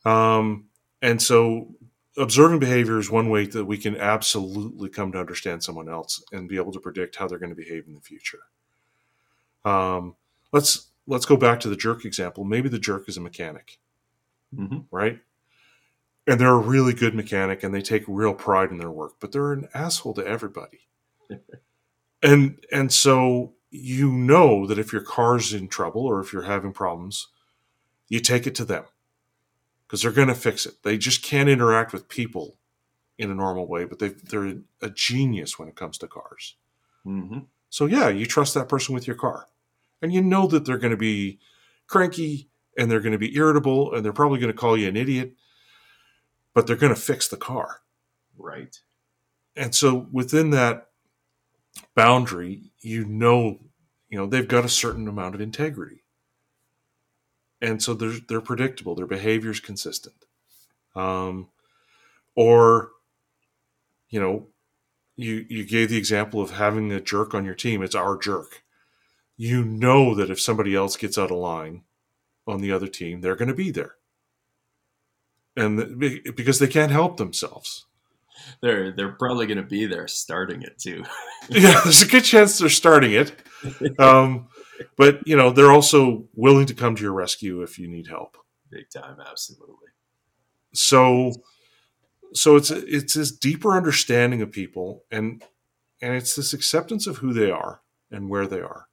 Um, 0.03 0.65
and 1.01 1.21
so 1.21 1.69
observing 2.17 2.59
behavior 2.59 2.97
is 2.97 3.09
one 3.09 3.29
way 3.29 3.45
that 3.45 3.65
we 3.65 3.77
can 3.77 3.97
absolutely 3.97 4.89
come 4.89 5.11
to 5.11 5.19
understand 5.19 5.63
someone 5.63 5.89
else 5.89 6.23
and 6.31 6.47
be 6.47 6.57
able 6.57 6.71
to 6.71 6.79
predict 6.79 7.15
how 7.15 7.27
they're 7.27 7.39
going 7.39 7.49
to 7.49 7.55
behave 7.55 7.87
in 7.87 7.93
the 7.93 8.01
future. 8.01 8.39
Um, 9.63 10.15
let's 10.51 10.91
let's 11.07 11.25
go 11.25 11.37
back 11.37 11.59
to 11.61 11.69
the 11.69 11.75
jerk 11.75 12.05
example. 12.05 12.43
Maybe 12.43 12.69
the 12.69 12.79
jerk 12.79 13.09
is 13.09 13.17
a 13.17 13.21
mechanic, 13.21 13.79
mm-hmm. 14.55 14.79
right? 14.91 15.19
And 16.27 16.39
they're 16.39 16.49
a 16.49 16.57
really 16.57 16.93
good 16.93 17.13
mechanic 17.13 17.63
and 17.63 17.73
they 17.73 17.81
take 17.81 18.03
real 18.07 18.33
pride 18.33 18.71
in 18.71 18.77
their 18.77 18.91
work, 18.91 19.13
but 19.19 19.31
they're 19.31 19.53
an 19.53 19.67
asshole 19.73 20.13
to 20.15 20.25
everybody. 20.25 20.87
and 22.23 22.63
and 22.71 22.91
so 22.91 23.53
you 23.71 24.11
know 24.11 24.65
that 24.67 24.79
if 24.79 24.93
your 24.93 25.01
car's 25.01 25.53
in 25.53 25.67
trouble 25.67 26.05
or 26.05 26.21
if 26.21 26.31
you're 26.31 26.43
having 26.43 26.71
problems, 26.71 27.27
you 28.07 28.19
take 28.19 28.47
it 28.47 28.55
to 28.55 28.65
them 28.65 28.85
because 29.95 30.01
they're 30.01 30.11
going 30.11 30.27
to 30.27 30.35
fix 30.35 30.65
it. 30.65 30.83
They 30.83 30.97
just 30.97 31.23
can't 31.23 31.47
interact 31.47 31.93
with 31.93 32.09
people 32.09 32.57
in 33.17 33.31
a 33.31 33.33
normal 33.33 33.65
way, 33.65 33.85
but 33.85 33.99
they 33.99 34.09
they're 34.09 34.57
a 34.81 34.89
genius 34.89 35.57
when 35.57 35.69
it 35.69 35.77
comes 35.77 35.97
to 35.99 36.07
cars. 36.07 36.57
Mm-hmm. 37.05 37.39
So 37.69 37.85
yeah, 37.85 38.09
you 38.09 38.25
trust 38.25 38.55
that 38.55 38.67
person 38.67 38.93
with 38.93 39.07
your 39.07 39.15
car, 39.15 39.47
and 40.01 40.11
you 40.11 40.21
know 40.21 40.47
that 40.47 40.65
they're 40.65 40.77
going 40.77 40.91
to 40.91 40.97
be 40.97 41.39
cranky 41.87 42.49
and 42.77 42.91
they're 42.91 42.99
going 42.99 43.13
to 43.13 43.17
be 43.17 43.37
irritable 43.37 43.93
and 43.93 44.03
they're 44.03 44.11
probably 44.11 44.37
going 44.37 44.51
to 44.51 44.57
call 44.57 44.75
you 44.75 44.89
an 44.89 44.97
idiot, 44.97 45.31
but 46.53 46.67
they're 46.67 46.75
going 46.75 46.93
to 46.93 46.99
fix 46.99 47.29
the 47.29 47.37
car. 47.37 47.79
Right. 48.37 48.77
And 49.55 49.73
so 49.73 50.09
within 50.11 50.49
that 50.49 50.89
boundary, 51.95 52.73
you 52.81 53.05
know, 53.05 53.59
you 54.09 54.17
know, 54.17 54.25
they've 54.25 54.45
got 54.45 54.65
a 54.65 54.69
certain 54.69 55.07
amount 55.07 55.35
of 55.35 55.41
integrity. 55.41 56.03
And 57.61 57.81
so 57.81 57.93
they're 57.93 58.19
they're 58.27 58.41
predictable, 58.41 58.95
their 58.95 59.07
behavior 59.07 59.51
is 59.51 59.59
consistent. 59.59 60.25
Um, 60.95 61.49
or, 62.35 62.91
you 64.09 64.19
know, 64.19 64.47
you 65.15 65.45
you 65.49 65.65
gave 65.65 65.89
the 65.89 65.97
example 65.97 66.41
of 66.41 66.51
having 66.51 66.91
a 66.91 67.01
jerk 67.01 67.33
on 67.33 67.45
your 67.45 67.55
team. 67.55 67.81
It's 67.81 67.95
our 67.95 68.17
jerk. 68.17 68.63
You 69.37 69.63
know 69.63 70.15
that 70.15 70.29
if 70.29 70.39
somebody 70.39 70.75
else 70.75 70.95
gets 70.95 71.17
out 71.17 71.31
of 71.31 71.37
line 71.37 71.83
on 72.47 72.61
the 72.61 72.71
other 72.71 72.87
team, 72.87 73.21
they're 73.21 73.35
going 73.35 73.49
to 73.49 73.53
be 73.53 73.71
there, 73.71 73.95
and 75.55 75.99
because 76.35 76.59
they 76.59 76.67
can't 76.67 76.91
help 76.91 77.17
themselves 77.17 77.85
they're 78.61 78.91
they're 78.91 79.11
probably 79.13 79.45
going 79.47 79.57
to 79.57 79.63
be 79.63 79.85
there 79.85 80.07
starting 80.07 80.61
it 80.61 80.77
too. 80.77 81.03
yeah, 81.49 81.81
there's 81.83 82.01
a 82.01 82.07
good 82.07 82.23
chance 82.23 82.57
they're 82.57 82.69
starting 82.69 83.13
it. 83.13 83.33
Um, 83.97 84.47
but 84.97 85.25
you 85.27 85.35
know, 85.35 85.51
they're 85.51 85.71
also 85.71 86.25
willing 86.33 86.65
to 86.67 86.73
come 86.73 86.95
to 86.95 87.01
your 87.01 87.13
rescue 87.13 87.61
if 87.61 87.77
you 87.79 87.87
need 87.87 88.07
help. 88.07 88.37
Big 88.71 88.89
time, 88.89 89.17
absolutely. 89.25 89.89
So, 90.73 91.31
so 92.33 92.55
it's 92.55 92.71
it's 92.71 93.13
this 93.13 93.31
deeper 93.31 93.75
understanding 93.75 94.41
of 94.41 94.51
people, 94.51 95.03
and 95.11 95.43
and 96.01 96.13
it's 96.15 96.35
this 96.35 96.53
acceptance 96.53 97.07
of 97.07 97.17
who 97.17 97.33
they 97.33 97.51
are 97.51 97.81
and 98.11 98.29
where 98.29 98.47
they 98.47 98.61
are. 98.61 98.87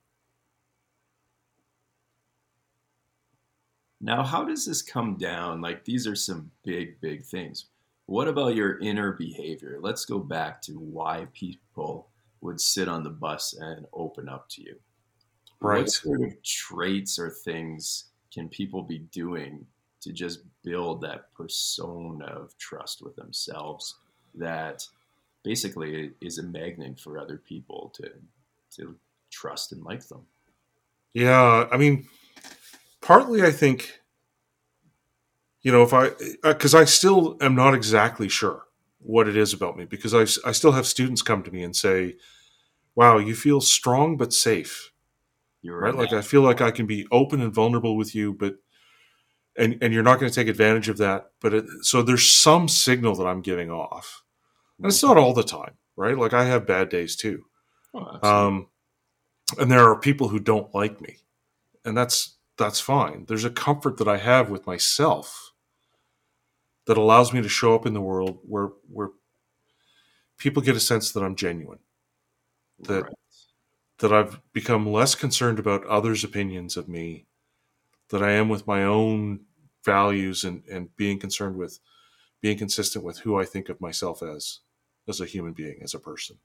Now, 4.00 4.24
how 4.24 4.44
does 4.44 4.66
this 4.66 4.82
come 4.82 5.16
down? 5.16 5.60
Like, 5.60 5.84
these 5.84 6.08
are 6.08 6.16
some 6.16 6.50
big, 6.64 7.00
big 7.00 7.24
things. 7.24 7.66
What 8.06 8.26
about 8.26 8.56
your 8.56 8.80
inner 8.80 9.12
behavior? 9.12 9.78
Let's 9.80 10.04
go 10.04 10.18
back 10.18 10.60
to 10.62 10.72
why 10.72 11.28
people 11.32 12.08
would 12.40 12.60
sit 12.60 12.88
on 12.88 13.04
the 13.04 13.10
bus 13.10 13.54
and 13.54 13.86
open 13.92 14.28
up 14.28 14.48
to 14.50 14.62
you. 14.62 14.74
Right. 15.62 15.78
What 15.80 15.90
sort 15.90 16.22
of 16.22 16.42
traits 16.42 17.18
or 17.18 17.30
things 17.30 18.06
can 18.32 18.48
people 18.48 18.82
be 18.82 18.98
doing 18.98 19.66
to 20.00 20.12
just 20.12 20.40
build 20.64 21.02
that 21.02 21.32
persona 21.34 22.24
of 22.24 22.56
trust 22.58 23.02
with 23.02 23.14
themselves 23.16 23.94
that 24.34 24.86
basically 25.44 26.12
is 26.20 26.38
a 26.38 26.42
magnet 26.42 26.98
for 26.98 27.18
other 27.18 27.36
people 27.36 27.92
to 27.96 28.10
to 28.76 28.96
trust 29.30 29.72
and 29.72 29.84
like 29.84 30.06
them? 30.08 30.26
Yeah, 31.14 31.68
I 31.70 31.76
mean, 31.76 32.08
partly 33.00 33.42
I 33.42 33.52
think 33.52 34.02
you 35.62 35.70
know, 35.70 35.82
if 35.82 35.94
I, 35.94 36.10
because 36.42 36.74
uh, 36.74 36.78
I 36.78 36.84
still 36.84 37.36
am 37.40 37.54
not 37.54 37.74
exactly 37.74 38.28
sure 38.28 38.64
what 38.98 39.28
it 39.28 39.36
is 39.36 39.52
about 39.52 39.76
me 39.76 39.84
because 39.84 40.12
I, 40.14 40.22
I 40.48 40.52
still 40.52 40.72
have 40.72 40.86
students 40.86 41.22
come 41.22 41.42
to 41.44 41.50
me 41.50 41.62
and 41.62 41.74
say, 41.74 42.16
wow, 42.94 43.18
you 43.18 43.34
feel 43.34 43.60
strong 43.60 44.16
but 44.16 44.32
safe. 44.32 44.91
You're 45.62 45.78
right. 45.78 45.94
Like 45.94 46.12
I 46.12 46.22
feel 46.22 46.42
like 46.42 46.60
I 46.60 46.70
can 46.70 46.86
be 46.86 47.06
open 47.10 47.40
and 47.40 47.54
vulnerable 47.54 47.96
with 47.96 48.14
you, 48.14 48.34
but, 48.34 48.56
and, 49.56 49.78
and 49.80 49.94
you're 49.94 50.02
not 50.02 50.18
going 50.18 50.30
to 50.30 50.34
take 50.34 50.48
advantage 50.48 50.88
of 50.88 50.98
that. 50.98 51.30
But 51.40 51.54
it, 51.54 51.64
so 51.82 52.02
there's 52.02 52.28
some 52.28 52.68
signal 52.68 53.14
that 53.16 53.26
I'm 53.26 53.42
giving 53.42 53.70
off. 53.70 54.22
And 54.78 54.86
it's 54.86 55.02
not 55.02 55.16
all 55.16 55.34
the 55.34 55.44
time, 55.44 55.74
right? 55.96 56.18
Like 56.18 56.32
I 56.32 56.44
have 56.44 56.66
bad 56.66 56.88
days 56.88 57.16
too. 57.16 57.44
Oh, 57.94 58.28
um, 58.28 58.66
and 59.58 59.70
there 59.70 59.88
are 59.88 59.98
people 59.98 60.28
who 60.28 60.40
don't 60.40 60.74
like 60.74 61.00
me 61.00 61.18
and 61.84 61.96
that's, 61.96 62.36
that's 62.58 62.80
fine. 62.80 63.24
There's 63.28 63.44
a 63.44 63.50
comfort 63.50 63.96
that 63.98 64.08
I 64.08 64.18
have 64.18 64.50
with 64.50 64.66
myself 64.66 65.52
that 66.86 66.98
allows 66.98 67.32
me 67.32 67.42
to 67.42 67.48
show 67.48 67.74
up 67.74 67.86
in 67.86 67.94
the 67.94 68.00
world 68.00 68.38
where 68.42 68.70
where 68.88 69.10
people 70.38 70.62
get 70.62 70.76
a 70.76 70.80
sense 70.80 71.12
that 71.12 71.22
I'm 71.22 71.36
genuine. 71.36 71.78
That 72.80 73.04
right. 73.04 73.12
That 74.02 74.12
I've 74.12 74.40
become 74.52 74.90
less 74.90 75.14
concerned 75.14 75.60
about 75.60 75.86
others' 75.86 76.24
opinions 76.24 76.76
of 76.76 76.88
me, 76.88 77.26
that 78.10 78.20
I 78.20 78.32
am 78.32 78.48
with 78.48 78.66
my 78.66 78.82
own 78.82 79.42
values 79.84 80.42
and, 80.42 80.64
and 80.70 80.94
being 80.96 81.20
concerned 81.20 81.56
with 81.56 81.78
being 82.40 82.58
consistent 82.58 83.04
with 83.04 83.20
who 83.20 83.38
I 83.38 83.44
think 83.44 83.68
of 83.68 83.80
myself 83.80 84.20
as 84.20 84.58
as 85.08 85.20
a 85.20 85.26
human 85.26 85.52
being, 85.52 85.78
as 85.84 85.94
a 85.94 86.00
person. 86.00 86.36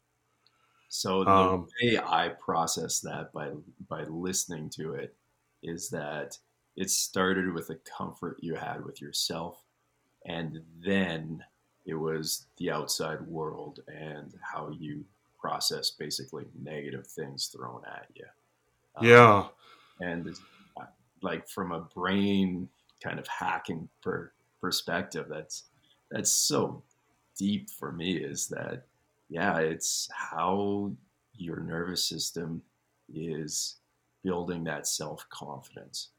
So 0.90 1.24
the 1.24 1.32
um, 1.32 1.68
way 1.82 1.98
I 1.98 2.30
process 2.40 3.00
that 3.00 3.34
by 3.34 3.50
by 3.90 4.04
listening 4.04 4.70
to 4.76 4.94
it 4.94 5.16
is 5.64 5.90
that 5.90 6.38
it 6.76 6.92
started 6.92 7.52
with 7.56 7.68
the 7.70 7.80
comfort 7.98 8.38
you 8.40 8.54
had 8.54 8.86
with 8.86 9.02
yourself 9.02 9.64
and 10.28 10.60
then 10.86 11.44
it 11.88 11.96
was 11.96 12.46
the 12.58 12.70
outside 12.70 13.22
world 13.22 13.80
and 13.88 14.36
how 14.42 14.70
you 14.70 15.04
process 15.40 15.92
basically 15.92 16.46
negative 16.62 17.08
things 17.08 17.48
thrown 17.48 17.82
at 17.86 18.08
you. 18.16 18.26
Um, 18.96 19.06
yeah. 19.06 19.46
And 20.00 20.36
uh, 20.80 20.86
like 21.22 21.48
from 21.48 21.72
a 21.72 21.82
brain 21.82 22.70
kind 23.04 23.20
of 23.20 23.28
hacking 23.28 23.88
per, 24.02 24.32
perspective, 24.62 25.28
that's 25.30 25.64
that's 26.12 26.32
so 26.32 26.82
deep 27.38 27.70
for 27.70 27.92
me. 27.92 28.18
Is 28.18 28.48
that 28.48 28.84
yeah? 29.30 29.58
It's 29.58 30.10
how 30.14 30.92
your 31.36 31.60
nervous 31.60 32.04
system 32.08 32.62
is 33.14 33.76
building 34.24 34.64
that 34.66 34.88
self 34.88 35.28
confidence, 35.30 36.10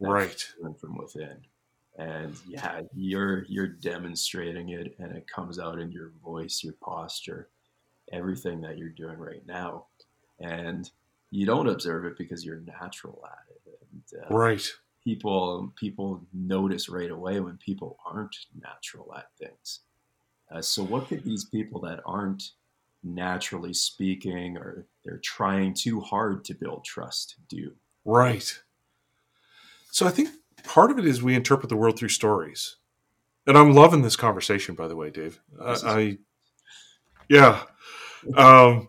right, 0.00 0.46
from 0.80 0.96
within 0.96 1.38
and 1.96 2.34
yeah 2.48 2.80
you're 2.94 3.44
you're 3.48 3.68
demonstrating 3.68 4.70
it 4.70 4.94
and 4.98 5.14
it 5.14 5.26
comes 5.28 5.58
out 5.58 5.78
in 5.78 5.92
your 5.92 6.10
voice 6.24 6.62
your 6.64 6.74
posture 6.82 7.48
everything 8.12 8.60
that 8.60 8.78
you're 8.78 8.88
doing 8.88 9.18
right 9.18 9.46
now 9.46 9.86
and 10.40 10.90
you 11.30 11.46
don't 11.46 11.68
observe 11.68 12.04
it 12.04 12.16
because 12.16 12.44
you're 12.44 12.62
natural 12.80 13.22
at 13.26 13.54
it 13.54 13.78
and, 13.92 14.22
uh, 14.22 14.34
right 14.34 14.72
people 15.02 15.72
people 15.76 16.22
notice 16.32 16.88
right 16.88 17.10
away 17.10 17.40
when 17.40 17.56
people 17.58 17.98
aren't 18.06 18.36
natural 18.62 19.12
at 19.16 19.28
things 19.38 19.80
uh, 20.50 20.60
so 20.60 20.82
what 20.82 21.08
could 21.08 21.24
these 21.24 21.44
people 21.44 21.80
that 21.80 22.00
aren't 22.04 22.50
naturally 23.02 23.74
speaking 23.74 24.56
or 24.56 24.86
they're 25.04 25.18
trying 25.18 25.74
too 25.74 26.00
hard 26.00 26.44
to 26.44 26.54
build 26.54 26.84
trust 26.84 27.36
do 27.48 27.72
right 28.04 28.60
so 29.90 30.06
i 30.06 30.10
think 30.10 30.28
part 30.64 30.90
of 30.90 30.98
it 30.98 31.06
is 31.06 31.22
we 31.22 31.34
interpret 31.34 31.68
the 31.68 31.76
world 31.76 31.98
through 31.98 32.08
stories. 32.08 32.76
And 33.46 33.56
I'm 33.56 33.72
loving 33.72 34.02
this 34.02 34.16
conversation, 34.16 34.74
by 34.74 34.88
the 34.88 34.96
way, 34.96 35.10
Dave. 35.10 35.40
I, 35.60 35.76
I 35.84 36.18
yeah. 37.28 37.62
Um, 38.36 38.88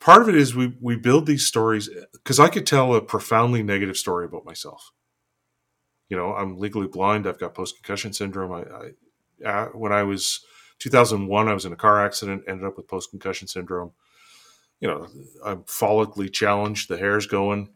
part 0.00 0.22
of 0.22 0.28
it 0.28 0.34
is 0.36 0.54
we 0.54 0.76
we 0.80 0.96
build 0.96 1.26
these 1.26 1.46
stories 1.46 1.88
because 2.12 2.40
I 2.40 2.48
could 2.48 2.66
tell 2.66 2.94
a 2.94 3.00
profoundly 3.00 3.62
negative 3.62 3.96
story 3.96 4.24
about 4.24 4.44
myself, 4.44 4.92
You 6.08 6.16
know, 6.16 6.34
I'm 6.34 6.58
legally 6.58 6.86
blind. 6.86 7.26
I've 7.26 7.38
got 7.38 7.54
post 7.54 7.76
concussion 7.76 8.12
syndrome. 8.12 8.52
I, 8.52 9.48
I 9.48 9.64
when 9.66 9.92
I 9.92 10.04
was 10.04 10.44
2001, 10.78 11.48
I 11.48 11.54
was 11.54 11.64
in 11.64 11.72
a 11.72 11.76
car 11.76 12.04
accident, 12.04 12.44
ended 12.48 12.66
up 12.66 12.76
with 12.76 12.88
post 12.88 13.10
concussion 13.10 13.48
syndrome. 13.48 13.92
You 14.80 14.88
know, 14.88 15.06
I'm 15.44 15.62
follically 15.64 16.32
challenged. 16.32 16.88
The 16.88 16.98
hair's 16.98 17.26
going. 17.26 17.70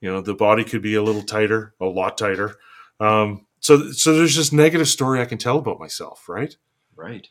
You 0.00 0.10
know, 0.10 0.20
the 0.20 0.34
body 0.34 0.64
could 0.64 0.82
be 0.82 0.94
a 0.94 1.02
little 1.02 1.22
tighter, 1.22 1.74
a 1.80 1.86
lot 1.86 2.16
tighter. 2.16 2.56
Um, 3.00 3.46
so, 3.60 3.90
so 3.92 4.16
there's 4.16 4.36
this 4.36 4.52
negative 4.52 4.88
story 4.88 5.20
I 5.20 5.24
can 5.24 5.38
tell 5.38 5.58
about 5.58 5.80
myself, 5.80 6.28
right? 6.28 6.56
Right. 6.94 7.28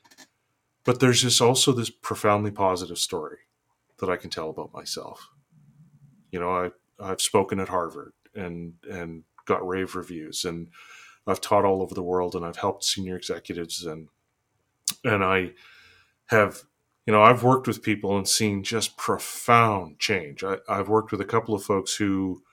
But 0.83 0.99
there's 0.99 1.21
this 1.21 1.39
also 1.39 1.71
this 1.71 1.89
profoundly 1.89 2.51
positive 2.51 2.97
story 2.97 3.39
that 3.99 4.09
I 4.09 4.17
can 4.17 4.29
tell 4.29 4.49
about 4.49 4.73
myself. 4.73 5.29
You 6.31 6.39
know, 6.39 6.49
I 6.49 6.71
I've 6.99 7.21
spoken 7.21 7.59
at 7.59 7.69
Harvard 7.69 8.13
and 8.35 8.73
and 8.89 9.23
got 9.45 9.67
rave 9.67 9.95
reviews 9.95 10.45
and 10.45 10.69
I've 11.27 11.41
taught 11.41 11.65
all 11.65 11.81
over 11.81 11.95
the 11.95 12.03
world 12.03 12.35
and 12.35 12.45
I've 12.45 12.57
helped 12.57 12.83
senior 12.83 13.15
executives 13.15 13.85
and 13.85 14.09
and 15.03 15.23
I 15.23 15.51
have 16.27 16.63
you 17.05 17.13
know 17.13 17.21
I've 17.21 17.43
worked 17.43 17.67
with 17.67 17.83
people 17.83 18.17
and 18.17 18.27
seen 18.27 18.63
just 18.63 18.97
profound 18.97 19.99
change. 19.99 20.43
I, 20.43 20.57
I've 20.67 20.89
worked 20.89 21.11
with 21.11 21.21
a 21.21 21.25
couple 21.25 21.55
of 21.55 21.63
folks 21.63 21.95
who 21.95 22.43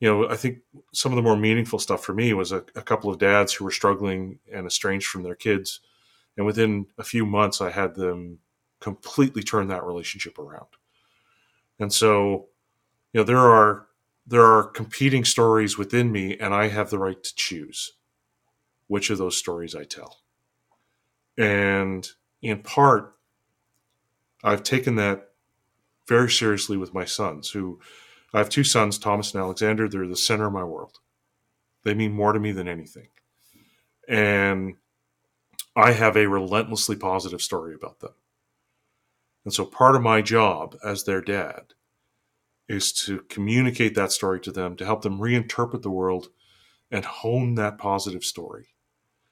you 0.00 0.08
know, 0.08 0.28
I 0.28 0.36
think 0.36 0.58
some 0.92 1.12
of 1.12 1.16
the 1.16 1.22
more 1.22 1.36
meaningful 1.36 1.78
stuff 1.78 2.04
for 2.04 2.12
me 2.12 2.32
was 2.34 2.52
a, 2.52 2.58
a, 2.74 2.82
couple 2.82 3.10
of 3.10 3.18
dads 3.18 3.54
who 3.54 3.64
were 3.64 3.70
struggling 3.70 4.38
and 4.52 4.66
estranged 4.66 5.06
from 5.06 5.22
their 5.22 5.34
kids. 5.34 5.80
And 6.36 6.46
within 6.46 6.86
a 6.98 7.04
few 7.04 7.24
months, 7.24 7.60
I 7.60 7.70
had 7.70 7.94
them 7.94 8.38
completely 8.80 9.42
turn 9.42 9.68
that 9.68 9.84
relationship 9.84 10.38
around. 10.38 10.68
And 11.78 11.92
so, 11.92 12.48
you 13.12 13.20
know, 13.20 13.24
there 13.24 13.38
are 13.38 13.86
there 14.26 14.44
are 14.44 14.64
competing 14.64 15.24
stories 15.24 15.78
within 15.78 16.10
me, 16.10 16.36
and 16.38 16.52
I 16.52 16.68
have 16.68 16.90
the 16.90 16.98
right 16.98 17.22
to 17.22 17.34
choose 17.36 17.92
which 18.88 19.08
of 19.10 19.18
those 19.18 19.36
stories 19.36 19.74
I 19.74 19.84
tell. 19.84 20.18
And 21.38 22.08
in 22.42 22.62
part, 22.62 23.14
I've 24.42 24.62
taken 24.62 24.96
that 24.96 25.30
very 26.08 26.30
seriously 26.30 26.76
with 26.76 26.94
my 26.94 27.04
sons, 27.04 27.50
who 27.50 27.80
I 28.32 28.38
have 28.38 28.48
two 28.48 28.64
sons, 28.64 28.98
Thomas 28.98 29.32
and 29.32 29.42
Alexander. 29.42 29.88
They're 29.88 30.06
the 30.06 30.16
center 30.16 30.46
of 30.46 30.52
my 30.52 30.64
world. 30.64 30.98
They 31.84 31.94
mean 31.94 32.12
more 32.12 32.32
to 32.32 32.40
me 32.40 32.52
than 32.52 32.68
anything. 32.68 33.08
And 34.08 34.74
I 35.76 35.92
have 35.92 36.16
a 36.16 36.26
relentlessly 36.26 36.96
positive 36.96 37.42
story 37.42 37.74
about 37.74 38.00
them. 38.00 38.14
And 39.44 39.52
so 39.52 39.64
part 39.64 39.94
of 39.94 40.02
my 40.02 40.22
job 40.22 40.76
as 40.82 41.04
their 41.04 41.20
dad 41.20 41.74
is 42.68 42.92
to 42.92 43.20
communicate 43.28 43.94
that 43.94 44.10
story 44.10 44.40
to 44.40 44.50
them, 44.50 44.74
to 44.76 44.84
help 44.84 45.02
them 45.02 45.20
reinterpret 45.20 45.82
the 45.82 45.90
world 45.90 46.30
and 46.90 47.04
hone 47.04 47.54
that 47.54 47.78
positive 47.78 48.24
story. 48.24 48.68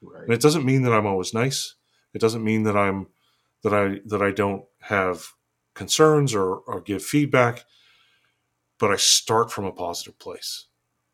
Right. 0.02 0.24
And 0.24 0.32
it 0.32 0.40
doesn't 0.40 0.64
mean 0.64 0.82
that 0.82 0.92
I'm 0.92 1.06
always 1.06 1.34
nice. 1.34 1.74
It 2.12 2.20
doesn't 2.20 2.44
mean 2.44 2.62
that 2.64 2.76
I'm 2.76 3.08
that 3.62 3.72
I 3.72 4.00
that 4.04 4.22
I 4.22 4.30
don't 4.30 4.64
have 4.82 5.32
concerns 5.72 6.34
or, 6.34 6.56
or 6.56 6.80
give 6.80 7.02
feedback, 7.02 7.64
but 8.78 8.92
I 8.92 8.96
start 8.96 9.50
from 9.50 9.64
a 9.64 9.72
positive 9.72 10.18
place. 10.18 10.66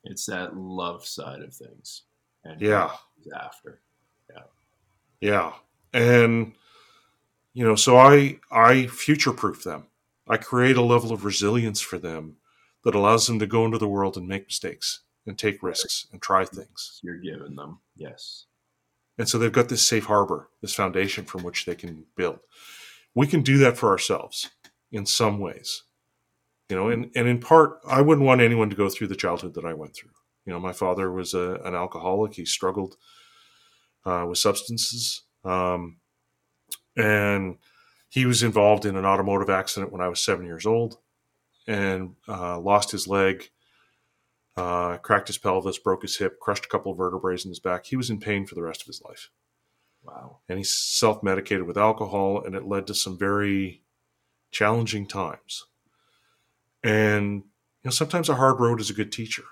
It's 0.05 0.27
that 0.27 0.57
love 0.57 1.07
side 1.07 1.41
of 1.41 1.55
things. 1.55 2.03
And 2.45 2.61
yeah. 2.61 2.91
After. 3.35 3.81
Yeah. 5.21 5.53
And 5.93 6.53
you 7.53 7.65
know 7.65 7.75
so 7.75 7.97
i 7.97 8.39
i 8.51 8.87
future 8.87 9.33
proof 9.33 9.65
them. 9.65 9.87
I 10.29 10.37
create 10.37 10.77
a 10.77 10.83
level 10.83 11.13
of 11.13 11.25
resilience 11.25 11.81
for 11.81 11.99
them 11.99 12.37
that 12.85 12.95
allows 12.95 13.27
them 13.27 13.39
to 13.41 13.47
go 13.47 13.65
into 13.65 13.79
the 13.79 13.89
world 13.89 14.17
and 14.17 14.29
make 14.29 14.47
mistakes 14.47 15.01
and 15.27 15.37
take 15.37 15.63
risks 15.63 16.07
and 16.13 16.23
try 16.23 16.45
things. 16.45 17.01
You're 17.03 17.19
giving 17.19 17.57
them 17.57 17.81
yes. 17.97 18.47
And 19.19 19.29
so 19.29 19.39
they've 19.39 19.53
got 19.53 19.69
this 19.69 19.87
safe 19.87 20.07
harbor 20.07 20.49
this 20.63 20.75
foundation 20.75 21.25
from 21.25 21.43
which 21.43 21.67
they 21.67 21.75
can 21.75 22.07
build. 22.17 22.39
We 23.15 23.27
can 23.27 23.43
do 23.43 23.59
that 23.59 23.77
for 23.77 23.91
ourselves 23.91 24.51
in 24.93 25.07
some 25.07 25.39
ways 25.39 25.83
you 26.71 26.77
know 26.77 26.89
and, 26.89 27.11
and 27.15 27.29
in 27.29 27.39
part 27.39 27.81
i 27.87 28.01
wouldn't 28.01 28.27
want 28.27 28.41
anyone 28.41 28.71
to 28.71 28.77
go 28.77 28.89
through 28.89 29.09
the 29.09 29.17
childhood 29.17 29.55
that 29.55 29.65
i 29.65 29.75
went 29.75 29.95
through. 29.95 30.13
You 30.47 30.53
know 30.53 30.61
my 30.61 30.73
father 30.73 31.13
was 31.13 31.35
a, 31.35 31.61
an 31.65 31.75
alcoholic. 31.75 32.35
He 32.35 32.47
struggled 32.47 32.97
uh, 34.05 34.25
with 34.29 34.39
substances 34.39 35.23
um, 35.45 35.99
and 36.97 37.57
he 38.09 38.27
was 38.27 38.43
involved 38.43 38.85
in 38.85 38.97
an 38.97 39.05
automotive 39.05 39.51
accident 39.51 39.93
when 39.93 40.01
I 40.01 40.09
was 40.09 40.23
seven 40.23 40.45
years 40.45 40.67
old 40.67 40.99
and 41.67 42.17
uh, 42.29 42.59
lost 42.59 42.91
his 42.91 43.07
leg, 43.07 43.51
uh, 44.57 44.97
cracked 44.99 45.29
his 45.29 45.39
pelvis, 45.39 45.79
broke 45.79 46.03
his 46.03 46.17
hip, 46.17 46.41
crushed 46.41 46.67
a 46.67 46.69
couple 46.69 46.93
of 46.93 46.99
vertebrae 46.99 47.39
in 47.43 47.51
his 47.51 47.61
back. 47.61 47.87
He 47.87 47.97
was 47.97 48.11
in 48.11 48.19
pain 48.19 48.47
for 48.47 48.55
the 48.55 48.63
rest 48.63 48.81
of 48.81 48.89
his 48.89 49.01
life. 49.03 49.31
Wow. 50.03 50.39
And 50.49 50.59
he 50.59 50.65
self 50.65 51.23
medicated 51.23 51.67
with 51.67 51.79
alcohol, 51.79 52.43
and 52.45 52.55
it 52.55 52.67
led 52.67 52.87
to 52.89 52.95
some 52.95 53.19
very 53.19 53.83
challenging 54.51 55.07
times. 55.07 55.67
And, 56.83 57.35
you 57.35 57.85
know, 57.85 57.91
sometimes 57.91 58.29
a 58.29 58.35
hard 58.35 58.59
road 58.59 58.81
is 58.81 58.91
a 58.91 58.95
good 58.95 59.13
teacher. 59.13 59.45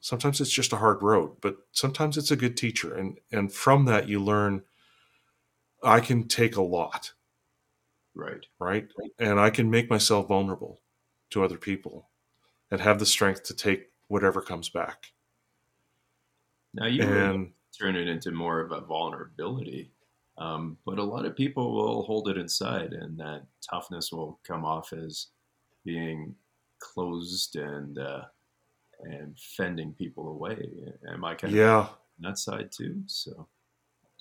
Sometimes 0.00 0.40
it's 0.40 0.50
just 0.50 0.72
a 0.72 0.76
hard 0.76 1.02
road, 1.02 1.36
but 1.40 1.56
sometimes 1.72 2.16
it's 2.16 2.30
a 2.30 2.36
good 2.36 2.56
teacher. 2.56 2.94
And, 2.94 3.18
and 3.30 3.52
from 3.52 3.84
that, 3.84 4.08
you 4.08 4.18
learn 4.18 4.62
I 5.82 6.00
can 6.00 6.28
take 6.28 6.56
a 6.56 6.62
lot. 6.62 7.12
Right. 8.14 8.44
Right. 8.58 8.88
And 9.18 9.38
I 9.38 9.50
can 9.50 9.70
make 9.70 9.88
myself 9.88 10.28
vulnerable 10.28 10.80
to 11.30 11.44
other 11.44 11.58
people 11.58 12.08
and 12.70 12.80
have 12.80 12.98
the 12.98 13.06
strength 13.06 13.44
to 13.44 13.54
take 13.54 13.88
whatever 14.08 14.40
comes 14.40 14.68
back. 14.68 15.12
Now 16.74 16.86
you 16.86 17.02
and, 17.02 17.52
turn 17.78 17.96
it 17.96 18.08
into 18.08 18.30
more 18.30 18.60
of 18.60 18.72
a 18.72 18.80
vulnerability. 18.80 19.92
Um, 20.38 20.78
but 20.86 20.98
a 20.98 21.04
lot 21.04 21.26
of 21.26 21.36
people 21.36 21.74
will 21.74 22.02
hold 22.02 22.28
it 22.28 22.38
inside, 22.38 22.92
and 22.92 23.18
that 23.18 23.42
toughness 23.68 24.10
will 24.10 24.40
come 24.46 24.64
off 24.64 24.92
as 24.92 25.26
being 25.84 26.34
closed 26.78 27.56
and 27.56 27.98
uh, 27.98 28.22
and 29.04 29.38
fending 29.56 29.92
people 29.92 30.28
away. 30.28 30.58
Am 31.12 31.24
I 31.24 31.34
kind 31.34 31.52
yeah. 31.52 31.78
of 31.78 31.86
on 31.86 31.94
that 32.20 32.38
side 32.38 32.70
too? 32.72 33.02
So 33.06 33.48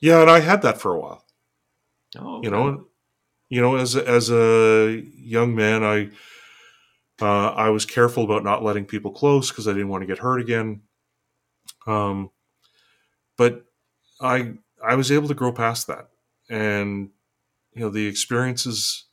yeah, 0.02 0.22
and 0.22 0.30
I 0.30 0.40
had 0.40 0.62
that 0.62 0.80
for 0.80 0.94
a 0.94 1.00
while. 1.00 1.26
Oh, 2.18 2.42
you 2.42 2.50
know, 2.50 2.88
you 3.50 3.62
know, 3.62 3.76
as 3.76 3.96
as 3.96 4.32
a 4.32 5.04
young 5.16 5.56
man, 5.56 5.84
I 5.84 6.10
uh, 7.22 7.50
I 7.50 7.70
was 7.70 7.86
careful 7.86 8.24
about 8.24 8.44
not 8.44 8.64
letting 8.64 8.86
people 8.86 9.12
close 9.12 9.50
because 9.50 9.68
I 9.68 9.74
didn't 9.74 9.90
want 9.90 10.02
to 10.02 10.08
get 10.08 10.20
hurt 10.20 10.40
again. 10.40 10.82
Um, 11.86 12.32
but 13.38 13.66
I 14.22 14.54
I 14.84 14.96
was 14.96 15.12
able 15.12 15.28
to 15.28 15.34
grow 15.34 15.52
past 15.52 15.88
that, 15.88 16.10
and 16.50 17.10
you 17.74 17.82
know, 17.82 17.90
the 17.90 18.08
experiences 18.08 19.06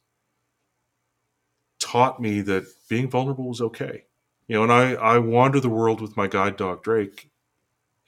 taught 1.79 2.21
me 2.21 2.41
that 2.43 2.67
being 2.89 3.11
vulnerable 3.11 3.49
was 3.49 3.61
okay. 3.61 4.05
You 4.49 4.57
know, 4.57 4.63
and 4.63 4.73
I 4.73 4.93
I 4.93 5.19
wander 5.19 5.61
the 5.61 5.69
world 5.69 6.01
with 6.01 6.17
my 6.17 6.27
guide 6.27 6.57
dog 6.57 6.83
Drake, 6.83 7.31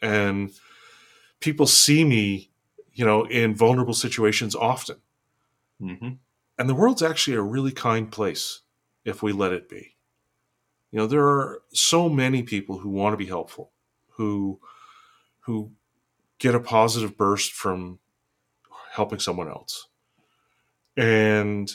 and 0.01 0.53
people 1.41 1.67
see 1.67 2.05
me 2.05 2.51
you 2.99 3.05
know, 3.05 3.23
in 3.27 3.55
vulnerable 3.55 3.95
situations 3.95 4.57
often. 4.57 4.97
Mm-hmm. 5.81 6.15
And 6.59 6.69
the 6.69 6.75
world's 6.75 7.01
actually 7.01 7.37
a 7.37 7.41
really 7.43 7.71
kind 7.71 8.11
place 8.11 8.63
if 9.05 9.23
we 9.23 9.31
let 9.31 9.53
it 9.53 9.69
be. 9.69 9.95
You 10.91 10.99
know, 10.99 11.07
there 11.07 11.25
are 11.25 11.63
so 11.73 12.09
many 12.09 12.43
people 12.43 12.79
who 12.79 12.89
want 12.89 13.13
to 13.13 13.17
be 13.17 13.27
helpful, 13.27 13.71
who 14.17 14.59
who 15.43 15.71
get 16.41 16.57
a 16.57 16.61
positive 16.61 17.17
burst 17.17 17.53
from 17.53 18.01
helping 18.91 19.21
someone 19.21 19.49
else. 19.49 19.87
And 20.97 21.71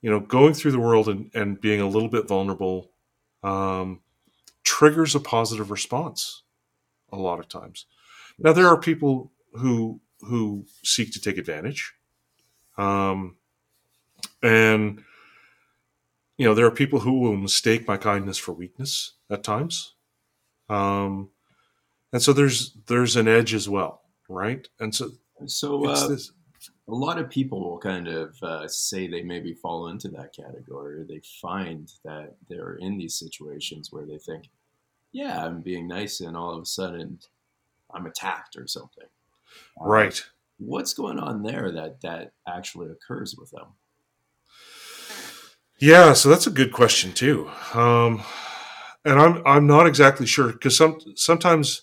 you 0.00 0.08
know, 0.08 0.20
going 0.20 0.54
through 0.54 0.72
the 0.72 0.80
world 0.80 1.06
and, 1.06 1.30
and 1.34 1.60
being 1.60 1.82
a 1.82 1.88
little 1.88 2.08
bit 2.08 2.26
vulnerable 2.26 2.92
um, 3.44 4.00
triggers 4.64 5.14
a 5.14 5.20
positive 5.20 5.70
response 5.70 6.42
a 7.12 7.16
lot 7.16 7.38
of 7.38 7.48
times. 7.48 7.86
Now, 8.38 8.52
there 8.52 8.66
are 8.66 8.78
people 8.78 9.30
who 9.52 10.00
who 10.20 10.66
seek 10.82 11.12
to 11.12 11.20
take 11.20 11.38
advantage. 11.38 11.92
Um, 12.76 13.36
and 14.42 15.04
you 16.36 16.46
know, 16.46 16.54
there 16.54 16.66
are 16.66 16.70
people 16.70 17.00
who 17.00 17.20
will 17.20 17.36
mistake 17.36 17.86
my 17.86 17.96
kindness 17.96 18.38
for 18.38 18.52
weakness 18.52 19.12
at 19.30 19.44
times. 19.44 19.94
Um, 20.68 21.30
and 22.12 22.22
so 22.22 22.32
there's 22.32 22.76
there's 22.86 23.16
an 23.16 23.28
edge 23.28 23.54
as 23.54 23.68
well, 23.68 24.02
right? 24.28 24.66
And 24.80 24.94
so 24.94 25.10
so 25.46 25.84
uh, 25.86 26.16
a 26.88 26.94
lot 26.94 27.18
of 27.18 27.30
people 27.30 27.60
will 27.60 27.78
kind 27.78 28.08
of 28.08 28.36
uh, 28.42 28.68
say 28.68 29.06
they 29.06 29.22
maybe 29.22 29.54
fall 29.54 29.88
into 29.88 30.08
that 30.08 30.34
category. 30.34 31.04
They 31.08 31.22
find 31.40 31.90
that 32.04 32.36
they're 32.48 32.74
in 32.74 32.98
these 32.98 33.18
situations 33.18 33.88
where 33.90 34.04
they 34.04 34.18
think, 34.18 34.50
"Yeah, 35.12 35.44
I'm 35.44 35.62
being 35.62 35.88
nice," 35.88 36.20
and 36.20 36.36
all 36.36 36.54
of 36.54 36.62
a 36.62 36.66
sudden, 36.66 37.20
I'm 37.92 38.06
attacked 38.06 38.56
or 38.56 38.66
something. 38.66 39.06
Right. 39.80 40.22
what's 40.58 40.94
going 40.94 41.18
on 41.18 41.42
there 41.42 41.70
that 41.72 42.00
that 42.02 42.32
actually 42.46 42.90
occurs 42.90 43.34
with 43.38 43.50
them? 43.50 43.74
Yeah, 45.80 46.12
so 46.12 46.28
that's 46.28 46.46
a 46.46 46.50
good 46.50 46.72
question 46.72 47.12
too. 47.12 47.50
Um, 47.72 48.22
and 49.04 49.20
I'm 49.20 49.42
I'm 49.46 49.66
not 49.66 49.86
exactly 49.86 50.26
sure 50.26 50.52
because 50.52 50.76
some 50.76 50.98
sometimes 51.16 51.82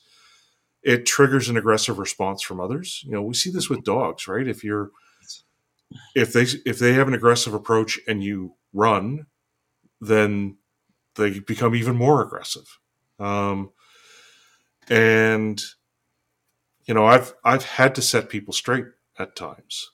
it 0.84 1.06
triggers 1.06 1.50
an 1.50 1.58
aggressive 1.58 2.00
response 2.00 2.42
from 2.42 2.60
others. 2.60 3.02
You 3.06 3.12
know, 3.12 3.22
we 3.22 3.34
see 3.34 3.52
this 3.52 3.70
with 3.70 3.84
dogs, 3.84 4.28
right? 4.28 4.48
If 4.48 4.64
you're 4.64 4.92
if 6.16 6.34
they 6.34 6.46
if 6.66 6.80
they 6.80 6.94
have 6.94 7.08
an 7.08 7.14
aggressive 7.14 7.54
approach 7.54 8.00
and 8.08 8.24
you 8.24 8.56
run, 8.74 9.28
then 10.00 10.58
they 11.16 11.40
become 11.40 11.76
even 11.76 11.96
more 11.96 12.22
aggressive. 12.22 12.80
Um, 13.20 13.72
and 14.90 15.62
you 16.86 16.94
know, 16.94 17.06
I've 17.06 17.34
I've 17.44 17.66
had 17.66 17.96
to 17.96 18.02
set 18.02 18.30
people 18.30 18.54
straight 18.54 18.86
at 19.20 19.36
times, 19.36 19.92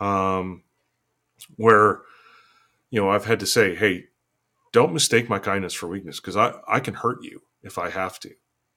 um, 0.00 0.64
where 1.56 2.02
you 2.90 3.00
know 3.00 3.10
I've 3.10 3.26
had 3.26 3.40
to 3.40 3.46
say, 3.46 3.74
"Hey, 3.74 4.06
don't 4.72 4.94
mistake 4.94 5.28
my 5.28 5.38
kindness 5.38 5.74
for 5.74 5.88
weakness 5.88 6.20
because 6.20 6.36
I 6.36 6.54
I 6.68 6.80
can 6.80 6.94
hurt 6.94 7.18
you 7.22 7.42
if 7.62 7.78
I 7.78 7.90
have 7.90 8.20
to." 8.20 8.30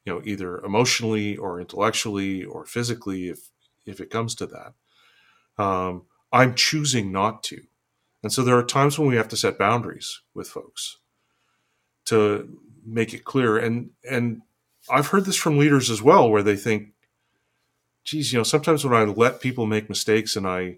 You 0.05 0.13
know, 0.13 0.21
either 0.23 0.59
emotionally 0.59 1.37
or 1.37 1.59
intellectually 1.59 2.43
or 2.43 2.65
physically, 2.65 3.29
if 3.29 3.49
if 3.85 3.99
it 3.99 4.09
comes 4.09 4.35
to 4.35 4.47
that. 4.47 4.73
Um, 5.63 6.03
I'm 6.31 6.55
choosing 6.55 7.11
not 7.11 7.43
to. 7.43 7.61
And 8.23 8.31
so 8.31 8.43
there 8.43 8.57
are 8.57 8.63
times 8.63 8.99
when 8.99 9.07
we 9.07 9.15
have 9.15 9.29
to 9.29 9.37
set 9.37 9.57
boundaries 9.57 10.21
with 10.33 10.47
folks 10.47 10.97
to 12.05 12.59
make 12.85 13.13
it 13.13 13.23
clear. 13.23 13.57
And 13.57 13.91
and 14.09 14.41
I've 14.89 15.07
heard 15.07 15.25
this 15.25 15.35
from 15.35 15.57
leaders 15.57 15.89
as 15.89 16.01
well, 16.01 16.29
where 16.29 16.43
they 16.43 16.55
think, 16.55 16.93
geez, 18.03 18.33
you 18.33 18.39
know, 18.39 18.43
sometimes 18.43 18.83
when 18.83 18.93
I 18.93 19.03
let 19.03 19.41
people 19.41 19.65
make 19.65 19.89
mistakes 19.89 20.35
and 20.35 20.47
I 20.47 20.77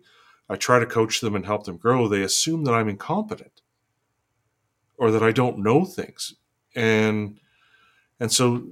I 0.49 0.55
try 0.55 0.79
to 0.79 0.85
coach 0.85 1.21
them 1.21 1.35
and 1.35 1.45
help 1.45 1.63
them 1.63 1.77
grow, 1.77 2.07
they 2.07 2.23
assume 2.23 2.65
that 2.65 2.73
I'm 2.73 2.89
incompetent 2.89 3.61
or 4.97 5.11
that 5.11 5.23
I 5.23 5.31
don't 5.31 5.59
know 5.59 5.85
things. 5.85 6.35
And 6.75 7.39
and 8.19 8.31
so 8.31 8.67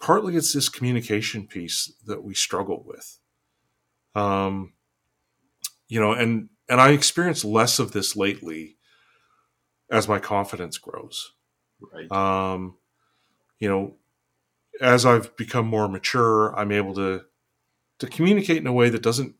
partly 0.00 0.36
it's 0.36 0.52
this 0.52 0.68
communication 0.68 1.46
piece 1.46 1.92
that 2.06 2.22
we 2.22 2.34
struggle 2.34 2.84
with. 2.86 3.18
Um, 4.14 4.72
you 5.88 6.00
know, 6.00 6.12
and 6.12 6.48
and 6.68 6.80
I 6.80 6.90
experience 6.90 7.44
less 7.44 7.78
of 7.78 7.92
this 7.92 8.16
lately 8.16 8.76
as 9.90 10.08
my 10.08 10.18
confidence 10.18 10.78
grows. 10.78 11.32
Right. 11.80 12.10
Um, 12.12 12.76
you 13.58 13.68
know, 13.68 13.94
as 14.80 15.06
I've 15.06 15.34
become 15.36 15.66
more 15.66 15.88
mature, 15.88 16.56
I'm 16.58 16.72
able 16.72 16.94
to 16.94 17.24
to 17.98 18.06
communicate 18.06 18.58
in 18.58 18.66
a 18.66 18.72
way 18.72 18.90
that 18.90 19.02
doesn't 19.02 19.34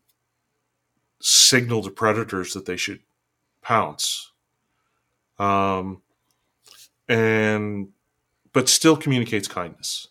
signal 1.21 1.83
to 1.83 1.91
predators 1.91 2.53
that 2.55 2.67
they 2.67 2.77
should 2.77 3.01
pounce. 3.63 4.33
Um, 5.39 6.03
and 7.09 7.91
but 8.53 8.69
still 8.69 8.97
communicates 8.97 9.49
kindness. 9.49 10.09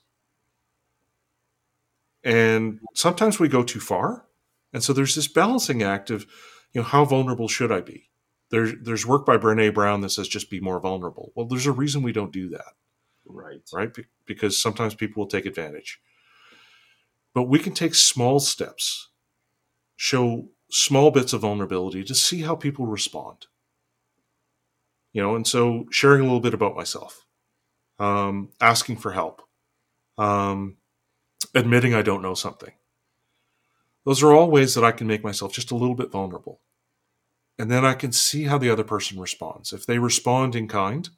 And 2.28 2.82
sometimes 2.94 3.40
we 3.40 3.48
go 3.48 3.64
too 3.64 3.80
far. 3.80 4.26
And 4.74 4.84
so 4.84 4.92
there's 4.92 5.16
this 5.16 5.30
balancing 5.30 5.82
act 5.82 6.10
of, 6.10 6.24
you 6.74 6.82
know, 6.82 6.88
how 6.88 7.06
vulnerable 7.06 7.48
should 7.48 7.72
I 7.72 7.80
be? 7.80 8.10
There's 8.52 8.74
there's 8.82 9.06
work 9.06 9.26
by 9.26 9.38
Brene 9.38 9.74
Brown 9.74 10.02
that 10.02 10.10
says 10.10 10.28
just 10.28 10.50
be 10.50 10.60
more 10.60 10.82
vulnerable. 10.82 11.32
Well, 11.36 11.46
there's 11.46 11.66
a 11.66 11.72
reason 11.72 12.04
we 12.04 12.12
don't 12.12 12.34
do 12.34 12.50
that. 12.50 12.74
Right. 13.26 13.62
Right? 13.74 13.94
Be- 13.94 14.08
because 14.26 14.62
sometimes 14.62 14.94
people 14.94 15.22
will 15.22 15.30
take 15.30 15.46
advantage. 15.46 16.02
But 17.34 17.44
we 17.44 17.60
can 17.60 17.74
take 17.74 17.96
small 17.96 18.42
steps, 18.42 19.08
show 19.96 20.50
small 20.70 21.12
bits 21.12 21.32
of 21.32 21.42
vulnerability 21.42 22.04
to 22.04 22.16
see 22.16 22.42
how 22.42 22.56
people 22.56 22.88
respond. 22.88 23.48
You 25.14 25.22
know, 25.22 25.34
and 25.34 25.48
so 25.48 25.86
sharing 25.92 26.20
a 26.20 26.26
little 26.26 26.42
bit 26.42 26.54
about 26.54 26.76
myself, 26.76 27.26
um, 28.00 28.50
asking 28.60 28.98
for 28.98 29.14
help, 29.14 29.44
um, 30.18 30.76
admitting 31.54 31.94
I 31.94 32.02
don't 32.02 32.22
know 32.22 32.34
something. 32.34 32.74
Those 34.06 34.24
are 34.24 34.34
all 34.34 34.50
ways 34.50 34.74
that 34.76 34.84
I 34.84 34.92
can 34.92 35.08
make 35.08 35.24
myself 35.24 35.52
just 35.54 35.72
a 35.72 35.76
little 35.76 35.96
bit 35.96 36.12
vulnerable. 36.12 36.62
And 37.60 37.70
then 37.72 37.84
I 37.84 37.94
can 37.94 38.12
see 38.12 38.44
how 38.44 38.58
the 38.58 38.70
other 38.70 38.84
person 38.84 39.20
responds. 39.20 39.74
If 39.74 39.86
they 39.86 40.00
respond 40.00 40.56
in 40.56 40.68
kind 40.68 41.10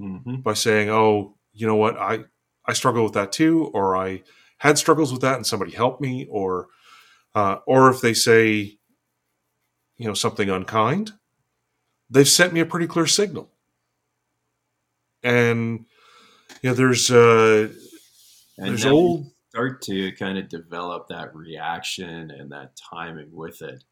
Mm-hmm. 0.00 0.36
by 0.36 0.54
saying, 0.54 0.88
"Oh, 0.88 1.36
you 1.52 1.66
know 1.66 1.76
what? 1.76 1.96
I 1.96 2.24
I 2.66 2.72
struggle 2.72 3.04
with 3.04 3.12
that 3.12 3.30
too," 3.30 3.66
or 3.74 3.94
"I 3.96 4.22
had 4.58 4.78
struggles 4.78 5.12
with 5.12 5.20
that 5.20 5.36
and 5.36 5.46
somebody 5.46 5.72
helped 5.72 6.00
me," 6.00 6.26
or 6.30 6.68
uh, 7.34 7.56
or 7.66 7.90
if 7.90 8.00
they 8.00 8.14
say, 8.14 8.78
you 9.98 10.06
know, 10.06 10.14
something 10.14 10.48
unkind, 10.50 11.12
they've 12.10 12.28
sent 12.28 12.52
me 12.52 12.60
a 12.60 12.66
pretty 12.66 12.86
clear 12.86 13.06
signal. 13.06 13.50
And 15.22 15.84
you 16.62 16.70
know, 16.70 16.74
there's 16.74 17.10
uh, 17.10 17.68
And 18.58 18.68
there's 18.70 18.86
old 18.86 19.31
start 19.52 19.82
to 19.82 20.10
kind 20.12 20.38
of 20.38 20.48
develop 20.48 21.06
that 21.08 21.34
reaction 21.36 22.30
and 22.30 22.50
that 22.50 22.72
timing 22.90 23.28
with 23.30 23.60
it. 23.60 23.84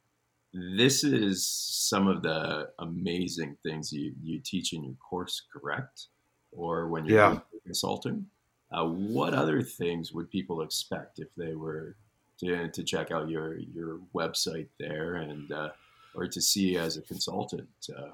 This 0.55 1.05
is 1.05 1.47
some 1.47 2.09
of 2.09 2.23
the 2.23 2.71
amazing 2.79 3.59
things 3.63 3.93
you, 3.93 4.15
you 4.23 4.41
teach 4.43 4.73
in 4.73 4.83
your 4.83 4.95
course, 4.95 5.43
correct? 5.53 6.07
Or 6.51 6.89
when 6.89 7.05
you're 7.05 7.19
Yeah. 7.19 7.41
consulting. 7.67 8.25
Uh, 8.73 8.87
what 8.87 9.35
other 9.35 9.61
things 9.63 10.13
would 10.13 10.31
people 10.31 10.63
expect 10.63 11.19
if 11.19 11.29
they 11.37 11.55
were 11.55 11.95
to, 12.39 12.69
to 12.71 12.83
check 12.83 13.11
out 13.11 13.29
your 13.29 13.59
your 13.59 13.99
website 14.15 14.69
there 14.79 15.17
and 15.17 15.53
uh, 15.53 15.71
or 16.15 16.27
to 16.27 16.41
see 16.41 16.71
you 16.73 16.79
as 16.79 16.97
a 16.97 17.03
consultant? 17.03 17.69
Uh, 17.95 18.13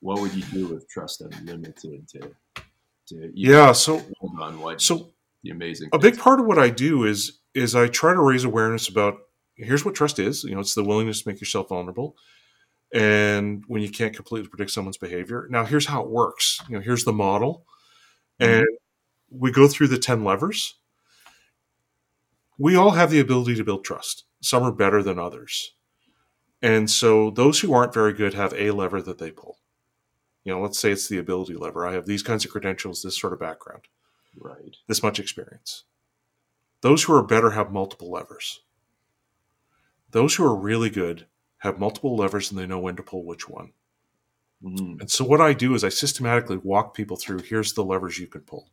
what 0.00 0.20
would 0.22 0.32
you 0.32 0.42
do 0.44 0.68
with 0.68 0.88
Trust 0.88 1.20
Unlimited 1.20 2.08
to 2.08 2.34
to 3.08 3.30
yeah. 3.34 3.72
So 3.72 3.98
build 3.98 4.40
on 4.40 4.60
what 4.60 4.80
so 4.80 5.10
the 5.42 5.50
amazing 5.50 5.88
a 5.92 5.98
things 5.98 6.16
big 6.16 6.20
part 6.20 6.40
of 6.40 6.46
what 6.46 6.58
I 6.58 6.70
do 6.70 7.04
is 7.04 7.38
is 7.54 7.74
I 7.74 7.88
try 7.88 8.12
to 8.12 8.20
raise 8.20 8.44
awareness 8.44 8.88
about 8.88 9.18
here's 9.56 9.84
what 9.84 9.94
trust 9.94 10.18
is. 10.18 10.44
You 10.44 10.54
know, 10.54 10.60
it's 10.60 10.74
the 10.74 10.84
willingness 10.84 11.22
to 11.22 11.28
make 11.28 11.40
yourself 11.40 11.68
vulnerable, 11.68 12.16
and 12.92 13.64
when 13.66 13.82
you 13.82 13.90
can't 13.90 14.14
completely 14.14 14.48
predict 14.48 14.70
someone's 14.70 14.96
behavior. 14.96 15.46
Now, 15.50 15.64
here's 15.64 15.86
how 15.86 16.02
it 16.02 16.10
works. 16.10 16.60
You 16.68 16.76
know, 16.76 16.82
here's 16.82 17.04
the 17.04 17.12
model, 17.12 17.66
mm-hmm. 18.40 18.60
and 18.60 18.66
we 19.30 19.50
go 19.50 19.68
through 19.68 19.88
the 19.88 19.98
ten 19.98 20.24
levers. 20.24 20.74
We 22.58 22.74
all 22.76 22.90
have 22.90 23.10
the 23.10 23.20
ability 23.20 23.54
to 23.56 23.64
build 23.64 23.84
trust. 23.84 24.24
Some 24.40 24.62
are 24.62 24.72
better 24.72 25.02
than 25.02 25.18
others, 25.18 25.74
and 26.62 26.90
so 26.90 27.30
those 27.30 27.60
who 27.60 27.72
aren't 27.72 27.94
very 27.94 28.12
good 28.12 28.34
have 28.34 28.52
a 28.54 28.70
lever 28.70 29.02
that 29.02 29.18
they 29.18 29.30
pull. 29.30 29.58
You 30.44 30.54
know, 30.54 30.62
let's 30.62 30.78
say 30.78 30.92
it's 30.92 31.08
the 31.08 31.18
ability 31.18 31.54
lever. 31.54 31.86
I 31.86 31.92
have 31.92 32.06
these 32.06 32.22
kinds 32.22 32.44
of 32.44 32.50
credentials, 32.50 33.02
this 33.02 33.20
sort 33.20 33.32
of 33.32 33.40
background 33.40 33.82
right. 34.40 34.76
this 34.86 35.02
much 35.02 35.18
experience. 35.18 35.84
Those 36.80 37.04
who 37.04 37.14
are 37.14 37.22
better 37.22 37.50
have 37.50 37.72
multiple 37.72 38.10
levers. 38.10 38.60
Those 40.10 40.36
who 40.36 40.44
are 40.44 40.56
really 40.56 40.90
good 40.90 41.26
have 41.58 41.78
multiple 41.78 42.16
levers 42.16 42.50
and 42.50 42.58
they 42.58 42.66
know 42.66 42.78
when 42.78 42.96
to 42.96 43.02
pull 43.02 43.24
which 43.24 43.48
one. 43.48 43.72
Mhm. 44.62 45.00
And 45.00 45.10
so 45.10 45.24
what 45.24 45.40
I 45.40 45.52
do 45.52 45.74
is 45.74 45.84
I 45.84 45.88
systematically 45.88 46.56
walk 46.56 46.94
people 46.94 47.16
through 47.16 47.40
here's 47.40 47.72
the 47.72 47.84
levers 47.84 48.18
you 48.18 48.26
can 48.26 48.42
pull. 48.42 48.70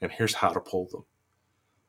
And 0.00 0.12
here's 0.12 0.34
how 0.34 0.50
to 0.52 0.60
pull 0.60 0.86
them. 0.90 1.04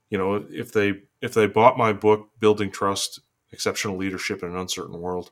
You 0.09 0.17
know, 0.17 0.47
if 0.49 0.71
they 0.71 1.03
if 1.21 1.33
they 1.33 1.47
bought 1.47 1.77
my 1.77 1.93
book 1.93 2.29
Building 2.39 2.71
Trust: 2.71 3.19
Exceptional 3.51 3.97
Leadership 3.97 4.41
in 4.41 4.49
an 4.49 4.57
Uncertain 4.57 4.99
World, 4.99 5.31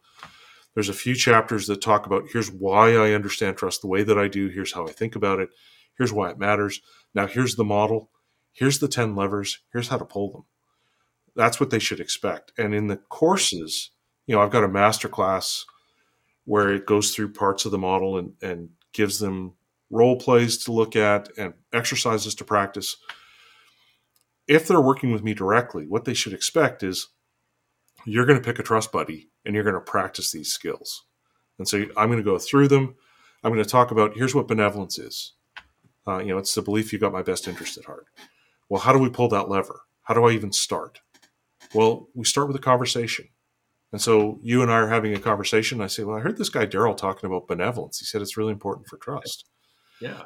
there's 0.75 0.89
a 0.89 0.93
few 0.93 1.15
chapters 1.15 1.65
that 1.67 1.81
talk 1.81 2.05
about 2.05 2.29
here's 2.31 2.51
why 2.51 2.95
I 2.95 3.13
understand 3.13 3.57
trust 3.57 3.81
the 3.81 3.87
way 3.87 4.03
that 4.03 4.19
I 4.19 4.27
do, 4.27 4.47
here's 4.47 4.73
how 4.73 4.87
I 4.87 4.91
think 4.91 5.15
about 5.15 5.39
it, 5.39 5.49
here's 5.97 6.13
why 6.13 6.29
it 6.29 6.39
matters. 6.39 6.81
Now 7.13 7.27
here's 7.27 7.55
the 7.55 7.63
model, 7.63 8.09
here's 8.53 8.79
the 8.79 8.87
10 8.87 9.15
levers, 9.15 9.59
here's 9.71 9.87
how 9.89 9.97
to 9.97 10.05
pull 10.05 10.31
them. 10.31 10.45
That's 11.35 11.59
what 11.59 11.69
they 11.69 11.79
should 11.79 11.99
expect. 11.99 12.51
And 12.57 12.73
in 12.73 12.87
the 12.87 12.97
courses, 12.97 13.91
you 14.25 14.35
know, 14.35 14.41
I've 14.41 14.51
got 14.51 14.63
a 14.63 14.67
master 14.67 15.07
class 15.07 15.65
where 16.45 16.73
it 16.73 16.85
goes 16.85 17.13
through 17.13 17.33
parts 17.33 17.65
of 17.65 17.71
the 17.71 17.77
model 17.77 18.17
and, 18.17 18.33
and 18.41 18.69
gives 18.93 19.19
them 19.19 19.53
role 19.89 20.17
plays 20.17 20.57
to 20.63 20.71
look 20.71 20.95
at 20.95 21.29
and 21.37 21.53
exercises 21.73 22.35
to 22.35 22.43
practice. 22.43 22.97
If 24.47 24.67
they're 24.67 24.81
working 24.81 25.11
with 25.11 25.23
me 25.23 25.33
directly, 25.33 25.85
what 25.87 26.05
they 26.05 26.13
should 26.13 26.33
expect 26.33 26.83
is 26.83 27.09
you're 28.05 28.25
going 28.25 28.39
to 28.39 28.45
pick 28.45 28.59
a 28.59 28.63
trust 28.63 28.91
buddy 28.91 29.29
and 29.45 29.53
you're 29.53 29.63
going 29.63 29.73
to 29.73 29.81
practice 29.81 30.31
these 30.31 30.51
skills. 30.51 31.03
And 31.59 31.67
so 31.67 31.85
I'm 31.95 32.09
going 32.09 32.17
to 32.17 32.23
go 32.23 32.37
through 32.37 32.69
them. 32.69 32.95
I'm 33.43 33.51
going 33.51 33.63
to 33.63 33.69
talk 33.69 33.91
about 33.91 34.15
here's 34.15 34.35
what 34.35 34.47
benevolence 34.47 34.97
is. 34.97 35.33
Uh, 36.07 36.19
you 36.19 36.27
know, 36.27 36.37
it's 36.37 36.55
the 36.55 36.61
belief 36.61 36.91
you've 36.91 37.01
got 37.01 37.11
my 37.11 37.21
best 37.21 37.47
interest 37.47 37.77
at 37.77 37.85
heart. 37.85 38.05
Well, 38.69 38.81
how 38.81 38.93
do 38.93 38.99
we 38.99 39.09
pull 39.09 39.29
that 39.29 39.49
lever? 39.49 39.81
How 40.03 40.13
do 40.13 40.25
I 40.25 40.31
even 40.31 40.51
start? 40.51 41.01
Well, 41.73 42.07
we 42.13 42.23
start 42.23 42.47
with 42.47 42.55
a 42.55 42.59
conversation. 42.59 43.27
And 43.91 44.01
so 44.01 44.39
you 44.41 44.61
and 44.61 44.71
I 44.71 44.75
are 44.75 44.87
having 44.87 45.13
a 45.13 45.19
conversation. 45.19 45.81
I 45.81 45.87
say, 45.87 46.03
Well, 46.03 46.17
I 46.17 46.21
heard 46.21 46.37
this 46.37 46.49
guy 46.49 46.65
Darryl 46.65 46.95
talking 46.95 47.27
about 47.27 47.47
benevolence. 47.47 47.99
He 47.99 48.05
said 48.05 48.21
it's 48.21 48.37
really 48.37 48.51
important 48.51 48.87
for 48.87 48.97
trust. 48.97 49.45
Yeah. 50.01 50.23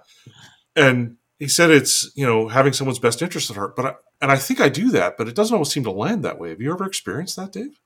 And 0.76 1.18
he 1.40 1.48
said 1.48 1.70
it's, 1.70 2.12
you 2.16 2.26
know, 2.26 2.48
having 2.48 2.74
someone's 2.74 3.00
best 3.00 3.22
interest 3.22 3.50
at 3.50 3.58
heart. 3.58 3.76
But 3.76 3.86
I, 3.86 3.94
and 4.22 4.32
I 4.32 4.38
think 4.38 4.62
I 4.62 4.70
do 4.70 4.92
that, 4.92 5.18
but 5.18 5.28
it 5.28 5.36
doesn't 5.36 5.54
always 5.54 5.72
seem 5.72 5.84
to 5.86 5.92
land 5.92 6.24
that 6.24 6.40
way. 6.40 6.50
Have 6.50 6.62
you 6.62 6.72
ever 6.72 6.86
experienced 6.86 7.36
that, 7.38 7.52
Dave? 7.52 7.80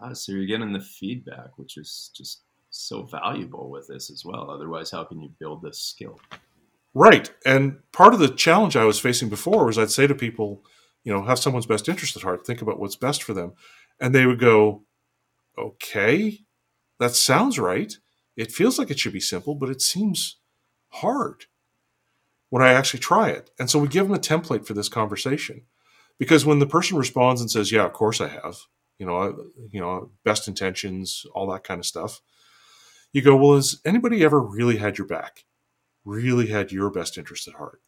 Ah, 0.00 0.12
so 0.12 0.32
you're 0.32 0.46
getting 0.46 0.72
the 0.72 0.80
feedback, 0.80 1.56
which 1.56 1.76
is 1.76 2.10
just 2.14 2.42
so 2.78 3.02
valuable 3.04 3.70
with 3.70 3.88
this 3.88 4.10
as 4.10 4.24
well. 4.24 4.50
Otherwise, 4.50 4.90
how 4.90 5.04
can 5.04 5.20
you 5.20 5.30
build 5.38 5.62
this 5.62 5.80
skill? 5.80 6.20
Right. 6.94 7.30
And 7.44 7.78
part 7.92 8.14
of 8.14 8.20
the 8.20 8.28
challenge 8.28 8.76
I 8.76 8.84
was 8.84 8.98
facing 8.98 9.28
before 9.28 9.66
was 9.66 9.78
I'd 9.78 9.90
say 9.90 10.06
to 10.06 10.14
people, 10.14 10.64
you 11.04 11.12
know, 11.12 11.22
have 11.24 11.38
someone's 11.38 11.66
best 11.66 11.88
interest 11.88 12.16
at 12.16 12.22
heart, 12.22 12.46
think 12.46 12.62
about 12.62 12.80
what's 12.80 12.96
best 12.96 13.22
for 13.22 13.34
them. 13.34 13.52
And 14.00 14.14
they 14.14 14.26
would 14.26 14.40
go, 14.40 14.84
okay, 15.58 16.40
that 16.98 17.14
sounds 17.14 17.58
right. 17.58 17.96
It 18.36 18.52
feels 18.52 18.78
like 18.78 18.90
it 18.90 18.98
should 18.98 19.12
be 19.12 19.20
simple, 19.20 19.54
but 19.54 19.70
it 19.70 19.82
seems 19.82 20.36
hard 20.88 21.46
when 22.50 22.62
I 22.62 22.72
actually 22.72 23.00
try 23.00 23.30
it. 23.30 23.50
And 23.58 23.70
so 23.70 23.78
we 23.78 23.88
give 23.88 24.06
them 24.06 24.16
a 24.16 24.20
template 24.20 24.66
for 24.66 24.74
this 24.74 24.88
conversation. 24.88 25.62
Because 26.18 26.46
when 26.46 26.58
the 26.58 26.66
person 26.66 26.96
responds 26.96 27.40
and 27.40 27.50
says, 27.50 27.70
"Yeah, 27.70 27.84
of 27.84 27.92
course 27.92 28.20
I 28.20 28.28
have," 28.28 28.60
you 28.98 29.04
know, 29.04 29.50
you 29.70 29.80
know, 29.80 30.12
best 30.24 30.48
intentions, 30.48 31.26
all 31.34 31.46
that 31.50 31.64
kind 31.64 31.78
of 31.78 31.84
stuff, 31.84 32.22
you 33.12 33.22
go, 33.22 33.36
"Well, 33.36 33.56
has 33.56 33.80
anybody 33.84 34.24
ever 34.24 34.40
really 34.40 34.76
had 34.76 34.98
your 34.98 35.06
back? 35.06 35.44
Really 36.04 36.48
had 36.48 36.72
your 36.72 36.90
best 36.90 37.18
interest 37.18 37.48
at 37.48 37.54
heart? 37.54 37.80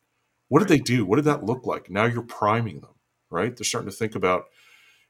What 0.49 0.61
did 0.61 0.69
they 0.69 0.79
do? 0.79 1.05
What 1.05 1.16
did 1.16 1.27
that 1.27 1.45
look 1.45 1.66
like?" 1.66 1.91
Now 1.91 2.05
you're 2.05 2.23
priming 2.23 2.81
them, 2.81 2.95
right? 3.31 3.57
They're 3.57 3.64
starting 3.64 3.91
to 3.91 3.97
think 3.97 4.14
about 4.14 4.45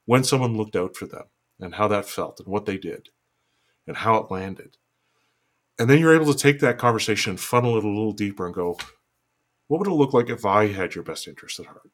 when 0.05 0.25
someone 0.25 0.57
looked 0.57 0.77
out 0.77 0.97
for 0.97 1.07
them 1.07 1.25
and 1.61 1.75
how 1.75 1.89
that 1.89 2.07
felt 2.07 2.41
and 2.41 2.49
what 2.49 2.67
they 2.67 2.79
did 2.79 3.11
and 3.87 3.97
how 3.99 4.17
it 4.17 4.31
landed. 4.31 4.77
And 5.79 5.89
then 5.89 5.99
you're 5.99 6.15
able 6.15 6.33
to 6.33 6.39
take 6.39 6.61
that 6.61 6.79
conversation 6.79 7.31
and 7.31 7.41
funnel 7.41 7.77
it 7.77 7.85
a 7.85 7.89
little 7.89 8.13
deeper 8.13 8.47
and 8.47 8.55
go, 8.55 8.77
what 9.69 9.79
would 9.79 9.87
it 9.87 9.93
look 9.93 10.13
like 10.13 10.31
if 10.31 10.45
I 10.47 10.69
had 10.69 10.95
your 10.95 11.05
best 11.05 11.29
interest 11.29 11.61
at 11.61 11.67
heart? 11.67 11.91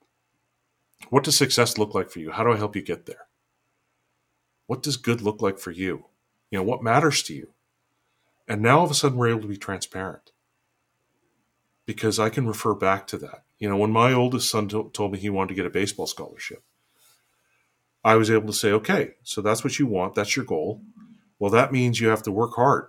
What 1.10 1.24
does 1.24 1.36
success 1.36 1.76
look 1.76 1.94
like 1.94 2.10
for 2.10 2.20
you? 2.20 2.30
How 2.30 2.44
do 2.44 2.52
I 2.52 2.56
help 2.56 2.76
you 2.76 2.82
get 2.82 3.06
there? 3.06 3.26
What 4.66 4.82
does 4.82 4.96
good 4.96 5.20
look 5.20 5.42
like 5.42 5.58
for 5.58 5.70
you? 5.70 6.06
You 6.50 6.58
know, 6.58 6.62
what 6.62 6.82
matters 6.82 7.22
to 7.24 7.34
you? 7.34 7.53
And 8.46 8.62
now 8.62 8.78
all 8.78 8.84
of 8.84 8.90
a 8.90 8.94
sudden 8.94 9.18
we're 9.18 9.28
able 9.28 9.42
to 9.42 9.48
be 9.48 9.56
transparent 9.56 10.32
because 11.86 12.18
I 12.18 12.28
can 12.28 12.46
refer 12.46 12.74
back 12.74 13.06
to 13.08 13.18
that. 13.18 13.44
You 13.58 13.68
know, 13.68 13.76
when 13.76 13.92
my 13.92 14.12
oldest 14.12 14.50
son 14.50 14.68
t- 14.68 14.82
told 14.92 15.12
me 15.12 15.18
he 15.18 15.30
wanted 15.30 15.48
to 15.48 15.54
get 15.54 15.66
a 15.66 15.70
baseball 15.70 16.06
scholarship, 16.06 16.62
I 18.02 18.16
was 18.16 18.30
able 18.30 18.46
to 18.48 18.52
say, 18.52 18.70
okay, 18.72 19.12
so 19.22 19.40
that's 19.40 19.64
what 19.64 19.78
you 19.78 19.86
want. 19.86 20.14
That's 20.14 20.36
your 20.36 20.44
goal. 20.44 20.82
Well, 21.38 21.50
that 21.52 21.72
means 21.72 22.00
you 22.00 22.08
have 22.08 22.22
to 22.24 22.32
work 22.32 22.54
hard. 22.54 22.88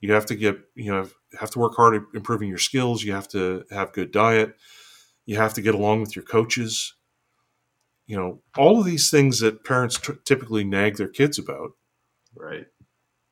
You 0.00 0.12
have 0.12 0.26
to 0.26 0.34
get, 0.34 0.58
you 0.74 0.92
know, 0.92 1.08
have 1.38 1.50
to 1.50 1.58
work 1.58 1.74
hard 1.76 1.94
at 1.94 2.02
improving 2.14 2.48
your 2.48 2.58
skills. 2.58 3.02
You 3.02 3.12
have 3.12 3.28
to 3.28 3.64
have 3.70 3.92
good 3.92 4.12
diet. 4.12 4.56
You 5.26 5.36
have 5.36 5.54
to 5.54 5.62
get 5.62 5.74
along 5.74 6.00
with 6.00 6.14
your 6.16 6.24
coaches. 6.24 6.94
You 8.06 8.16
know, 8.16 8.42
all 8.56 8.78
of 8.78 8.84
these 8.84 9.10
things 9.10 9.40
that 9.40 9.64
parents 9.64 9.98
t- 9.98 10.14
typically 10.24 10.64
nag 10.64 10.96
their 10.96 11.08
kids 11.08 11.38
about. 11.38 11.72
Right. 12.34 12.66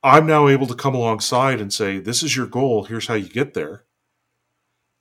I'm 0.02 0.26
now 0.26 0.48
able 0.48 0.66
to 0.66 0.74
come 0.74 0.94
alongside 0.94 1.60
and 1.60 1.72
say, 1.72 1.98
this 1.98 2.22
is 2.22 2.36
your 2.36 2.46
goal. 2.46 2.84
Here's 2.84 3.06
how 3.06 3.14
you 3.14 3.28
get 3.28 3.54
there. 3.54 3.84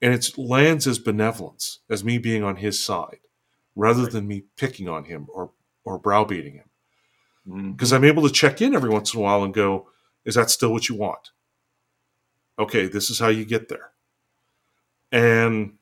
And 0.01 0.13
it 0.13 0.37
lands 0.37 0.87
as 0.87 0.99
benevolence, 0.99 1.79
as 1.89 2.03
me 2.03 2.17
being 2.17 2.43
on 2.43 2.57
his 2.57 2.79
side, 2.79 3.19
rather 3.75 4.03
right. 4.03 4.11
than 4.11 4.27
me 4.27 4.43
picking 4.57 4.87
on 4.87 5.05
him 5.05 5.27
or, 5.33 5.51
or 5.83 5.97
browbeating 5.97 6.53
him. 6.55 7.71
Because 7.73 7.89
mm-hmm. 7.89 7.95
I'm 7.95 8.05
able 8.05 8.23
to 8.23 8.33
check 8.33 8.61
in 8.61 8.75
every 8.75 8.89
once 8.89 9.13
in 9.13 9.19
a 9.19 9.23
while 9.23 9.43
and 9.43 9.53
go, 9.53 9.89
is 10.25 10.35
that 10.35 10.49
still 10.49 10.71
what 10.71 10.89
you 10.89 10.95
want? 10.95 11.31
okay, 12.59 12.87
this 12.87 13.09
is 13.09 13.19
how 13.19 13.29
you 13.29 13.45
get 13.45 13.69
there. 13.69 13.91
And 15.11 15.77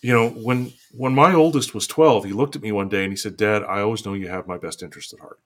you 0.00 0.12
know, 0.12 0.30
when 0.30 0.72
when 0.92 1.14
my 1.14 1.34
oldest 1.34 1.74
was 1.74 1.86
12, 1.86 2.24
he 2.24 2.32
looked 2.32 2.56
at 2.56 2.62
me 2.62 2.72
one 2.72 2.88
day 2.88 3.02
and 3.02 3.12
he 3.12 3.16
said, 3.16 3.36
"Dad, 3.36 3.62
I 3.64 3.80
always 3.80 4.06
know 4.06 4.14
you 4.14 4.28
have 4.28 4.46
my 4.46 4.56
best 4.56 4.82
interest 4.82 5.12
at 5.12 5.20
heart. 5.20 5.40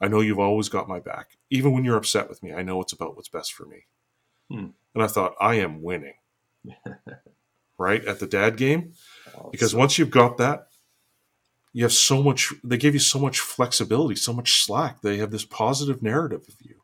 I 0.00 0.08
know 0.08 0.20
you've 0.20 0.38
always 0.38 0.68
got 0.68 0.88
my 0.88 1.00
back. 1.00 1.38
Even 1.50 1.72
when 1.72 1.84
you're 1.84 1.96
upset 1.96 2.28
with 2.28 2.42
me, 2.42 2.52
I 2.52 2.62
know 2.62 2.80
it's 2.80 2.92
about 2.92 3.16
what's 3.16 3.28
best 3.28 3.52
for 3.52 3.66
me." 3.66 3.86
Hmm. 4.50 4.68
And 4.94 5.02
I 5.02 5.06
thought, 5.06 5.34
"I 5.40 5.54
am 5.54 5.82
winning." 5.82 6.14
right? 7.78 8.04
At 8.04 8.20
the 8.20 8.26
dad 8.26 8.56
game. 8.56 8.92
Oh, 9.36 9.50
because 9.50 9.74
once 9.74 9.98
you've 9.98 10.10
got 10.10 10.38
that, 10.38 10.68
you 11.72 11.84
have 11.84 11.92
so 11.92 12.22
much 12.22 12.52
they 12.64 12.76
give 12.76 12.94
you 12.94 13.00
so 13.00 13.18
much 13.18 13.40
flexibility, 13.40 14.16
so 14.16 14.32
much 14.32 14.64
slack. 14.64 15.02
They 15.02 15.18
have 15.18 15.30
this 15.30 15.44
positive 15.44 16.02
narrative 16.02 16.44
of 16.48 16.56
you 16.60 16.82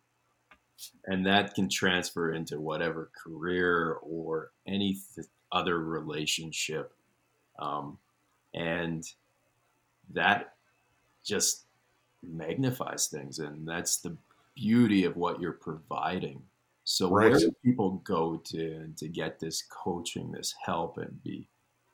and 1.06 1.26
that 1.26 1.54
can 1.54 1.68
transfer 1.68 2.32
into 2.32 2.60
whatever 2.60 3.10
career 3.22 3.98
or 4.02 4.52
any 4.66 4.98
th- 5.14 5.26
other 5.50 5.78
relationship 5.78 6.92
um, 7.58 7.98
and 8.54 9.04
that 10.12 10.54
just 11.24 11.64
magnifies 12.23 13.07
things 13.07 13.39
and 13.39 13.66
that's 13.66 13.99
the 13.99 14.16
beauty 14.55 15.05
of 15.05 15.16
what 15.16 15.41
you're 15.41 15.53
providing 15.53 16.43
so 16.85 17.11
right. 17.11 17.31
where 17.31 17.39
do 17.39 17.55
people 17.64 18.03
go 18.05 18.37
to 18.45 18.89
to 18.97 19.09
get 19.09 19.41
this 19.41 19.62
coaching 19.62 20.33
this 20.33 20.55
help 20.64 20.99
and 20.99 21.23
be 21.23 21.49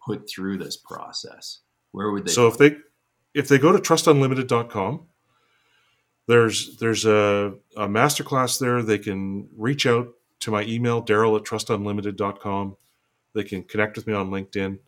put 0.05 0.29
through 0.29 0.59
this 0.59 0.77
process 0.77 1.61
where 1.93 2.11
would 2.11 2.27
they 2.27 2.33
so 2.33 2.49
go? 2.49 2.53
if 2.53 2.59
they 2.59 2.77
if 3.35 3.49
they 3.49 3.59
go 3.59 3.73
to 3.73 3.79
trustunlimited.com 3.79 5.07
there's 6.29 6.77
there's 6.77 7.07
a, 7.07 7.55
a 7.77 7.89
masterclass 7.89 8.61
there. 8.61 8.83
They 8.83 8.99
can 8.99 9.49
reach 9.57 9.87
out 9.87 10.09
to 10.41 10.51
my 10.51 10.63
email, 10.63 11.03
darryl 11.03 11.37
at 11.37 11.45
trustunlimited.com. 11.45 12.77
They 13.35 13.45
can 13.45 13.65
connect 13.65 13.97
with 13.97 14.07
me 14.07 14.13
on 14.13 14.31
LinkedIn. 14.31 14.79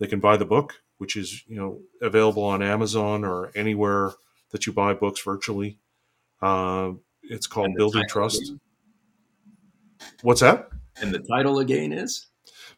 They 0.00 0.08
can 0.08 0.18
buy 0.18 0.36
the 0.36 0.44
book, 0.44 0.82
which 0.98 1.16
is 1.16 1.44
you 1.46 1.56
know 1.56 1.80
available 2.02 2.42
on 2.42 2.62
Amazon 2.62 3.24
or 3.24 3.52
anywhere 3.54 4.12
that 4.52 4.66
you 4.66 4.72
buy 4.72 4.94
books 4.94 5.20
virtually. 5.20 5.78
Uh, 6.40 6.92
it's 7.22 7.46
called 7.46 7.74
Building 7.76 8.04
Trust. 8.08 8.42
Again? 8.42 8.60
What's 10.22 10.40
that? 10.40 10.68
And 11.00 11.12
the 11.12 11.20
title 11.20 11.58
again 11.58 11.92
is 11.92 12.26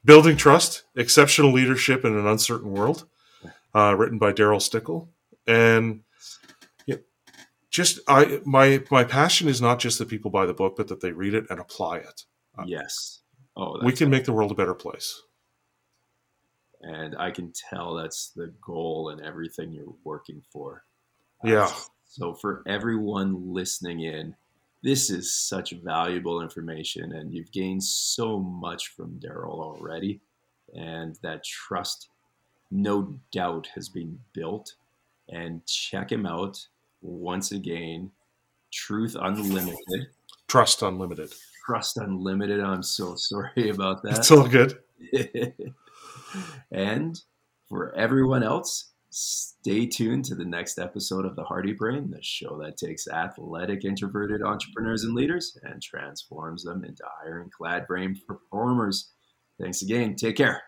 Building 0.05 0.37
Trust: 0.37 0.85
Exceptional 0.97 1.53
Leadership 1.53 2.05
in 2.05 2.16
an 2.16 2.27
Uncertain 2.27 2.72
World, 2.72 3.07
uh, 3.75 3.95
written 3.97 4.18
by 4.18 4.33
Darryl 4.33 4.61
Stickel. 4.61 5.09
And 5.47 6.03
yeah, 6.87 6.97
just 7.70 8.01
I 8.09 8.41
my 8.45 8.83
my 8.91 9.05
passion 9.05 9.49
is 9.49 9.61
not 9.61 9.79
just 9.79 9.99
that 9.99 10.09
people 10.09 10.31
buy 10.31 10.47
the 10.47 10.55
book, 10.55 10.75
but 10.77 10.89
that 10.89 11.01
they 11.01 11.12
read 11.12 11.35
it 11.35 11.47
and 11.51 11.61
apply 11.61 11.99
it. 11.99 12.25
Yes. 12.66 13.20
Oh, 13.57 13.79
we 13.85 13.93
can 13.93 14.11
make 14.11 14.25
the 14.25 14.33
world 14.33 14.51
a 14.51 14.55
better 14.55 14.75
place. 14.75 15.22
And 16.81 17.16
I 17.16 17.31
can 17.31 17.53
tell 17.70 17.95
that's 17.95 18.31
the 18.31 18.53
goal 18.61 19.09
and 19.09 19.20
everything 19.22 19.72
you're 19.72 19.95
working 20.05 20.43
for. 20.53 20.85
Yeah. 21.45 21.72
So 22.07 22.34
for 22.34 22.62
everyone 22.66 23.53
listening 23.53 24.01
in, 24.01 24.34
this 24.82 25.11
is 25.11 25.34
such 25.34 25.72
valuable 25.72 26.42
information, 26.42 27.12
and 27.12 27.32
you've 27.32 27.51
gained 27.51 27.82
so 27.82 28.38
much 28.38 28.88
from 28.88 29.18
Darryl 29.18 29.59
already, 29.59 30.20
and 30.74 31.18
that 31.22 31.42
trust, 31.42 32.09
no 32.70 33.18
doubt, 33.32 33.68
has 33.74 33.88
been 33.88 34.18
built. 34.32 34.74
And 35.30 35.64
check 35.64 36.12
him 36.12 36.26
out 36.26 36.66
once 37.01 37.51
again, 37.53 38.11
Truth 38.70 39.16
Unlimited. 39.18 40.09
Trust 40.49 40.82
Unlimited. 40.82 41.32
Trust 41.64 41.97
Unlimited. 41.97 42.61
I'm 42.61 42.82
so 42.82 43.14
sorry 43.16 43.70
about 43.70 44.03
that. 44.03 44.18
It's 44.18 44.30
all 44.30 44.47
good. 44.47 44.78
and 46.70 47.20
for 47.68 47.95
everyone 47.95 48.42
else, 48.42 48.90
stay 49.15 49.87
tuned 49.87 50.25
to 50.25 50.35
the 50.35 50.45
next 50.45 50.77
episode 50.79 51.25
of 51.25 51.37
The 51.37 51.45
Hardy 51.45 51.73
Brain, 51.73 52.11
the 52.11 52.21
show 52.21 52.59
that 52.62 52.77
takes 52.77 53.07
athletic, 53.07 53.85
introverted 53.85 54.43
entrepreneurs 54.43 55.05
and 55.05 55.15
leaders 55.15 55.57
and 55.62 55.81
transforms 55.81 56.65
them 56.65 56.85
into 56.85 57.05
ironclad 57.25 57.87
brain 57.87 58.17
performers. 58.27 59.12
Thanks 59.61 59.83
again. 59.83 60.17
Take 60.17 60.37
care. 60.37 60.65